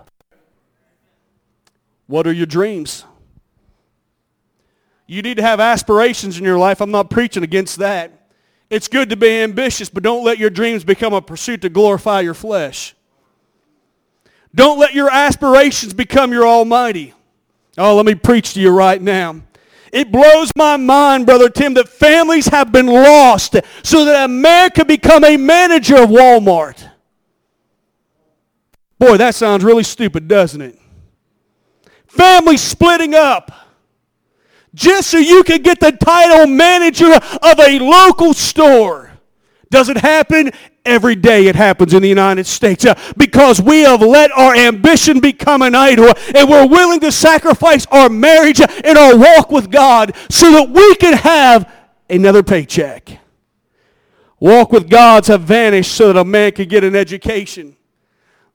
What 2.07 2.27
are 2.27 2.33
your 2.33 2.47
dreams? 2.47 3.05
You 5.13 5.21
need 5.21 5.37
to 5.37 5.43
have 5.43 5.61
aspirations 5.61 6.39
in 6.39 6.45
your 6.45 6.57
life. 6.57 6.81
I'm 6.81 6.91
not 6.91 7.11
preaching 7.11 7.43
against 7.43 7.81
that. 7.81 8.31
It's 8.71 8.89
good 8.89 9.11
to 9.11 9.17
be 9.17 9.29
ambitious, 9.29 9.91
but 9.91 10.03
don't 10.03 10.25
let 10.25 10.39
your 10.39 10.49
dreams 10.49 10.85
become 10.85 11.13
a 11.13 11.21
pursuit 11.21 11.61
to 11.61 11.69
glorify 11.69 12.21
your 12.21 12.33
flesh. 12.33 12.95
Don't 14.55 14.79
let 14.79 14.95
your 14.95 15.11
aspirations 15.13 15.93
become 15.93 16.33
your 16.33 16.47
almighty. 16.47 17.13
Oh, 17.77 17.95
let 17.95 18.07
me 18.07 18.15
preach 18.15 18.55
to 18.55 18.61
you 18.61 18.71
right 18.71 19.03
now. 19.03 19.43
It 19.93 20.11
blows 20.11 20.51
my 20.57 20.79
mind, 20.79 21.27
Brother 21.27 21.51
Tim, 21.51 21.75
that 21.75 21.91
families 21.91 22.47
have 22.47 22.73
been 22.73 22.87
lost 22.87 23.57
so 23.83 24.07
that 24.07 24.25
a 24.25 24.29
man 24.29 24.71
could 24.71 24.89
become 24.89 25.25
a 25.25 25.37
manager 25.37 26.03
of 26.03 26.09
Walmart. 26.09 26.89
Boy, 28.99 29.19
that 29.19 29.35
sounds 29.35 29.63
really 29.63 29.85
stupid, 29.85 30.27
doesn't 30.27 30.63
it? 30.63 30.79
Families 32.07 32.63
splitting 32.63 33.15
up 33.15 33.62
just 34.75 35.11
so 35.11 35.19
you 35.19 35.43
can 35.45 35.63
get 35.63 35.81
the 35.81 35.93
title 35.93 36.47
manager 36.47 37.13
of 37.13 37.59
a 37.59 37.79
local 37.79 38.35
store. 38.35 39.11
Does 39.71 39.89
it 39.89 39.97
happen? 39.97 40.53
Every 40.85 41.15
day 41.15 41.47
it 41.47 41.55
happens 41.55 41.95
in 41.95 42.03
the 42.03 42.09
United 42.09 42.45
States 42.45 42.85
uh, 42.85 42.99
because 43.17 43.63
we 43.63 43.83
have 43.83 44.03
let 44.03 44.33
our 44.33 44.55
ambition 44.55 45.21
become 45.21 45.63
an 45.63 45.75
idol 45.75 46.13
and 46.35 46.51
we're 46.51 46.67
willing 46.67 47.01
to 47.01 47.13
sacrifice 47.13 47.87
our 47.87 48.09
marriage 48.09 48.61
and 48.61 48.99
our 48.99 49.17
walk 49.17 49.51
with 49.51 49.71
God 49.71 50.15
so 50.29 50.51
that 50.53 50.71
we 50.71 50.95
can 50.97 51.15
have 51.15 51.73
another 52.11 52.43
paycheck. 52.43 53.19
Walk 54.41 54.73
with 54.73 54.91
God's 54.91 55.29
have 55.29 55.43
vanished 55.43 55.95
so 55.95 56.13
that 56.13 56.19
a 56.19 56.25
man 56.25 56.53
could 56.53 56.69
get 56.69 56.83
an 56.83 56.97
education. 56.97 57.77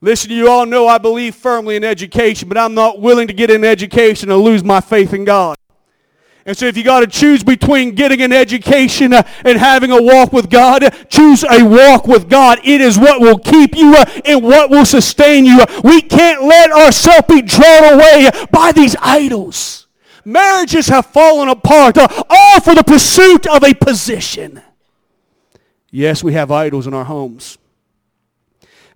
Listen, 0.01 0.32
you 0.32 0.49
all 0.49 0.65
know 0.65 0.88
I 0.88 0.97
believe 0.97 1.34
firmly 1.34 1.78
in 1.78 1.84
education, 1.84 2.49
but 2.49 2.57
I'm 2.57 2.76
not 2.76 3.01
willing 3.01 3.28
to 3.28 3.34
get 3.34 3.49
an 3.49 3.63
education 3.63 4.30
and 4.30 4.41
lose 4.41 4.63
my 4.63 4.82
faith 4.82 5.13
in 5.13 5.24
God. 5.24 5.57
And 6.48 6.58
so 6.58 6.66
if 6.66 6.78
you 6.78 6.84
got 6.84 7.02
to 7.02 7.08
choose 7.08 7.43
between 7.43 7.93
getting 7.93 8.22
an 8.22 8.32
education 8.32 9.12
uh, 9.12 9.24
and 9.43 9.58
having 9.58 9.91
a 9.91 10.02
walk 10.02 10.32
with 10.32 10.50
God, 10.50 10.82
choose 11.10 11.43
a 11.43 11.62
walk 11.62 12.08
with 12.08 12.30
God. 12.30 12.62
It 12.64 12.80
is 12.80 12.98
what 12.98 13.20
will 13.20 13.38
keep 13.38 13.76
you 13.76 13.93
uh, 13.93 14.06
and 14.24 14.41
what 14.41 14.70
will 14.70 14.86
sustain 14.86 15.43
you. 15.43 15.60
We 15.84 16.02
can't 16.02 16.43
let 16.43 16.72
ourselves 16.72 17.28
be 17.28 17.41
drawn 17.41 17.95
away 17.95 18.30
by 18.50 18.72
these 18.72 18.95
idols. 19.02 19.88
Marriages 20.24 20.88
have 20.88 21.08
fallen 21.08 21.50
apart, 21.50 21.98
uh, 21.98 22.08
all 22.30 22.62
for 22.62 22.74
the 22.74 22.84
pursuit 22.84 23.45
of 23.45 23.62
a 23.66 23.74
position. 23.74 24.62
Yes, 25.91 26.24
we 26.24 26.32
have 26.32 26.50
idols 26.50 26.88
in 26.88 26.93
our 26.93 27.06
homes. 27.06 27.58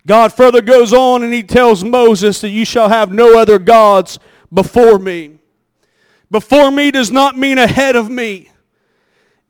God 0.07 0.31
further 0.31 0.61
goes 0.61 0.93
on 0.93 1.21
and 1.21 1.33
he 1.33 1.43
tells 1.43 1.83
Moses 1.83 2.39
that 2.39 2.49
you 2.49 2.63
shall 2.63 2.87
have 2.87 3.11
no 3.11 3.37
other 3.37 3.59
gods 3.59 4.19
before 4.53 4.97
me. 4.97 5.40
Before 6.31 6.71
me 6.71 6.91
does 6.91 7.11
not 7.11 7.37
mean 7.37 7.57
ahead 7.57 7.95
of 7.95 8.09
me. 8.09 8.49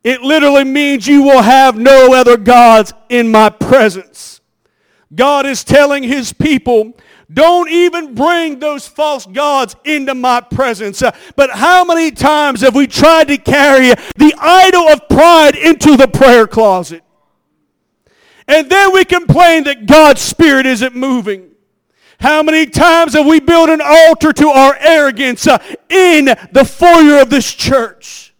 It 0.03 0.21
literally 0.21 0.63
means 0.63 1.07
you 1.07 1.21
will 1.21 1.43
have 1.43 1.77
no 1.77 2.13
other 2.15 2.35
gods 2.35 2.91
in 3.07 3.31
my 3.31 3.51
presence. 3.51 4.41
God 5.13 5.45
is 5.45 5.63
telling 5.63 6.01
his 6.01 6.33
people, 6.33 6.93
don't 7.31 7.69
even 7.69 8.15
bring 8.15 8.59
those 8.59 8.87
false 8.87 9.27
gods 9.27 9.75
into 9.85 10.15
my 10.15 10.41
presence. 10.41 11.01
Uh, 11.01 11.15
but 11.35 11.51
how 11.51 11.85
many 11.85 12.09
times 12.09 12.61
have 12.61 12.75
we 12.75 12.87
tried 12.87 13.27
to 13.27 13.37
carry 13.37 13.89
the 14.17 14.33
idol 14.39 14.87
of 14.89 15.07
pride 15.07 15.55
into 15.55 15.95
the 15.95 16.07
prayer 16.07 16.47
closet? 16.47 17.03
And 18.47 18.69
then 18.69 18.91
we 18.91 19.05
complain 19.05 19.65
that 19.65 19.85
God's 19.85 20.21
Spirit 20.21 20.65
isn't 20.65 20.95
moving. 20.95 21.50
How 22.21 22.43
many 22.43 22.67
times 22.67 23.13
have 23.13 23.25
we 23.25 23.39
built 23.39 23.69
an 23.69 23.81
altar 23.83 24.31
to 24.31 24.47
our 24.49 24.75
arrogance 24.79 25.47
uh, 25.47 25.57
in 25.89 26.25
the 26.51 26.63
foyer 26.63 27.19
of 27.19 27.31
this 27.31 27.51
church? 27.51 28.35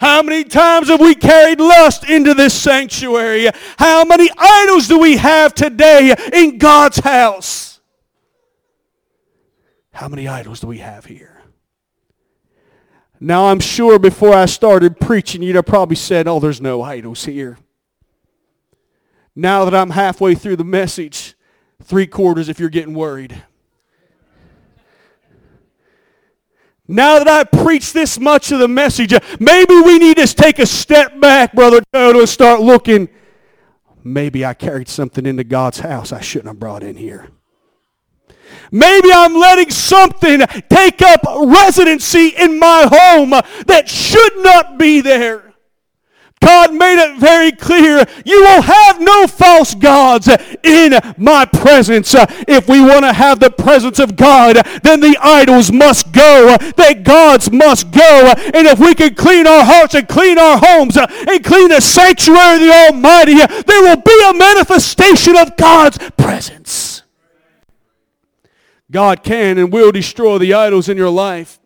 How 0.00 0.22
many 0.22 0.42
times 0.44 0.88
have 0.88 1.00
we 1.00 1.14
carried 1.14 1.60
lust 1.60 2.08
into 2.08 2.32
this 2.32 2.58
sanctuary? 2.58 3.50
How 3.76 4.04
many 4.04 4.30
idols 4.38 4.88
do 4.88 4.98
we 4.98 5.18
have 5.18 5.52
today 5.52 6.14
in 6.32 6.56
God's 6.56 7.00
house? 7.00 7.80
How 9.92 10.08
many 10.08 10.26
idols 10.26 10.60
do 10.60 10.68
we 10.68 10.78
have 10.78 11.04
here? 11.04 11.42
Now, 13.20 13.48
I'm 13.48 13.60
sure 13.60 13.98
before 13.98 14.32
I 14.32 14.46
started 14.46 14.98
preaching, 14.98 15.42
you'd 15.42 15.56
have 15.56 15.66
probably 15.66 15.96
said, 15.96 16.26
oh, 16.26 16.40
there's 16.40 16.62
no 16.62 16.80
idols 16.80 17.26
here. 17.26 17.58
Now 19.36 19.66
that 19.66 19.74
I'm 19.74 19.90
halfway 19.90 20.34
through 20.34 20.56
the 20.56 20.64
message, 20.64 21.34
three 21.82 22.06
quarters 22.06 22.48
if 22.48 22.60
you're 22.60 22.68
getting 22.68 22.94
worried. 22.94 23.42
Now 26.86 27.22
that 27.22 27.28
I 27.28 27.44
preached 27.44 27.94
this 27.94 28.18
much 28.18 28.50
of 28.50 28.58
the 28.58 28.66
message, 28.66 29.14
maybe 29.38 29.80
we 29.80 29.98
need 29.98 30.16
to 30.16 30.26
take 30.26 30.58
a 30.58 30.66
step 30.66 31.20
back, 31.20 31.52
Brother 31.52 31.82
Toto, 31.92 32.18
and 32.18 32.28
start 32.28 32.60
looking. 32.60 33.08
Maybe 34.02 34.44
I 34.44 34.54
carried 34.54 34.88
something 34.88 35.24
into 35.24 35.44
God's 35.44 35.78
house 35.78 36.12
I 36.12 36.20
shouldn't 36.20 36.48
have 36.48 36.58
brought 36.58 36.82
in 36.82 36.96
here. 36.96 37.28
Maybe 38.72 39.08
I'm 39.12 39.34
letting 39.34 39.70
something 39.70 40.40
take 40.68 41.00
up 41.02 41.20
residency 41.24 42.28
in 42.28 42.58
my 42.58 42.88
home 42.90 43.30
that 43.66 43.88
should 43.88 44.38
not 44.38 44.78
be 44.78 45.00
there. 45.00 45.49
God 46.42 46.74
made 46.74 46.98
it 46.98 47.18
very 47.18 47.52
clear 47.52 48.04
you 48.24 48.40
will 48.40 48.62
have 48.62 49.00
no 49.00 49.26
false 49.26 49.74
gods 49.74 50.28
in 50.62 50.94
my 51.16 51.44
presence. 51.44 52.14
If 52.48 52.68
we 52.68 52.80
want 52.80 53.04
to 53.04 53.12
have 53.12 53.40
the 53.40 53.50
presence 53.50 53.98
of 53.98 54.16
God, 54.16 54.56
then 54.82 55.00
the 55.00 55.16
idols 55.20 55.70
must 55.70 56.12
go. 56.12 56.56
The 56.58 57.00
gods 57.02 57.52
must 57.52 57.92
go. 57.92 58.34
And 58.54 58.66
if 58.66 58.80
we 58.80 58.94
can 58.94 59.14
clean 59.14 59.46
our 59.46 59.64
hearts 59.64 59.94
and 59.94 60.08
clean 60.08 60.38
our 60.38 60.58
homes 60.58 60.96
and 60.96 61.44
clean 61.44 61.68
the 61.68 61.80
sanctuary 61.80 62.54
of 62.54 62.60
the 62.60 62.72
Almighty, 62.72 63.34
there 63.34 63.82
will 63.82 64.02
be 64.02 64.24
a 64.28 64.34
manifestation 64.34 65.36
of 65.36 65.56
God's 65.56 65.98
presence. 66.16 67.02
God 68.90 69.22
can 69.22 69.56
and 69.56 69.72
will 69.72 69.92
destroy 69.92 70.38
the 70.38 70.54
idols 70.54 70.88
in 70.88 70.96
your 70.96 71.10
life. 71.10 71.59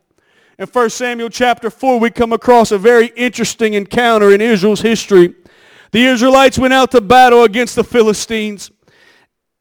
In 0.57 0.69
1 0.69 0.91
Samuel 0.91 1.31
chapter 1.31 1.69
4, 1.69 1.99
we 1.99 2.11
come 2.11 2.33
across 2.33 2.71
a 2.71 2.79
very 2.79 3.09
interesting 3.17 3.75
encounter 3.75 4.31
in 4.31 4.41
Israel's 4.41 4.81
history. 4.81 5.35
The 5.91 6.07
Israelites 6.07 6.57
went 6.59 6.73
out 6.73 6.93
to 6.93 7.01
battle 7.01 7.43
against 7.43 7.75
the 7.75 7.83
Philistines. 7.83 8.71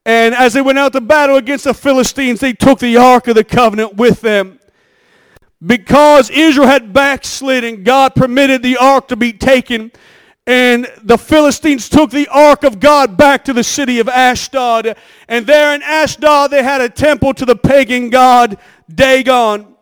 And 0.06 0.36
as 0.36 0.54
they 0.54 0.62
went 0.62 0.78
out 0.78 0.94
to 0.94 1.02
battle 1.02 1.38
against 1.38 1.64
the 1.64 1.74
Philistines, 1.74 2.41
they 2.41 2.54
took 2.54 2.78
the 2.78 2.98
Ark 2.98 3.28
of 3.28 3.34
the 3.34 3.44
Covenant 3.44 3.96
with 3.96 4.22
them. 4.22 4.60
Because 5.66 6.30
Israel 6.30 6.68
had 6.68 6.94
backslidden, 6.94 7.84
God 7.84 8.14
permitted 8.14 8.62
the 8.62 8.78
Ark 8.78 9.08
to 9.08 9.16
be 9.16 9.34
taken. 9.34 9.91
And 10.46 10.88
the 11.04 11.18
Philistines 11.18 11.89
took 11.89 12.12
the 12.12 12.28
Ark 12.28 12.64
of 12.64 12.80
God 12.80 13.18
back 13.18 13.46
to 13.46 13.54
the 13.54 13.64
city 13.64 13.98
of 13.98 14.08
Ashdod. 14.08 14.96
And 15.28 15.48
there 15.48 15.74
in 15.74 15.82
Ashdod, 15.82 16.52
they 16.52 16.62
had 16.62 16.82
a 16.82 16.89
temple 16.89 17.34
to 17.34 17.46
the 17.46 17.56
pagan 17.56 18.12
god 18.12 18.60
Dagon. 18.94 19.73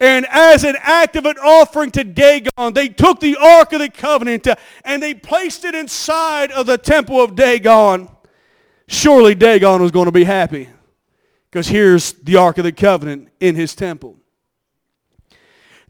And 0.00 0.26
as 0.30 0.64
an 0.64 0.76
act 0.80 1.14
of 1.16 1.26
an 1.26 1.36
offering 1.36 1.90
to 1.90 2.04
Dagon, 2.04 2.72
they 2.72 2.88
took 2.88 3.20
the 3.20 3.36
Ark 3.36 3.74
of 3.74 3.80
the 3.80 3.90
Covenant 3.90 4.46
uh, 4.46 4.56
and 4.82 5.02
they 5.02 5.12
placed 5.12 5.66
it 5.66 5.74
inside 5.74 6.50
of 6.52 6.64
the 6.64 6.78
temple 6.78 7.22
of 7.22 7.36
Dagon. 7.36 8.08
Surely 8.88 9.34
Dagon 9.34 9.82
was 9.82 9.90
going 9.90 10.06
to 10.06 10.12
be 10.12 10.24
happy 10.24 10.70
because 11.50 11.68
here's 11.68 12.14
the 12.14 12.36
Ark 12.36 12.56
of 12.56 12.64
the 12.64 12.72
Covenant 12.72 13.28
in 13.40 13.54
his 13.54 13.74
temple. 13.74 14.16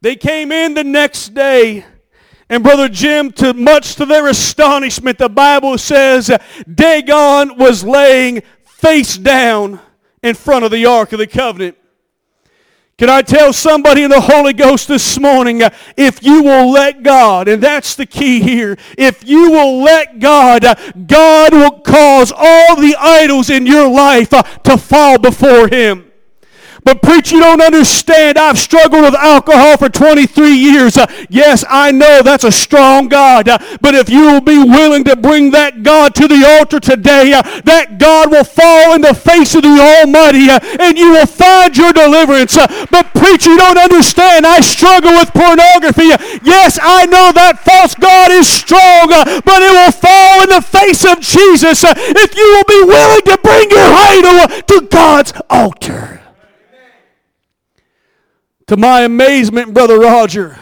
They 0.00 0.16
came 0.16 0.50
in 0.50 0.74
the 0.74 0.84
next 0.84 1.34
day, 1.34 1.84
and 2.48 2.64
Brother 2.64 2.88
Jim, 2.88 3.30
to 3.32 3.54
much 3.54 3.94
to 3.96 4.06
their 4.06 4.28
astonishment, 4.28 5.18
the 5.18 5.28
Bible 5.28 5.78
says 5.78 6.36
Dagon 6.74 7.58
was 7.58 7.84
laying 7.84 8.42
face 8.64 9.16
down 9.16 9.78
in 10.22 10.34
front 10.34 10.64
of 10.64 10.70
the 10.72 10.86
Ark 10.86 11.12
of 11.12 11.18
the 11.18 11.26
Covenant. 11.26 11.76
Can 13.00 13.08
I 13.08 13.22
tell 13.22 13.54
somebody 13.54 14.02
in 14.02 14.10
the 14.10 14.20
Holy 14.20 14.52
Ghost 14.52 14.86
this 14.86 15.18
morning, 15.18 15.62
uh, 15.62 15.70
if 15.96 16.22
you 16.22 16.42
will 16.42 16.70
let 16.70 17.02
God, 17.02 17.48
and 17.48 17.62
that's 17.62 17.94
the 17.94 18.04
key 18.04 18.40
here, 18.40 18.76
if 18.98 19.26
you 19.26 19.50
will 19.50 19.82
let 19.82 20.18
God, 20.18 20.66
uh, 20.66 20.74
God 21.06 21.54
will 21.54 21.80
cause 21.80 22.30
all 22.30 22.76
the 22.76 22.94
idols 23.00 23.48
in 23.48 23.64
your 23.64 23.88
life 23.88 24.34
uh, 24.34 24.42
to 24.42 24.76
fall 24.76 25.18
before 25.18 25.66
Him. 25.68 26.09
But 26.84 27.02
preach, 27.02 27.32
you 27.32 27.40
don't 27.40 27.60
understand. 27.60 28.38
I've 28.38 28.58
struggled 28.58 29.02
with 29.02 29.14
alcohol 29.14 29.76
for 29.76 29.88
23 29.88 30.54
years. 30.54 30.96
Uh, 30.96 31.06
yes, 31.28 31.64
I 31.68 31.92
know 31.92 32.22
that's 32.22 32.44
a 32.44 32.52
strong 32.52 33.08
God. 33.08 33.48
Uh, 33.48 33.58
but 33.80 33.94
if 33.94 34.08
you 34.08 34.22
will 34.22 34.40
be 34.40 34.58
willing 34.58 35.04
to 35.04 35.16
bring 35.16 35.50
that 35.50 35.82
God 35.82 36.14
to 36.16 36.28
the 36.28 36.46
altar 36.58 36.80
today, 36.80 37.32
uh, 37.32 37.42
that 37.64 37.98
God 37.98 38.30
will 38.30 38.44
fall 38.44 38.94
in 38.94 39.02
the 39.02 39.14
face 39.14 39.54
of 39.54 39.62
the 39.62 39.76
Almighty 39.80 40.48
uh, 40.48 40.60
and 40.80 40.96
you 40.96 41.12
will 41.12 41.26
find 41.26 41.76
your 41.76 41.92
deliverance. 41.92 42.56
Uh, 42.56 42.86
but 42.90 43.12
preach, 43.14 43.46
you 43.46 43.56
don't 43.56 43.78
understand. 43.78 44.46
I 44.46 44.60
struggle 44.60 45.12
with 45.12 45.32
pornography. 45.32 46.08
yes, 46.42 46.78
I 46.80 47.06
know 47.06 47.32
that 47.32 47.60
false 47.60 47.94
God 47.94 48.30
is 48.32 48.48
strong, 48.48 49.12
uh, 49.12 49.40
but 49.44 49.62
it 49.62 49.72
will 49.72 49.92
fall 49.92 50.42
in 50.42 50.48
the 50.48 50.62
face 50.62 51.04
of 51.04 51.20
Jesus 51.20 51.84
if 51.84 52.36
you 52.36 52.46
will 52.56 52.64
be 52.64 52.82
willing 52.88 53.22
to 53.22 53.38
bring 53.42 53.70
your 53.70 53.90
idol 53.90 54.62
to 54.62 54.86
God's 54.88 55.32
altar. 55.50 56.19
To 58.70 58.76
my 58.76 59.00
amazement, 59.00 59.74
Brother 59.74 59.98
Roger, 59.98 60.56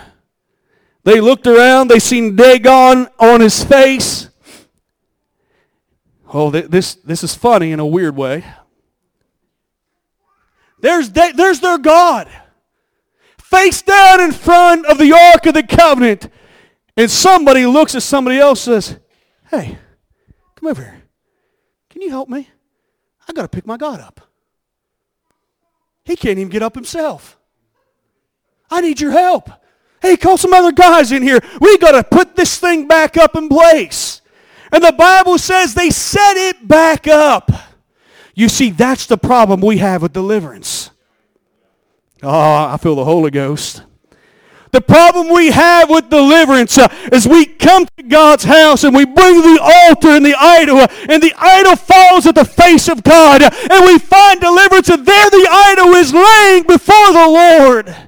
they 1.04 1.20
looked 1.20 1.46
around, 1.46 1.88
they 1.88 1.98
seen 1.98 2.36
Dagon 2.36 3.06
on 3.18 3.42
his 3.42 3.62
face. 3.62 4.30
Oh, 6.32 6.50
this, 6.50 6.94
this 6.94 7.22
is 7.22 7.34
funny 7.34 7.70
in 7.70 7.80
a 7.80 7.86
weird 7.86 8.16
way. 8.16 8.46
There's, 10.80 11.10
there's 11.10 11.60
their 11.60 11.76
God, 11.76 12.30
face 13.36 13.82
down 13.82 14.22
in 14.22 14.32
front 14.32 14.86
of 14.86 14.96
the 14.96 15.12
Ark 15.12 15.44
of 15.44 15.52
the 15.52 15.62
Covenant. 15.62 16.30
And 16.96 17.10
somebody 17.10 17.66
looks 17.66 17.94
at 17.94 18.02
somebody 18.02 18.38
else 18.38 18.66
and 18.66 18.82
says, 18.82 18.98
Hey, 19.50 19.76
come 20.56 20.70
over 20.70 20.80
here. 20.80 21.02
Can 21.90 22.00
you 22.00 22.08
help 22.08 22.30
me? 22.30 22.48
I 23.28 23.34
got 23.34 23.42
to 23.42 23.48
pick 23.48 23.66
my 23.66 23.76
God 23.76 24.00
up. 24.00 24.22
He 26.06 26.16
can't 26.16 26.38
even 26.38 26.48
get 26.48 26.62
up 26.62 26.74
himself. 26.74 27.37
I 28.70 28.80
need 28.80 29.00
your 29.00 29.12
help. 29.12 29.50
Hey, 30.00 30.16
call 30.16 30.36
some 30.36 30.52
other 30.52 30.72
guys 30.72 31.10
in 31.12 31.22
here. 31.22 31.40
We 31.60 31.78
got 31.78 31.92
to 31.92 32.04
put 32.04 32.36
this 32.36 32.58
thing 32.58 32.86
back 32.86 33.16
up 33.16 33.34
in 33.34 33.48
place. 33.48 34.20
And 34.70 34.84
the 34.84 34.92
Bible 34.92 35.38
says 35.38 35.74
they 35.74 35.90
set 35.90 36.36
it 36.36 36.68
back 36.68 37.08
up. 37.08 37.50
You 38.34 38.48
see, 38.48 38.70
that's 38.70 39.06
the 39.06 39.18
problem 39.18 39.60
we 39.60 39.78
have 39.78 40.02
with 40.02 40.12
deliverance. 40.12 40.90
Oh, 42.22 42.30
I 42.30 42.76
feel 42.80 42.94
the 42.94 43.04
Holy 43.04 43.30
Ghost. 43.30 43.82
The 44.70 44.80
problem 44.80 45.28
we 45.32 45.50
have 45.50 45.88
with 45.88 46.10
deliverance 46.10 46.76
uh, 46.76 46.88
is 47.10 47.26
we 47.26 47.46
come 47.46 47.86
to 47.96 48.02
God's 48.02 48.44
house 48.44 48.84
and 48.84 48.94
we 48.94 49.06
bring 49.06 49.40
the 49.40 49.60
altar 49.62 50.08
and 50.08 50.24
the 50.24 50.34
idol, 50.38 50.78
uh, 50.78 50.88
and 51.08 51.22
the 51.22 51.32
idol 51.38 51.74
falls 51.74 52.26
at 52.26 52.34
the 52.34 52.44
face 52.44 52.86
of 52.88 53.02
God, 53.02 53.42
uh, 53.42 53.50
and 53.70 53.84
we 53.86 53.98
find 53.98 54.40
deliverance, 54.40 54.90
and 54.90 55.06
there 55.06 55.30
the 55.30 55.48
idol 55.50 55.94
is 55.94 56.12
laying 56.12 56.64
before 56.64 57.12
the 57.12 57.26
Lord. 57.28 58.07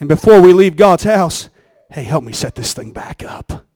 And 0.00 0.08
before 0.08 0.40
we 0.40 0.52
leave 0.52 0.76
God's 0.76 1.04
house, 1.04 1.50
hey, 1.90 2.02
help 2.02 2.24
me 2.24 2.32
set 2.32 2.54
this 2.54 2.72
thing 2.72 2.92
back 2.92 3.22
up. 3.22 3.66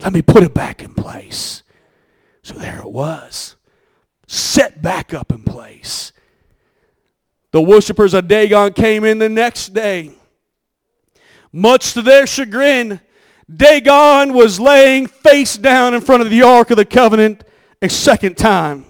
Let 0.00 0.12
me 0.12 0.22
put 0.22 0.42
it 0.42 0.54
back 0.54 0.82
in 0.82 0.94
place. 0.94 1.62
So 2.42 2.54
there 2.54 2.80
it 2.80 2.90
was, 2.90 3.56
set 4.26 4.80
back 4.80 5.12
up 5.12 5.32
in 5.32 5.42
place. 5.42 6.12
The 7.52 7.60
worshippers 7.60 8.14
of 8.14 8.28
Dagon 8.28 8.72
came 8.72 9.04
in 9.04 9.18
the 9.18 9.28
next 9.28 9.74
day. 9.74 10.12
Much 11.52 11.94
to 11.94 12.02
their 12.02 12.26
chagrin, 12.26 13.00
Dagon 13.54 14.32
was 14.32 14.60
laying 14.60 15.06
face 15.06 15.56
down 15.56 15.94
in 15.94 16.00
front 16.00 16.22
of 16.22 16.30
the 16.30 16.42
Ark 16.42 16.70
of 16.70 16.76
the 16.76 16.84
Covenant 16.84 17.44
a 17.82 17.88
second 17.88 18.36
time. 18.36 18.84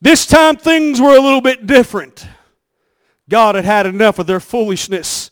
This 0.00 0.26
time 0.26 0.56
things 0.56 1.00
were 1.00 1.16
a 1.16 1.20
little 1.20 1.40
bit 1.40 1.66
different. 1.66 2.26
God 3.28 3.54
had 3.54 3.64
had 3.64 3.86
enough 3.86 4.18
of 4.18 4.26
their 4.26 4.40
foolishness. 4.40 5.30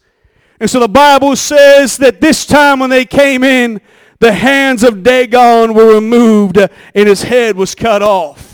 And 0.61 0.69
so 0.69 0.79
the 0.79 0.89
Bible 0.89 1.37
says 1.37 1.97
that 1.97 2.21
this 2.21 2.45
time 2.45 2.81
when 2.81 2.91
they 2.91 3.07
came 3.07 3.43
in, 3.43 3.81
the 4.19 4.33
hands 4.33 4.85
of 4.85 5.03
Dagon 5.03 5.73
were 5.73 5.95
removed 5.95 6.59
and 6.59 6.71
his 7.09 7.23
head 7.23 7.57
was 7.57 7.75
cut 7.75 8.03
off. 8.03 8.50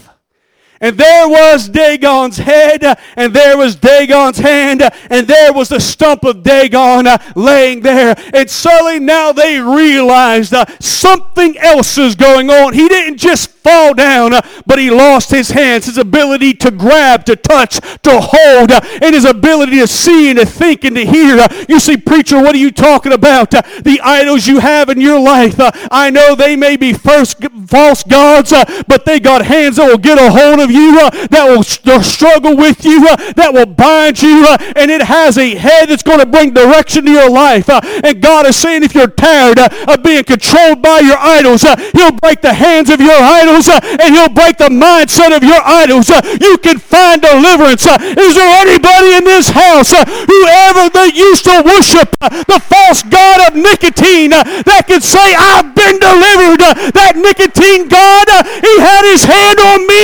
And 0.80 0.98
there 0.98 1.28
was 1.28 1.68
Dagon's 1.68 2.36
head, 2.36 2.84
and 3.16 3.32
there 3.32 3.56
was 3.56 3.76
Dagon's 3.76 4.38
hand, 4.38 4.82
and 5.10 5.26
there 5.26 5.52
was 5.52 5.70
the 5.70 5.80
stump 5.80 6.24
of 6.24 6.42
Dagon 6.42 7.06
laying 7.34 7.80
there. 7.80 8.14
And 8.34 8.50
suddenly 8.50 9.00
now 9.00 9.32
they 9.32 9.60
realized 9.60 10.52
uh, 10.52 10.66
something 10.80 11.56
else 11.58 11.96
is 11.96 12.14
going 12.14 12.50
on. 12.50 12.74
He 12.74 12.88
didn't 12.88 13.18
just 13.18 13.50
fall 13.50 13.94
down, 13.94 14.32
uh, 14.32 14.42
but 14.66 14.78
he 14.78 14.90
lost 14.90 15.30
his 15.30 15.50
hands, 15.50 15.86
his 15.86 15.98
ability 15.98 16.54
to 16.54 16.70
grab, 16.70 17.24
to 17.24 17.36
touch, 17.36 17.80
to 18.02 18.20
hold, 18.20 18.70
uh, 18.70 18.80
and 19.02 19.14
his 19.14 19.24
ability 19.24 19.78
to 19.78 19.86
see 19.86 20.30
and 20.30 20.38
to 20.38 20.46
think 20.46 20.84
and 20.84 20.96
to 20.96 21.04
hear. 21.06 21.38
Uh, 21.38 21.64
you 21.68 21.80
see, 21.80 21.96
preacher, 21.96 22.36
what 22.36 22.54
are 22.54 22.58
you 22.58 22.70
talking 22.70 23.12
about? 23.12 23.50
The 23.50 24.00
idols 24.04 24.46
you 24.46 24.60
have 24.60 24.88
in 24.88 25.00
your 25.00 25.18
life, 25.18 25.56
I 25.90 26.10
know 26.10 26.34
they 26.34 26.54
may 26.54 26.76
be 26.76 26.92
first 26.92 27.42
false 27.66 28.02
gods, 28.02 28.52
but 28.86 29.04
they 29.04 29.18
got 29.18 29.44
hands 29.44 29.76
that 29.76 29.88
will 29.88 29.98
get 29.98 30.18
a 30.18 30.30
hold 30.30 30.60
of 30.60 30.65
you, 30.70 30.98
uh, 31.00 31.10
that 31.28 31.46
will 31.48 32.02
struggle 32.02 32.56
with 32.56 32.84
you, 32.84 33.06
uh, 33.08 33.32
that 33.32 33.52
will 33.52 33.66
bind 33.66 34.22
you, 34.22 34.44
uh, 34.46 34.56
and 34.76 34.90
it 34.90 35.02
has 35.02 35.38
a 35.38 35.54
head 35.54 35.88
that's 35.88 36.02
going 36.02 36.20
to 36.20 36.26
bring 36.26 36.52
direction 36.52 37.04
to 37.04 37.10
your 37.10 37.30
life. 37.30 37.68
And 37.68 38.20
God 38.20 38.46
is 38.46 38.56
saying, 38.56 38.82
if 38.82 38.94
you're 38.94 39.08
tired 39.08 39.58
of 39.58 40.02
being 40.02 40.24
controlled 40.24 40.82
by 40.82 41.00
your 41.00 41.18
idols, 41.18 41.62
He'll 41.92 42.12
break 42.12 42.40
the 42.40 42.54
hands 42.54 42.90
of 42.90 43.00
your 43.00 43.16
idols 43.16 43.68
uh, 43.68 43.80
and 44.00 44.14
he'll 44.14 44.32
break 44.32 44.56
the 44.58 44.68
mindset 44.68 45.34
of 45.34 45.42
your 45.42 45.60
idols. 45.62 46.10
Uh, 46.10 46.20
you 46.40 46.58
can 46.58 46.78
find 46.78 47.22
deliverance. 47.22 47.86
Uh, 47.86 47.98
is 48.00 48.34
there 48.34 48.52
anybody 48.66 49.14
in 49.14 49.24
this 49.24 49.48
house 49.48 49.92
who 49.92 50.38
ever 50.68 50.88
they 50.90 51.12
used 51.14 51.44
to 51.44 51.62
worship 51.64 52.10
the 52.20 52.60
false 52.62 53.02
god 53.02 53.50
of 53.50 53.56
nicotine 53.56 54.30
that 54.30 54.84
can 54.86 55.00
say, 55.00 55.34
I've 55.36 55.74
been 55.74 55.98
delivered? 55.98 56.62
That 56.94 57.14
nicotine 57.16 57.88
god, 57.88 58.26
he 58.62 58.72
had 58.80 59.02
his 59.06 59.24
hand 59.24 59.58
on 59.60 59.80
me, 59.86 60.02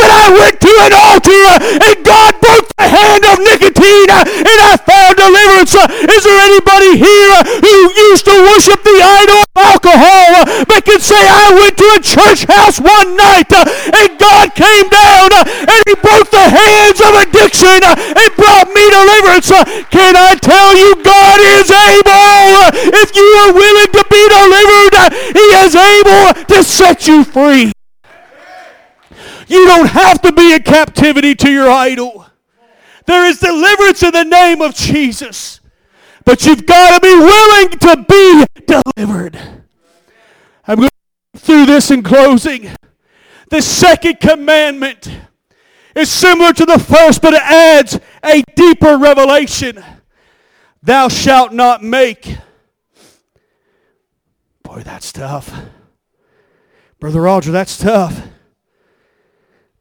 but 0.00 0.08
I 0.08 0.32
went 0.32 0.56
to 0.64 0.72
an 0.80 0.92
altar 0.96 1.46
and 1.60 1.96
God 2.08 2.32
broke 2.40 2.72
the 2.72 2.88
hand 2.88 3.22
of 3.28 3.36
nicotine 3.44 4.08
and 4.08 4.58
I 4.64 4.80
found 4.80 5.20
deliverance. 5.20 5.76
Is 5.76 6.24
there 6.24 6.40
anybody 6.40 6.96
here 6.96 7.36
who 7.60 7.76
used 8.08 8.24
to 8.24 8.32
worship 8.48 8.80
the 8.80 8.96
idol 8.96 9.44
of 9.44 9.52
alcohol 9.60 10.64
but 10.64 10.88
can 10.88 11.04
say, 11.04 11.20
I 11.20 11.52
went 11.52 11.76
to 11.76 11.88
a 11.92 12.00
church 12.00 12.48
house 12.48 12.80
one 12.80 13.12
night 13.12 13.52
and 13.52 14.08
God 14.16 14.56
came 14.56 14.88
down 14.88 15.28
and 15.68 15.80
he 15.84 15.92
broke 16.00 16.32
the 16.32 16.48
hands 16.48 17.00
of 17.04 17.12
addiction 17.20 17.84
and 17.84 18.30
brought 18.40 18.72
me 18.72 18.84
deliverance. 18.88 19.52
Can 19.92 20.16
I 20.16 20.32
tell 20.40 20.70
you 20.80 20.96
God 21.04 21.38
is 21.60 21.68
able? 21.68 22.72
If 23.04 23.12
you 23.12 23.28
are 23.44 23.52
willing 23.52 23.90
to 23.92 24.02
be 24.08 24.22
delivered, 24.32 24.96
he 25.36 25.46
is 25.60 25.76
able 25.76 26.40
to 26.56 26.64
set 26.64 27.04
you 27.04 27.24
free. 27.24 27.72
You 29.50 29.66
don't 29.66 29.88
have 29.88 30.22
to 30.22 30.30
be 30.30 30.54
in 30.54 30.62
captivity 30.62 31.34
to 31.34 31.50
your 31.50 31.68
idol. 31.68 32.24
There 33.06 33.26
is 33.26 33.40
deliverance 33.40 34.00
in 34.04 34.12
the 34.12 34.22
name 34.22 34.62
of 34.62 34.76
Jesus. 34.76 35.58
But 36.24 36.46
you've 36.46 36.64
got 36.66 36.94
to 36.94 37.00
be 37.00 37.16
willing 37.16 37.70
to 37.70 38.04
be 38.08 38.44
delivered. 38.64 39.36
I'm 40.68 40.76
going 40.76 40.90
through 41.36 41.66
this 41.66 41.90
in 41.90 42.04
closing. 42.04 42.70
The 43.50 43.60
second 43.60 44.20
commandment 44.20 45.10
is 45.96 46.08
similar 46.08 46.52
to 46.52 46.64
the 46.64 46.78
first, 46.78 47.20
but 47.20 47.34
it 47.34 47.42
adds 47.42 47.98
a 48.24 48.44
deeper 48.54 48.98
revelation. 48.98 49.82
Thou 50.80 51.08
shalt 51.08 51.52
not 51.52 51.82
make. 51.82 52.36
Boy, 54.62 54.82
that's 54.84 55.10
tough. 55.10 55.52
Brother 57.00 57.22
Roger, 57.22 57.50
that's 57.50 57.76
tough. 57.76 58.28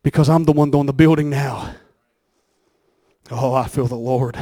Because 0.03 0.29
I'm 0.29 0.45
the 0.45 0.53
one 0.53 0.71
doing 0.71 0.85
the 0.85 0.93
building 0.93 1.29
now. 1.29 1.73
Oh, 3.31 3.53
I 3.53 3.67
feel 3.67 3.87
the 3.87 3.95
Lord. 3.95 4.37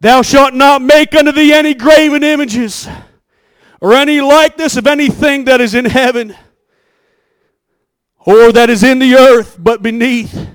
Thou 0.00 0.22
shalt 0.22 0.52
not 0.52 0.82
make 0.82 1.14
unto 1.14 1.32
thee 1.32 1.52
any 1.52 1.74
graven 1.74 2.24
images 2.24 2.88
or 3.80 3.94
any 3.94 4.20
likeness 4.20 4.76
of 4.76 4.86
anything 4.86 5.44
that 5.44 5.60
is 5.60 5.74
in 5.74 5.84
heaven 5.84 6.34
or 8.24 8.52
that 8.52 8.68
is 8.68 8.82
in 8.82 8.98
the 8.98 9.14
earth 9.14 9.56
but 9.58 9.82
beneath 9.82 10.48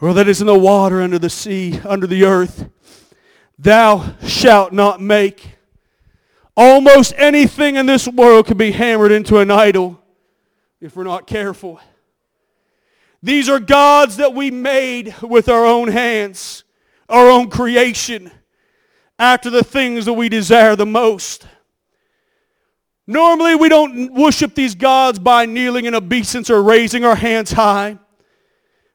or 0.00 0.14
that 0.14 0.28
is 0.28 0.40
in 0.40 0.46
the 0.46 0.58
water 0.58 1.00
under 1.02 1.18
the 1.18 1.30
sea 1.30 1.80
under 1.84 2.06
the 2.06 2.24
earth 2.24 2.68
thou 3.58 4.14
shalt 4.26 4.72
not 4.72 5.00
make 5.00 5.56
almost 6.56 7.12
anything 7.16 7.76
in 7.76 7.86
this 7.86 8.08
world 8.08 8.46
can 8.46 8.56
be 8.56 8.72
hammered 8.72 9.12
into 9.12 9.38
an 9.38 9.50
idol 9.50 10.02
if 10.80 10.96
we're 10.96 11.04
not 11.04 11.26
careful 11.26 11.80
these 13.22 13.48
are 13.48 13.60
gods 13.60 14.16
that 14.16 14.34
we 14.34 14.50
made 14.50 15.14
with 15.22 15.48
our 15.48 15.64
own 15.64 15.88
hands 15.88 16.64
our 17.08 17.28
own 17.28 17.50
creation 17.50 18.30
after 19.18 19.50
the 19.50 19.64
things 19.64 20.04
that 20.04 20.12
we 20.12 20.28
desire 20.28 20.76
the 20.76 20.86
most 20.86 21.46
Normally, 23.10 23.56
we 23.56 23.68
don't 23.68 24.14
worship 24.14 24.54
these 24.54 24.76
gods 24.76 25.18
by 25.18 25.44
kneeling 25.44 25.86
in 25.86 25.96
obeisance 25.96 26.48
or 26.48 26.62
raising 26.62 27.04
our 27.04 27.16
hands 27.16 27.50
high. 27.50 27.98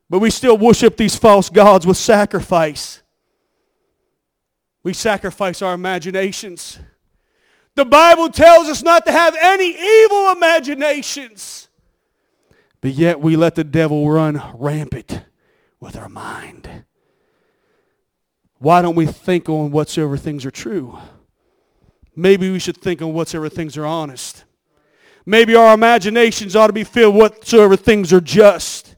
But 0.09 0.19
we 0.19 0.29
still 0.29 0.57
worship 0.57 0.95
these 0.95 1.17
false 1.17 1.49
gods 1.49 1.85
with 1.85 1.97
sacrifice. 1.97 3.03
We 4.83 4.93
sacrifice 4.93 5.61
our 5.61 5.73
imaginations. 5.73 6.79
The 7.75 7.83
Bible 7.83 8.29
tells 8.29 8.69
us 8.69 8.81
not 8.81 9.05
to 9.05 9.11
have 9.11 9.35
any 9.37 9.67
evil 9.71 10.31
imaginations. 10.31 11.64
But 12.85 12.93
yet 12.93 13.19
we 13.19 13.35
let 13.35 13.55
the 13.55 13.63
devil 13.63 14.07
run 14.07 14.39
rampant 14.53 15.21
with 15.79 15.97
our 15.97 16.07
mind. 16.07 16.85
Why 18.59 18.83
don't 18.83 18.93
we 18.93 19.07
think 19.07 19.49
on 19.49 19.71
whatsoever 19.71 20.17
things 20.17 20.45
are 20.45 20.51
true? 20.51 20.95
Maybe 22.15 22.51
we 22.51 22.59
should 22.59 22.77
think 22.77 23.01
on 23.01 23.11
whatsoever 23.11 23.49
things 23.49 23.75
are 23.75 23.87
honest. 23.87 24.45
Maybe 25.25 25.55
our 25.55 25.73
imaginations 25.73 26.55
ought 26.55 26.67
to 26.67 26.73
be 26.73 26.83
filled 26.83 27.15
with 27.15 27.33
whatsoever 27.33 27.75
things 27.75 28.13
are 28.13 28.21
just, 28.21 28.95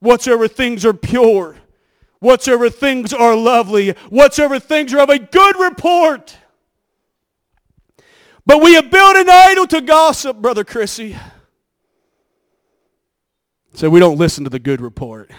whatsoever 0.00 0.46
things 0.46 0.84
are 0.84 0.92
pure, 0.92 1.56
whatsoever 2.18 2.68
things 2.68 3.14
are 3.14 3.34
lovely, 3.34 3.92
whatsoever 4.10 4.58
things 4.58 4.92
are 4.92 5.00
of 5.00 5.08
a 5.08 5.18
good 5.18 5.56
report. 5.58 6.36
But 8.44 8.60
we 8.60 8.74
have 8.74 8.90
built 8.90 9.16
an 9.16 9.30
idol 9.30 9.66
to 9.68 9.80
gossip, 9.80 10.42
Brother 10.42 10.62
Chrissy. 10.62 11.16
So 13.74 13.90
we 13.90 13.98
don't 13.98 14.18
listen 14.18 14.44
to 14.44 14.50
the 14.50 14.60
good 14.60 14.80
report. 14.80 15.32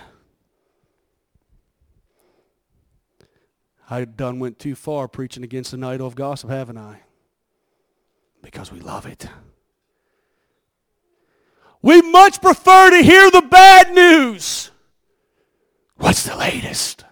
I 3.90 4.04
done 4.04 4.40
went 4.40 4.60
too 4.60 4.76
far 4.76 5.08
preaching 5.08 5.46
against 5.46 5.72
an 5.72 5.86
idol 5.86 6.06
of 6.06 6.16
gossip, 6.16 6.50
haven't 6.50 6.78
I? 6.78 7.04
Because 8.42 8.74
we 8.74 8.82
love 8.82 9.06
it. 9.06 9.30
We 11.82 12.02
much 12.02 12.42
prefer 12.42 12.90
to 12.90 13.02
hear 13.02 13.32
the 13.32 13.42
bad 13.42 13.94
news. 13.94 14.70
What's 15.96 16.24
the 16.24 16.36
latest? 16.36 17.06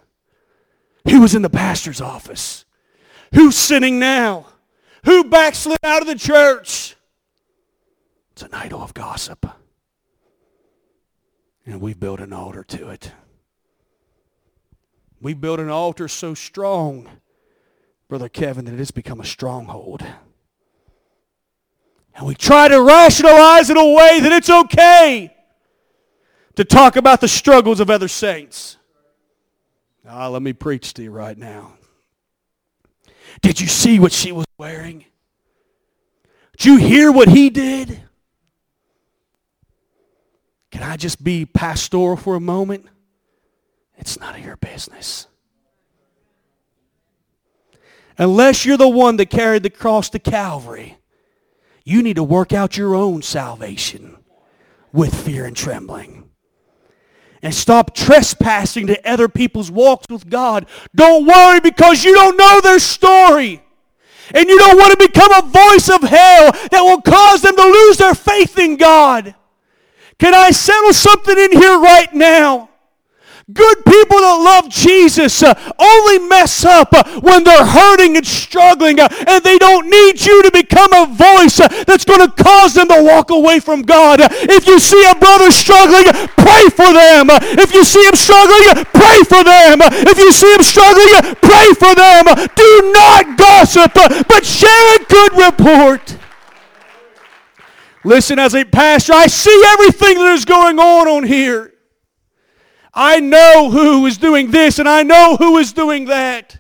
Who 1.09 1.21
was 1.21 1.35
in 1.35 1.41
the 1.41 1.49
pastor's 1.49 2.01
office? 2.01 2.65
Who's 3.33 3.55
sinning 3.55 3.97
now? 3.97 4.47
Who 5.05 5.23
backslid 5.23 5.79
out 5.83 6.01
of 6.01 6.07
the 6.07 6.15
church? 6.15 6.97
It's 8.33 8.41
an 8.41 8.53
idol 8.53 8.81
of 8.81 8.93
gossip. 8.93 9.62
And 11.65 11.79
we've 11.79 11.99
built 11.99 12.19
an 12.19 12.33
altar 12.33 12.63
to 12.63 12.89
it. 12.89 13.11
We 15.21 15.33
built 15.33 15.59
an 15.59 15.69
altar 15.69 16.09
so 16.09 16.33
strong, 16.33 17.09
Brother 18.09 18.27
Kevin, 18.27 18.65
that 18.65 18.77
it's 18.79 18.91
become 18.91 19.21
a 19.21 19.25
stronghold. 19.25 20.05
And 22.15 22.27
we 22.27 22.35
try 22.35 22.67
to 22.67 22.81
rationalize 22.81 23.69
it 23.69 23.77
away 23.77 24.19
that 24.19 24.31
it's 24.31 24.49
okay 24.49 25.33
to 26.55 26.65
talk 26.65 26.95
about 26.95 27.21
the 27.21 27.27
struggles 27.27 27.79
of 27.79 27.89
other 27.89 28.07
saints. 28.07 28.77
Ah, 30.07 30.27
let 30.27 30.41
me 30.41 30.53
preach 30.53 30.93
to 30.95 31.03
you 31.03 31.11
right 31.11 31.37
now. 31.37 31.73
Did 33.41 33.59
you 33.59 33.67
see 33.67 33.99
what 33.99 34.11
she 34.11 34.31
was 34.31 34.45
wearing? 34.57 35.05
Did 36.57 36.65
you 36.65 36.77
hear 36.77 37.11
what 37.11 37.29
he 37.29 37.49
did? 37.49 38.03
Can 40.73 40.81
I 40.81 40.97
just 40.97 41.23
be 41.23 41.45
pastoral 41.45 42.17
for 42.17 42.33
a 42.33 42.39
moment? 42.39 42.87
It's 43.95 44.19
none 44.19 44.33
of 44.33 44.43
your 44.43 44.57
business. 44.57 45.27
Unless 48.17 48.65
you're 48.65 48.77
the 48.77 48.89
one 48.89 49.17
that 49.17 49.29
carried 49.29 49.61
the 49.61 49.69
cross 49.69 50.09
to 50.09 50.19
Calvary, 50.19 50.97
you 51.83 52.01
need 52.01 52.15
to 52.15 52.23
work 52.23 52.53
out 52.53 52.75
your 52.75 52.95
own 52.95 53.21
salvation 53.21 54.17
with 54.91 55.13
fear 55.13 55.45
and 55.45 55.55
trembling. 55.55 56.27
And 57.43 57.53
stop 57.53 57.93
trespassing 57.93 58.87
to 58.87 59.07
other 59.07 59.29
people's 59.29 59.69
walks 59.69 60.07
with 60.09 60.27
God. 60.27 60.65
Don't 60.95 61.27
worry 61.27 61.59
because 61.59 62.03
you 62.03 62.15
don't 62.15 62.35
know 62.35 62.61
their 62.61 62.79
story. 62.79 63.61
And 64.33 64.49
you 64.49 64.57
don't 64.57 64.77
want 64.77 64.99
to 64.99 65.07
become 65.07 65.31
a 65.33 65.47
voice 65.47 65.87
of 65.87 66.01
hell 66.01 66.51
that 66.71 66.81
will 66.81 67.01
cause 67.01 67.43
them 67.43 67.55
to 67.55 67.63
lose 67.63 67.97
their 67.97 68.15
faith 68.15 68.57
in 68.57 68.77
God. 68.77 69.35
Can 70.19 70.33
I 70.33 70.51
settle 70.51 70.93
something 70.93 71.37
in 71.37 71.51
here 71.51 71.79
right 71.79 72.13
now? 72.13 72.69
Good 73.51 73.83
people 73.83 74.23
that 74.23 74.39
love 74.39 74.71
Jesus 74.71 75.43
uh, 75.43 75.51
only 75.75 76.29
mess 76.31 76.63
up 76.63 76.95
uh, 76.95 77.03
when 77.19 77.43
they're 77.43 77.65
hurting 77.65 78.15
and 78.15 78.25
struggling, 78.25 79.01
uh, 79.01 79.09
and 79.27 79.43
they 79.43 79.57
don't 79.57 79.89
need 79.91 80.15
you 80.23 80.43
to 80.43 80.51
become 80.51 80.93
a 80.95 81.11
voice 81.11 81.59
that's 81.83 82.05
going 82.07 82.23
to 82.23 82.31
cause 82.41 82.73
them 82.73 82.87
to 82.87 83.03
walk 83.03 83.31
away 83.31 83.59
from 83.59 83.81
God. 83.81 84.23
If 84.47 84.65
you 84.65 84.79
see 84.79 85.03
a 85.11 85.15
brother 85.19 85.51
struggling, 85.51 86.07
pray 86.39 86.71
for 86.71 86.87
them. 86.95 87.27
If 87.59 87.75
you 87.75 87.83
see 87.83 88.07
him 88.07 88.15
struggling, 88.15 88.79
pray 88.95 89.19
for 89.27 89.43
them. 89.43 89.83
If 90.07 90.17
you 90.17 90.31
see 90.31 90.55
him 90.55 90.63
struggling, 90.63 91.35
pray 91.43 91.67
for 91.75 91.91
them. 91.99 92.23
Do 92.55 92.69
not 92.95 93.35
gossip, 93.35 93.91
but 94.23 94.45
share 94.47 94.95
a 94.95 95.03
good 95.03 95.51
report. 95.51 96.22
Listen, 98.03 98.37
as 98.37 98.53
a 98.53 98.65
pastor, 98.65 99.13
I 99.13 99.27
see 99.27 99.63
everything 99.73 100.17
that 100.17 100.33
is 100.33 100.45
going 100.45 100.77
on 100.77 101.07
on 101.07 101.23
here. 101.23 101.73
I 102.93 103.19
know 103.19 103.71
who 103.71 104.05
is 104.05 104.17
doing 104.17 104.51
this 104.51 104.77
and 104.77 104.87
I 104.87 105.03
know 105.03 105.35
who 105.37 105.57
is 105.57 105.73
doing 105.73 106.05
that. 106.05 106.59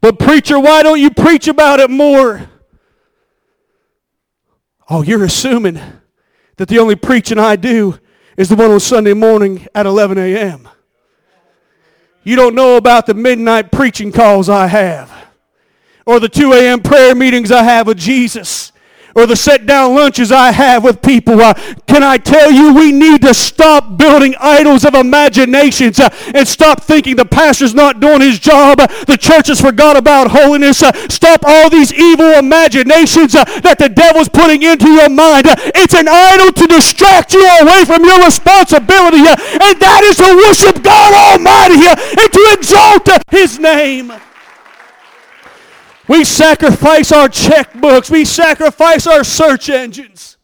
But 0.00 0.18
preacher, 0.18 0.60
why 0.60 0.82
don't 0.82 1.00
you 1.00 1.10
preach 1.10 1.48
about 1.48 1.80
it 1.80 1.90
more? 1.90 2.48
Oh, 4.88 5.02
you're 5.02 5.24
assuming 5.24 5.80
that 6.56 6.68
the 6.68 6.78
only 6.78 6.94
preaching 6.94 7.38
I 7.38 7.56
do 7.56 7.98
is 8.36 8.50
the 8.50 8.56
one 8.56 8.70
on 8.70 8.80
Sunday 8.80 9.14
morning 9.14 9.66
at 9.74 9.86
11 9.86 10.18
a.m. 10.18 10.68
You 12.22 12.36
don't 12.36 12.54
know 12.54 12.76
about 12.76 13.06
the 13.06 13.14
midnight 13.14 13.72
preaching 13.72 14.12
calls 14.12 14.48
I 14.48 14.66
have 14.66 15.10
or 16.06 16.20
the 16.20 16.28
2 16.28 16.52
a.m. 16.52 16.82
prayer 16.82 17.14
meetings 17.14 17.50
I 17.50 17.62
have 17.62 17.86
with 17.86 17.98
Jesus 17.98 18.72
or 19.14 19.26
the 19.26 19.36
sit 19.36 19.66
down 19.66 19.94
lunches 19.94 20.32
I 20.32 20.50
have 20.50 20.84
with 20.84 21.02
people. 21.02 21.40
Uh, 21.40 21.54
can 21.86 22.02
I 22.02 22.18
tell 22.18 22.50
you, 22.50 22.74
we 22.74 22.92
need 22.92 23.22
to 23.22 23.34
stop 23.34 23.96
building 23.96 24.34
idols 24.40 24.84
of 24.84 24.94
imaginations 24.94 26.00
uh, 26.00 26.08
and 26.34 26.46
stop 26.46 26.82
thinking 26.82 27.16
the 27.16 27.24
pastor's 27.24 27.74
not 27.74 28.00
doing 28.00 28.20
his 28.20 28.38
job. 28.38 28.80
Uh, 28.80 28.86
the 29.06 29.16
church 29.16 29.48
has 29.48 29.60
forgot 29.60 29.96
about 29.96 30.30
holiness. 30.30 30.82
Uh, 30.82 30.92
stop 31.08 31.42
all 31.46 31.70
these 31.70 31.92
evil 31.92 32.32
imaginations 32.32 33.34
uh, 33.34 33.44
that 33.60 33.78
the 33.78 33.88
devil's 33.88 34.28
putting 34.28 34.62
into 34.62 34.90
your 34.90 35.08
mind. 35.08 35.46
Uh, 35.46 35.54
it's 35.74 35.94
an 35.94 36.08
idol 36.08 36.52
to 36.52 36.66
distract 36.66 37.32
you 37.34 37.44
away 37.62 37.84
from 37.84 38.04
your 38.04 38.24
responsibility, 38.24 39.18
and 39.18 39.74
that 39.78 40.02
is 40.04 40.16
to 40.16 40.28
worship 40.36 40.82
God 40.82 41.14
Almighty 41.14 41.80
and 42.20 42.32
to 42.32 42.42
exalt 42.58 43.08
his 43.30 43.58
name. 43.58 44.12
We 46.06 46.24
sacrifice 46.24 47.12
our 47.12 47.28
checkbooks. 47.28 48.10
We 48.10 48.24
sacrifice 48.24 49.06
our 49.06 49.24
search 49.24 49.70
engines. 49.70 50.36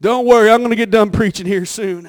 Don't 0.00 0.26
worry, 0.26 0.50
I'm 0.50 0.58
going 0.58 0.70
to 0.70 0.76
get 0.76 0.90
done 0.90 1.10
preaching 1.10 1.46
here 1.46 1.64
soon. 1.64 2.08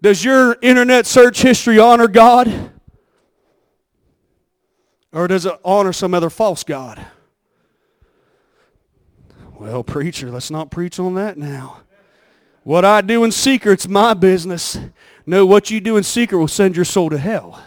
Does 0.00 0.22
your 0.22 0.58
internet 0.60 1.06
search 1.06 1.40
history 1.40 1.78
honor 1.78 2.08
God? 2.08 2.70
Or 5.12 5.26
does 5.26 5.46
it 5.46 5.54
honor 5.64 5.92
some 5.92 6.12
other 6.12 6.28
false 6.28 6.64
God? 6.64 7.04
Well, 9.58 9.82
preacher, 9.82 10.30
let's 10.30 10.50
not 10.50 10.70
preach 10.70 10.98
on 10.98 11.14
that 11.14 11.38
now. 11.38 11.78
What 12.64 12.84
I 12.84 13.00
do 13.00 13.24
in 13.24 13.32
secret's 13.32 13.88
my 13.88 14.12
business. 14.12 14.78
No, 15.24 15.46
what 15.46 15.70
you 15.70 15.80
do 15.80 15.96
in 15.96 16.02
secret 16.02 16.36
will 16.36 16.48
send 16.48 16.76
your 16.76 16.84
soul 16.84 17.08
to 17.10 17.18
hell. 17.18 17.62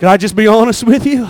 Can 0.00 0.08
I 0.08 0.16
just 0.16 0.34
be 0.34 0.46
honest 0.46 0.82
with 0.82 1.04
you? 1.04 1.28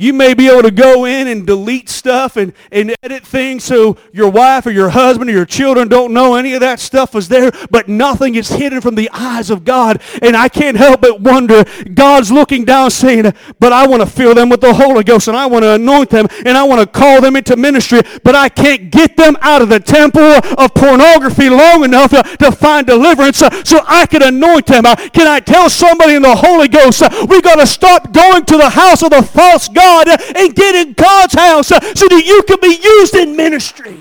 You 0.00 0.14
may 0.14 0.32
be 0.32 0.48
able 0.48 0.62
to 0.62 0.70
go 0.70 1.04
in 1.04 1.28
and 1.28 1.46
delete 1.46 1.90
stuff 1.90 2.38
and, 2.38 2.54
and 2.72 2.96
edit 3.02 3.22
things 3.22 3.64
so 3.64 3.98
your 4.14 4.30
wife 4.30 4.64
or 4.64 4.70
your 4.70 4.88
husband 4.88 5.28
or 5.28 5.32
your 5.34 5.44
children 5.44 5.88
don't 5.88 6.14
know 6.14 6.36
any 6.36 6.54
of 6.54 6.60
that 6.60 6.80
stuff 6.80 7.12
was 7.12 7.28
there, 7.28 7.52
but 7.70 7.86
nothing 7.86 8.34
is 8.34 8.48
hidden 8.48 8.80
from 8.80 8.94
the 8.94 9.10
eyes 9.12 9.50
of 9.50 9.62
God. 9.62 10.00
And 10.22 10.34
I 10.34 10.48
can't 10.48 10.78
help 10.78 11.02
but 11.02 11.20
wonder, 11.20 11.64
God's 11.92 12.32
looking 12.32 12.64
down 12.64 12.90
saying, 12.90 13.30
but 13.58 13.74
I 13.74 13.86
want 13.86 14.00
to 14.00 14.08
fill 14.08 14.34
them 14.34 14.48
with 14.48 14.62
the 14.62 14.72
Holy 14.72 15.04
Ghost 15.04 15.28
and 15.28 15.36
I 15.36 15.44
want 15.44 15.64
to 15.64 15.74
anoint 15.74 16.08
them 16.08 16.28
and 16.46 16.56
I 16.56 16.62
want 16.62 16.80
to 16.80 16.86
call 16.86 17.20
them 17.20 17.36
into 17.36 17.54
ministry, 17.58 18.00
but 18.24 18.34
I 18.34 18.48
can't 18.48 18.90
get 18.90 19.18
them 19.18 19.36
out 19.42 19.60
of 19.60 19.68
the 19.68 19.80
temple 19.80 20.22
of 20.22 20.72
pornography 20.72 21.50
long 21.50 21.84
enough 21.84 22.14
uh, 22.14 22.22
to 22.22 22.50
find 22.50 22.86
deliverance 22.86 23.42
uh, 23.42 23.50
so 23.64 23.80
I 23.86 24.06
can 24.06 24.22
anoint 24.22 24.64
them. 24.64 24.86
Uh, 24.86 24.96
can 24.96 25.26
I 25.26 25.40
tell 25.40 25.68
somebody 25.68 26.14
in 26.14 26.22
the 26.22 26.36
Holy 26.36 26.68
Ghost, 26.68 27.02
we 27.28 27.42
got 27.42 27.56
to 27.56 27.66
stop 27.66 28.14
going 28.14 28.46
to 28.46 28.56
the 28.56 28.70
house 28.70 29.02
of 29.02 29.10
the 29.10 29.22
false 29.22 29.68
God 29.68 29.89
God 29.90 30.20
and 30.36 30.54
get 30.54 30.74
in 30.74 30.92
God's 30.92 31.34
house 31.34 31.68
so 31.68 31.74
that 32.08 32.22
you 32.24 32.42
can 32.44 32.58
be 32.60 32.78
used 32.82 33.14
in 33.14 33.36
ministry. 33.36 33.98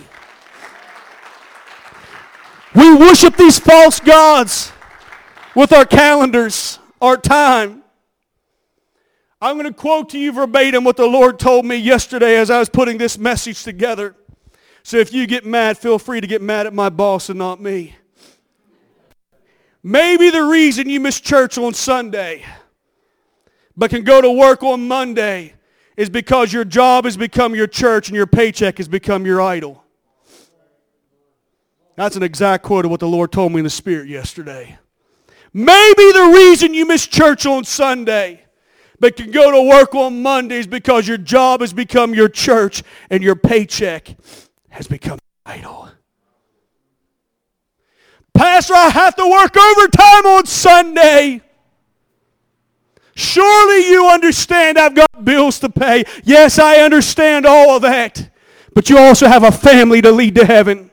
We 2.75 2.95
worship 2.95 3.35
these 3.35 3.59
false 3.59 3.99
gods 3.99 4.71
with 5.55 5.73
our 5.73 5.85
calendars, 5.85 6.79
our 7.01 7.17
time. 7.17 7.83
I'm 9.41 9.57
going 9.57 9.67
to 9.67 9.73
quote 9.73 10.09
to 10.09 10.19
you 10.19 10.31
verbatim 10.31 10.83
what 10.83 10.97
the 10.97 11.07
Lord 11.07 11.39
told 11.39 11.65
me 11.65 11.77
yesterday 11.77 12.37
as 12.37 12.49
I 12.49 12.59
was 12.59 12.69
putting 12.69 12.97
this 12.97 13.17
message 13.17 13.63
together. 13.63 14.15
So 14.83 14.97
if 14.97 15.13
you 15.13 15.25
get 15.27 15.45
mad, 15.45 15.77
feel 15.77 15.97
free 15.97 16.21
to 16.21 16.27
get 16.27 16.41
mad 16.41 16.67
at 16.67 16.73
my 16.73 16.89
boss 16.89 17.29
and 17.29 17.39
not 17.39 17.61
me. 17.61 17.95
Maybe 19.81 20.29
the 20.29 20.43
reason 20.43 20.89
you 20.89 20.99
miss 20.99 21.19
church 21.19 21.57
on 21.57 21.73
Sunday 21.73 22.45
but 23.75 23.89
can 23.89 24.03
go 24.03 24.21
to 24.21 24.29
work 24.29 24.61
on 24.61 24.87
Monday 24.87 25.53
is 25.99 26.09
because 26.09 26.53
your 26.53 26.63
job 26.63 27.03
has 27.03 27.17
become 27.17 27.53
your 27.53 27.67
church 27.67 28.07
and 28.07 28.15
your 28.15 28.25
paycheck 28.25 28.77
has 28.77 28.87
become 28.87 29.25
your 29.25 29.41
idol. 29.41 29.83
That's 31.97 32.15
an 32.15 32.23
exact 32.23 32.63
quote 32.63 32.85
of 32.85 32.91
what 32.91 33.01
the 33.01 33.07
Lord 33.07 33.33
told 33.33 33.51
me 33.51 33.57
in 33.57 33.65
the 33.65 33.69
Spirit 33.69 34.07
yesterday. 34.07 34.79
Maybe 35.51 36.11
the 36.13 36.31
reason 36.33 36.73
you 36.73 36.85
miss 36.85 37.05
church 37.05 37.45
on 37.45 37.65
Sunday 37.65 38.45
but 39.01 39.17
can 39.17 39.29
go 39.31 39.51
to 39.51 39.69
work 39.69 39.93
on 39.93 40.21
Mondays 40.23 40.67
because 40.67 41.05
your 41.05 41.17
job 41.17 41.59
has 41.59 41.73
become 41.73 42.13
your 42.13 42.29
church 42.29 42.81
and 43.09 43.21
your 43.21 43.35
paycheck 43.35 44.15
has 44.69 44.87
become 44.87 45.19
idol. 45.45 45.89
Pastor, 48.33 48.73
I 48.73 48.87
have 48.87 49.17
to 49.17 49.29
work 49.29 49.57
overtime 49.57 50.25
on 50.27 50.45
Sunday. 50.45 51.41
Surely 53.19 53.89
you 53.89 54.07
understand 54.07 54.79
I've 54.79 54.95
got 54.95 55.25
bills 55.25 55.59
to 55.59 55.69
pay. 55.69 56.05
Yes, 56.23 56.57
I 56.57 56.77
understand 56.77 57.45
all 57.45 57.75
of 57.75 57.81
that. 57.81 58.29
But 58.73 58.89
you 58.89 58.97
also 58.97 59.27
have 59.27 59.43
a 59.43 59.51
family 59.51 60.01
to 60.01 60.09
lead 60.09 60.35
to 60.35 60.45
heaven. 60.45 60.89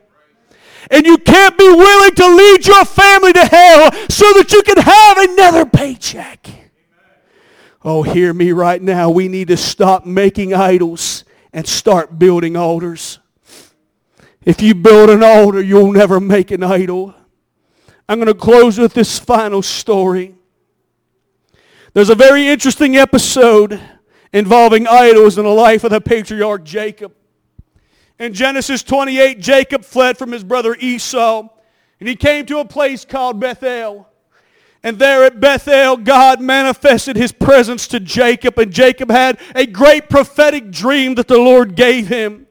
And 0.91 1.07
you 1.07 1.18
can't 1.18 1.57
be 1.57 1.68
willing 1.68 2.14
to 2.16 2.29
lead 2.29 2.66
your 2.66 2.85
family 2.85 3.33
to 3.33 3.45
hell 3.45 3.93
so 4.09 4.33
that 4.33 4.53
you 4.53 4.62
can 4.64 4.79
have 4.79 5.18
another 5.18 5.66
paycheck. 5.66 6.49
Oh, 7.85 8.03
hear 8.03 8.35
me 8.35 8.51
right 8.51 8.83
now. 8.83 9.09
We 9.09 9.29
need 9.29 9.47
to 9.49 9.57
stop 9.57 10.05
making 10.05 10.53
idols 10.53 11.22
and 11.53 11.64
start 11.64 12.18
building 12.18 12.57
altars. 12.57 13.20
If 14.45 14.61
you 14.61 14.74
build 14.74 15.11
an 15.11 15.22
altar, 15.22 15.62
you'll 15.62 15.93
never 15.93 16.18
make 16.18 16.51
an 16.51 16.64
idol. 16.64 17.14
I'm 18.09 18.18
going 18.18 18.27
to 18.27 18.35
close 18.35 18.79
with 18.79 18.95
this 18.95 19.16
final 19.18 19.62
story. 19.62 20.36
There's 21.97 22.11
a 22.11 22.14
very 22.14 22.47
interesting 22.47 22.99
episode 22.99 23.80
involving 24.30 24.86
idols 24.86 25.38
in 25.38 25.44
the 25.44 25.51
life 25.51 25.82
of 25.82 25.92
the 25.92 26.01
patriarch 26.03 26.62
Jacob. 26.62 27.14
In 28.18 28.34
Genesis 28.34 28.82
28, 28.82 29.40
Jacob 29.40 29.82
fled 29.82 30.18
from 30.18 30.30
his 30.30 30.44
brother 30.44 30.76
Esau, 30.78 31.49
and 31.99 32.07
he 32.07 32.14
came 32.14 32.44
to 32.44 32.59
a 32.59 32.66
place 32.66 33.07
called 33.07 33.40
Bethel. 33.40 34.07
And 34.82 34.99
there 34.99 35.24
at 35.24 35.40
Bethel, 35.40 35.97
God 35.97 36.42
manifested 36.42 37.16
his 37.16 37.32
presence 37.32 37.88
to 37.88 37.99
Jacob, 37.99 38.59
and 38.59 38.70
Jacob 38.70 39.11
had 39.11 39.40
a 39.55 39.64
great 39.64 40.11
prophetic 40.11 40.70
dream 40.70 41.14
that 41.14 41.28
the 41.28 41.38
Lord 41.38 41.76
gave 41.76 42.09
him. 42.09 42.47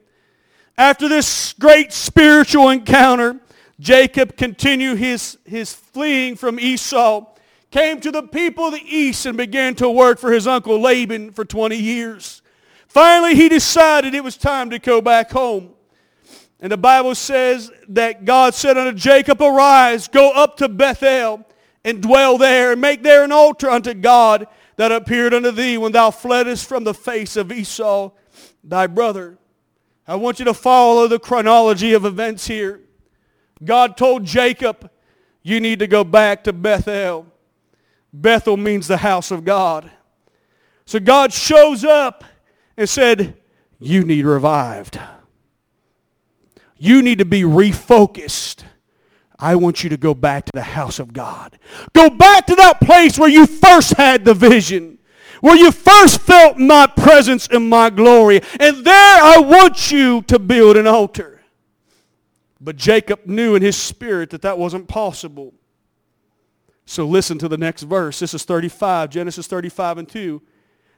After 0.76 1.08
this 1.08 1.52
great 1.52 1.92
spiritual 1.92 2.70
encounter, 2.70 3.38
Jacob 3.78 4.36
continued 4.36 4.98
his, 4.98 5.38
his 5.44 5.72
fleeing 5.72 6.34
from 6.34 6.58
Esau 6.58 7.26
came 7.70 8.00
to 8.00 8.10
the 8.10 8.22
people 8.22 8.66
of 8.66 8.72
the 8.74 8.82
east 8.82 9.26
and 9.26 9.36
began 9.36 9.74
to 9.76 9.88
work 9.88 10.18
for 10.18 10.32
his 10.32 10.46
uncle 10.46 10.80
Laban 10.80 11.32
for 11.32 11.44
20 11.44 11.76
years. 11.76 12.42
Finally, 12.86 13.34
he 13.34 13.48
decided 13.48 14.14
it 14.14 14.24
was 14.24 14.36
time 14.36 14.70
to 14.70 14.78
go 14.78 15.00
back 15.00 15.30
home. 15.30 15.70
And 16.60 16.72
the 16.72 16.78
Bible 16.78 17.14
says 17.14 17.70
that 17.88 18.24
God 18.24 18.54
said 18.54 18.78
unto 18.78 18.98
Jacob, 18.98 19.42
Arise, 19.42 20.08
go 20.08 20.30
up 20.30 20.56
to 20.58 20.68
Bethel 20.68 21.46
and 21.84 22.02
dwell 22.02 22.38
there, 22.38 22.72
and 22.72 22.80
make 22.80 23.02
there 23.02 23.22
an 23.22 23.32
altar 23.32 23.68
unto 23.68 23.94
God 23.94 24.46
that 24.76 24.90
appeared 24.90 25.34
unto 25.34 25.50
thee 25.50 25.78
when 25.78 25.92
thou 25.92 26.10
fleddest 26.10 26.66
from 26.66 26.84
the 26.84 26.94
face 26.94 27.36
of 27.36 27.52
Esau, 27.52 28.10
thy 28.64 28.86
brother. 28.86 29.38
I 30.08 30.16
want 30.16 30.38
you 30.38 30.44
to 30.46 30.54
follow 30.54 31.06
the 31.08 31.18
chronology 31.18 31.92
of 31.92 32.04
events 32.04 32.46
here. 32.46 32.80
God 33.62 33.96
told 33.96 34.24
Jacob, 34.24 34.90
you 35.42 35.60
need 35.60 35.78
to 35.78 35.86
go 35.86 36.04
back 36.04 36.44
to 36.44 36.52
Bethel. 36.52 37.26
Bethel 38.22 38.56
means 38.56 38.88
the 38.88 38.96
house 38.96 39.30
of 39.30 39.44
God. 39.44 39.90
So 40.86 40.98
God 40.98 41.32
shows 41.32 41.84
up 41.84 42.24
and 42.76 42.88
said, 42.88 43.36
you 43.78 44.04
need 44.04 44.24
revived. 44.24 44.98
You 46.78 47.02
need 47.02 47.18
to 47.18 47.24
be 47.24 47.42
refocused. 47.42 48.62
I 49.38 49.56
want 49.56 49.84
you 49.84 49.90
to 49.90 49.98
go 49.98 50.14
back 50.14 50.46
to 50.46 50.52
the 50.54 50.62
house 50.62 50.98
of 50.98 51.12
God. 51.12 51.58
Go 51.92 52.08
back 52.08 52.46
to 52.46 52.54
that 52.54 52.80
place 52.80 53.18
where 53.18 53.28
you 53.28 53.46
first 53.46 53.92
had 53.94 54.24
the 54.24 54.32
vision, 54.32 54.98
where 55.42 55.56
you 55.56 55.70
first 55.70 56.20
felt 56.20 56.56
my 56.56 56.86
presence 56.86 57.48
and 57.48 57.68
my 57.68 57.90
glory. 57.90 58.40
And 58.58 58.84
there 58.84 59.22
I 59.22 59.38
want 59.40 59.92
you 59.92 60.22
to 60.22 60.38
build 60.38 60.78
an 60.78 60.86
altar. 60.86 61.42
But 62.60 62.76
Jacob 62.76 63.26
knew 63.26 63.54
in 63.54 63.62
his 63.62 63.76
spirit 63.76 64.30
that 64.30 64.42
that 64.42 64.58
wasn't 64.58 64.88
possible. 64.88 65.52
So 66.86 67.06
listen 67.06 67.36
to 67.38 67.48
the 67.48 67.58
next 67.58 67.82
verse. 67.82 68.20
This 68.20 68.32
is 68.32 68.44
35, 68.44 69.10
Genesis 69.10 69.46
35 69.48 69.98
and 69.98 70.08
2. 70.08 70.40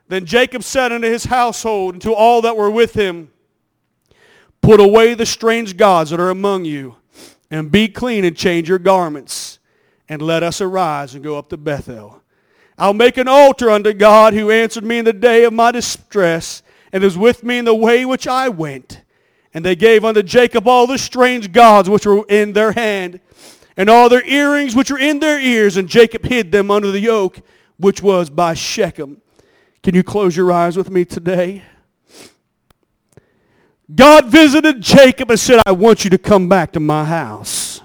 Then 0.09 0.27
Jacob 0.27 0.63
said 0.63 0.93
unto 0.93 1.09
his 1.09 1.25
household 1.25 1.95
and 1.95 2.03
to 2.03 2.15
all 2.15 2.43
that 2.43 2.57
were 2.57 2.71
with 2.71 2.95
him, 2.95 3.31
Put 4.61 4.81
away 4.81 5.15
the 5.15 5.27
strange 5.27 5.77
gods 5.77 6.11
that 6.11 6.21
are 6.21 6.31
among 6.31 6.65
you, 6.65 6.97
and 7.51 7.71
be 7.71 7.89
clean 7.89 8.25
and 8.25 8.37
change 8.37 8.69
your 8.69 8.79
garments, 8.79 9.59
and 10.09 10.21
let 10.21 10.43
us 10.43 10.61
arise 10.61 11.15
and 11.15 11.25
go 11.25 11.39
up 11.39 11.49
to 11.51 11.57
Bethel. 11.57 12.23
I'll 12.77 12.95
make 12.95 13.17
an 13.17 13.29
altar 13.29 13.71
unto 13.71 13.93
God 13.93 14.35
who 14.35 14.51
answered 14.51 14.85
me 14.85 14.99
in 14.99 15.05
the 15.05 15.13
day 15.13 15.45
of 15.45 15.53
my 15.53 15.73
distress, 15.73 16.63
and 16.93 17.03
is 17.05 17.17
with 17.17 17.43
me 17.43 17.59
in 17.59 17.65
the 17.65 17.75
way 17.75 18.05
which 18.05 18.27
I 18.27 18.49
went. 18.49 19.03
And 19.55 19.65
they 19.65 19.77
gave 19.77 20.05
unto 20.05 20.23
Jacob 20.23 20.69
all 20.69 20.87
the 20.87 20.99
strange 20.99 21.53
gods 21.53 21.89
which 21.89 22.07
were 22.07 22.25
in 22.29 22.53
their 22.53 22.73
hand, 22.73 23.21
and 23.79 23.89
all 23.89 24.09
their 24.09 24.27
earrings 24.27 24.75
which 24.75 24.91
were 24.91 24.99
in 24.99 25.21
their 25.21 25.41
ears, 25.41 25.77
and 25.77 25.89
Jacob 25.89 26.25
hid 26.25 26.51
them 26.53 26.71
under 26.71 26.91
the 26.91 27.01
yoke 27.01 27.41
which 27.79 28.03
was 28.03 28.29
by 28.29 28.53
Shechem. 28.53 29.23
Can 29.85 29.95
you 29.95 30.03
close 30.03 30.37
your 30.37 30.51
eyes 30.53 30.77
with 30.77 30.91
me 30.91 31.05
today? 31.05 31.63
God 33.95 34.27
visited 34.27 34.81
Jacob 34.81 35.31
and 35.31 35.39
said, 35.39 35.63
I 35.65 35.73
want 35.73 36.03
you 36.03 36.11
to 36.11 36.19
come 36.19 36.49
back 36.49 36.73
to 36.73 36.81
my 36.81 37.05
house. 37.05 37.81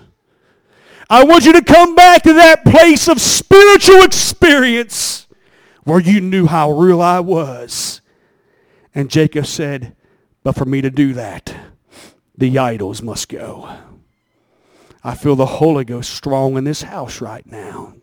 I 1.09 1.23
want 1.25 1.45
you 1.45 1.53
to 1.53 1.63
come 1.63 1.93
back 1.93 2.23
to 2.23 2.33
that 2.33 2.65
place 2.65 3.07
of 3.07 3.21
spiritual 3.21 4.01
experience 4.01 5.27
where 5.83 5.99
you 5.99 6.19
knew 6.19 6.47
how 6.47 6.71
real 6.71 7.01
I 7.01 7.19
was. 7.19 8.01
And 8.95 9.11
Jacob 9.11 9.45
said, 9.45 9.95
but 10.41 10.55
for 10.55 10.65
me 10.65 10.81
to 10.81 10.89
do 10.89 11.13
that, 11.13 11.55
the 12.35 12.57
idols 12.57 13.03
must 13.03 13.29
go. 13.29 13.92
I 15.03 15.15
feel 15.15 15.35
the 15.35 15.45
Holy 15.45 15.83
Ghost 15.83 16.11
strong 16.11 16.57
in 16.57 16.63
this 16.63 16.83
house 16.83 17.19
right 17.19 17.45
now. 17.45 17.95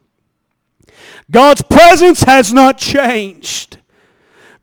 God's 1.30 1.62
presence 1.62 2.22
has 2.24 2.52
not 2.52 2.76
changed. 2.76 3.78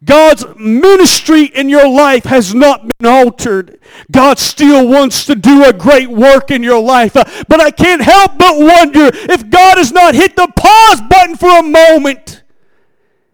God's 0.03 0.45
ministry 0.57 1.45
in 1.45 1.69
your 1.69 1.89
life 1.89 2.25
has 2.25 2.53
not 2.53 2.83
been 2.83 3.07
altered. 3.07 3.79
God 4.11 4.37
still 4.37 4.87
wants 4.87 5.25
to 5.25 5.35
do 5.35 5.63
a 5.65 5.73
great 5.73 6.09
work 6.09 6.51
in 6.51 6.61
your 6.61 6.81
life. 6.81 7.15
Uh, 7.15 7.23
but 7.47 7.59
I 7.59 7.71
can't 7.71 8.03
help 8.03 8.37
but 8.37 8.57
wonder 8.57 9.09
if 9.13 9.49
God 9.49 9.79
has 9.79 9.91
not 9.91 10.13
hit 10.13 10.35
the 10.35 10.51
pause 10.55 11.01
button 11.09 11.35
for 11.35 11.49
a 11.49 11.63
moment. 11.63 12.43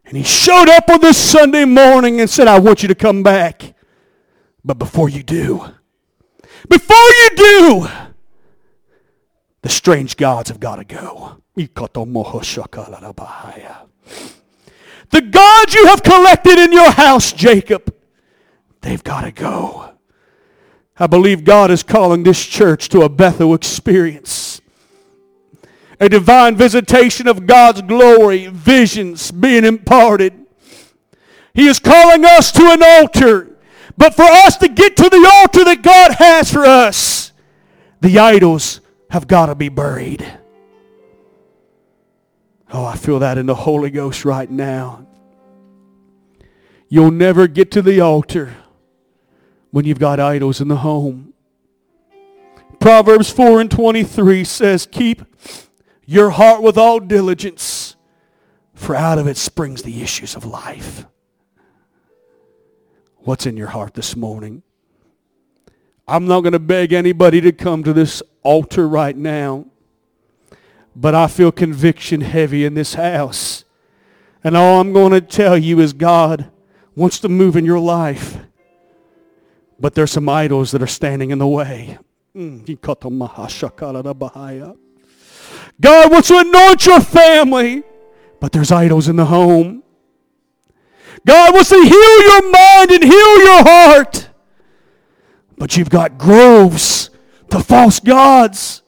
And 0.06 0.16
he 0.16 0.24
showed 0.24 0.70
up 0.70 0.90
on 0.90 1.02
this 1.02 1.18
Sunday 1.18 1.66
morning 1.66 2.22
and 2.22 2.30
said, 2.30 2.48
I 2.48 2.60
want 2.60 2.82
you 2.82 2.88
to 2.88 2.96
come 2.96 3.24
back. 3.24 3.74
But 4.64 4.80
before 4.80 5.10
you 5.10 5.24
do, 5.24 5.66
before 6.70 6.96
you 6.96 7.30
do, 7.36 7.88
the 9.64 9.70
strange 9.70 10.18
gods 10.18 10.50
have 10.50 10.60
got 10.60 10.76
to 10.76 10.84
go. 10.84 11.42
The 11.56 11.70
gods 15.22 15.74
you 15.74 15.88
have 15.88 16.04
collected 16.04 16.60
in 16.60 16.74
your 16.74 16.92
house, 16.92 17.32
Jacob, 17.32 17.96
they've 18.82 19.04
got 19.04 19.22
to 19.22 19.32
go. 19.32 19.94
I 20.98 21.08
believe 21.08 21.46
God 21.46 21.72
is 21.72 21.82
calling 21.82 22.24
this 22.24 22.46
church 22.46 22.90
to 22.90 23.04
a 23.04 23.10
Bethel 23.10 23.54
experience. 23.54 24.60
A 26.00 26.10
divine 26.10 26.58
visitation 26.58 27.30
of 27.30 27.48
God's 27.48 27.82
glory, 27.84 28.48
visions 28.48 29.32
being 29.32 29.64
imparted. 29.64 30.46
He 31.54 31.68
is 31.68 31.80
calling 31.80 32.26
us 32.26 32.52
to 32.52 32.70
an 32.70 32.84
altar. 32.84 33.56
But 33.96 34.14
for 34.14 34.24
us 34.24 34.58
to 34.58 34.68
get 34.68 34.98
to 34.98 35.10
the 35.10 35.32
altar 35.36 35.64
that 35.64 35.84
God 35.84 36.16
has 36.16 36.52
for 36.52 36.66
us, 36.66 37.32
the 38.02 38.20
idols 38.20 38.82
have 39.14 39.28
got 39.28 39.46
to 39.46 39.54
be 39.54 39.70
buried. 39.70 40.26
Oh, 42.72 42.84
I 42.84 42.96
feel 42.96 43.20
that 43.20 43.38
in 43.38 43.46
the 43.46 43.54
Holy 43.54 43.92
Ghost 43.92 44.26
right 44.26 44.50
now. 44.50 45.06
You'll 46.90 47.12
never 47.12 47.48
get 47.48 47.70
to 47.74 47.84
the 47.84 48.02
altar 48.02 48.56
when 49.70 49.86
you've 49.86 50.00
got 50.00 50.20
idols 50.20 50.62
in 50.62 50.68
the 50.68 50.78
home. 50.78 51.36
Proverbs 52.80 53.30
4 53.30 53.62
and 53.62 53.70
23 53.70 54.44
says, 54.44 54.88
Keep 54.92 55.22
your 56.08 56.32
heart 56.32 56.64
with 56.64 56.76
all 56.76 57.00
diligence, 57.00 57.96
for 58.74 58.96
out 58.96 59.20
of 59.20 59.28
it 59.28 59.38
springs 59.38 59.84
the 59.84 60.02
issues 60.02 60.36
of 60.36 60.44
life. 60.44 61.06
What's 63.18 63.46
in 63.46 63.58
your 63.58 63.68
heart 63.68 63.94
this 63.94 64.16
morning? 64.16 64.64
I'm 66.08 66.26
not 66.28 66.42
going 66.42 66.54
to 66.54 66.60
beg 66.60 66.94
anybody 66.94 67.42
to 67.42 67.52
come 67.52 67.84
to 67.84 67.94
this 67.94 68.22
altar 68.42 68.88
right 68.88 69.16
now. 69.16 69.66
But 70.96 71.16
I 71.16 71.28
feel 71.28 71.52
conviction 71.52 72.22
heavy 72.22 72.66
in 72.66 72.74
this 72.74 72.94
house. 72.96 73.64
And 74.44 74.56
all 74.58 74.82
I'm 74.82 74.94
going 74.94 75.12
to 75.12 75.22
tell 75.22 75.58
you 75.58 75.80
is 75.80 75.94
God 75.94 76.52
wants 76.96 77.20
to 77.20 77.30
move 77.30 77.56
in 77.56 77.66
your 77.66 77.80
life. 77.80 78.38
But 79.80 79.96
there's 79.96 80.12
some 80.12 80.30
idols 80.30 80.72
that 80.72 80.82
are 80.82 80.88
standing 80.88 81.32
in 81.32 81.40
the 81.40 81.48
way. 81.48 81.98
Mm, 82.36 82.66
God 85.80 86.12
wants 86.12 86.28
to 86.28 86.38
anoint 86.40 86.86
your 86.86 87.00
family, 87.00 87.84
but 88.40 88.52
there's 88.52 88.72
idols 88.72 89.08
in 89.08 89.16
the 89.16 89.26
home. 89.26 89.84
God 91.26 91.54
wants 91.54 91.70
to 91.70 91.82
heal 91.82 92.22
your 92.22 92.52
mind 92.52 92.92
and 92.92 93.04
heal 93.04 93.38
your 93.40 93.64
heart, 93.64 94.30
but 95.64 95.78
you've 95.78 95.90
got 95.90 96.18
groves 96.18 97.10
to 97.50 97.58
false 97.62 98.02
gods. 98.02 98.84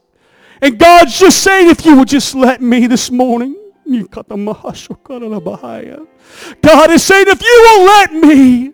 And 0.62 0.78
God's 0.78 1.18
just 1.18 1.42
saying, 1.42 1.70
if 1.70 1.86
you 1.86 1.96
would 1.96 2.10
just 2.10 2.36
let 2.36 2.62
me 2.62 2.86
this 2.86 3.10
morning. 3.10 3.56
God 3.86 4.12
is 6.92 7.02
saying, 7.02 7.28
if 7.30 7.42
you 7.42 7.62
will 7.64 7.86
let 7.86 8.12
me, 8.12 8.74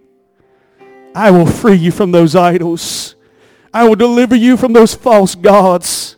I 1.14 1.30
will 1.30 1.46
free 1.46 1.76
you 1.76 1.92
from 1.92 2.12
those 2.12 2.36
idols. 2.36 3.14
I 3.72 3.88
will 3.88 3.94
deliver 3.94 4.36
you 4.36 4.58
from 4.58 4.74
those 4.74 4.96
false 4.96 5.36
gods. 5.36 6.16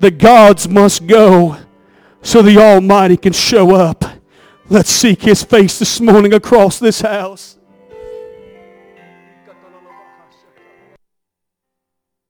The 0.00 0.10
gods 0.10 0.68
must 0.68 1.06
go 1.06 1.56
so 2.20 2.42
the 2.42 2.58
Almighty 2.58 3.16
can 3.16 3.32
show 3.32 3.76
up. 3.76 4.04
Let's 4.68 4.90
seek 4.90 5.22
his 5.22 5.44
face 5.44 5.78
this 5.78 6.00
morning 6.00 6.34
across 6.34 6.80
this 6.80 7.00
house. 7.00 7.59